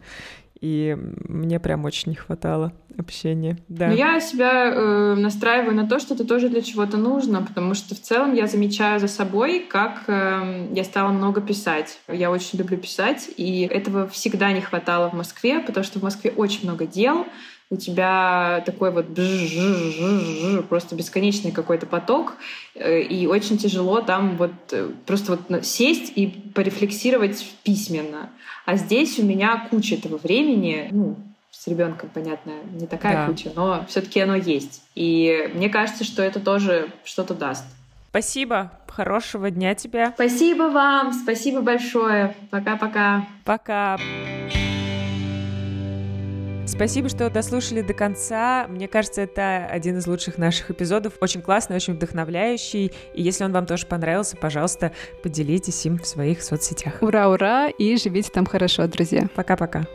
и 0.62 0.98
мне 1.28 1.60
прям 1.60 1.86
очень 1.86 2.10
не 2.12 2.16
хватало 2.16 2.74
общения. 2.98 3.58
Да. 3.70 3.88
Но 3.88 3.94
я 3.94 4.20
себя 4.20 4.66
э, 4.66 5.16
настраиваю 5.16 5.76
на 5.76 5.88
то, 5.88 6.00
что 6.00 6.14
это 6.14 6.26
тоже 6.26 6.50
для 6.50 6.62
чего-то 6.62 6.98
нужно, 6.98 7.42
потому 7.42 7.74
что 7.74 7.96
в 7.96 8.02
целом 8.02 8.34
я 8.34 8.46
замечаю 8.46 9.00
за 9.00 9.08
собой, 9.08 9.66
как 9.70 10.04
э, 10.08 10.68
я 10.74 10.84
стала 10.84 11.12
много 11.12 11.40
писать. 11.40 12.00
Я 12.08 12.30
очень 12.30 12.60
люблю 12.60 12.78
писать, 12.78 13.30
и 13.38 13.62
этого 13.62 14.08
всегда 14.08 14.52
не 14.52 14.62
хватало 14.62 15.10
в 15.10 15.14
Москве, 15.14 15.60
потому 15.60 15.84
что 15.84 16.00
в 16.00 16.04
Москве 16.04 16.32
очень 16.36 16.64
много 16.64 16.86
дел, 16.86 17.26
у 17.72 17.78
тебя 17.78 18.64
такой 18.66 18.92
вот 18.92 19.08
просто 20.68 20.96
бесконечный 20.96 21.52
какой-то 21.52 21.86
поток, 21.86 22.34
э, 22.74 23.02
и 23.02 23.28
очень 23.28 23.58
тяжело 23.58 24.02
там 24.02 24.38
вот 24.38 24.52
э, 24.72 24.90
просто 25.06 25.38
вот 25.38 25.66
сесть 25.66 26.12
и 26.16 26.28
порефлексировать 26.28 27.46
письменно. 27.64 28.30
А 28.66 28.76
здесь 28.76 29.20
у 29.20 29.26
меня 29.26 29.68
куча 29.70 29.96
этого 29.96 30.18
времени, 30.18 30.88
ну, 30.92 31.18
с 31.52 31.68
ребенком, 31.68 32.10
понятно, 32.14 32.54
не 32.74 32.88
такая 32.88 33.18
да. 33.18 33.26
куча, 33.28 33.52
но 33.56 33.86
все-таки 33.88 34.20
оно 34.20 34.36
есть. 34.36 34.82
И 34.96 35.52
мне 35.54 35.70
кажется, 35.70 36.04
что 36.04 36.24
это 36.24 36.40
тоже 36.40 36.90
что-то 37.04 37.36
даст. 37.36 37.66
Спасибо. 38.10 38.72
Хорошего 38.88 39.52
дня 39.52 39.76
тебе. 39.76 40.12
Спасибо 40.16 40.64
вам. 40.64 41.14
Спасибо 41.14 41.62
большое. 41.62 42.36
Пока-пока. 42.50 43.28
Пока. 43.46 43.96
-пока. 43.96 43.98
Пока. 43.98 44.39
Спасибо, 46.70 47.10
что 47.10 47.30
дослушали 47.30 47.82
до 47.82 47.94
конца. 47.94 48.68
Мне 48.70 48.88
кажется, 48.88 49.22
это 49.22 49.66
один 49.66 49.98
из 49.98 50.08
лучших 50.08 50.38
наших 50.38 50.70
эпизодов. 50.72 51.14
Очень 51.20 51.42
классный, 51.42 51.76
очень 51.76 51.94
вдохновляющий. 51.94 52.94
И 53.14 53.22
если 53.22 53.44
он 53.44 53.52
вам 53.52 53.66
тоже 53.66 53.88
понравился, 53.88 54.38
пожалуйста, 54.38 54.92
поделитесь 55.24 55.86
им 55.86 55.98
в 55.98 56.06
своих 56.06 56.44
соцсетях. 56.44 57.02
Ура, 57.02 57.30
ура! 57.30 57.70
И 57.70 57.98
живите 57.98 58.30
там 58.32 58.46
хорошо, 58.46 58.88
друзья. 58.88 59.28
Пока-пока. 59.36 59.88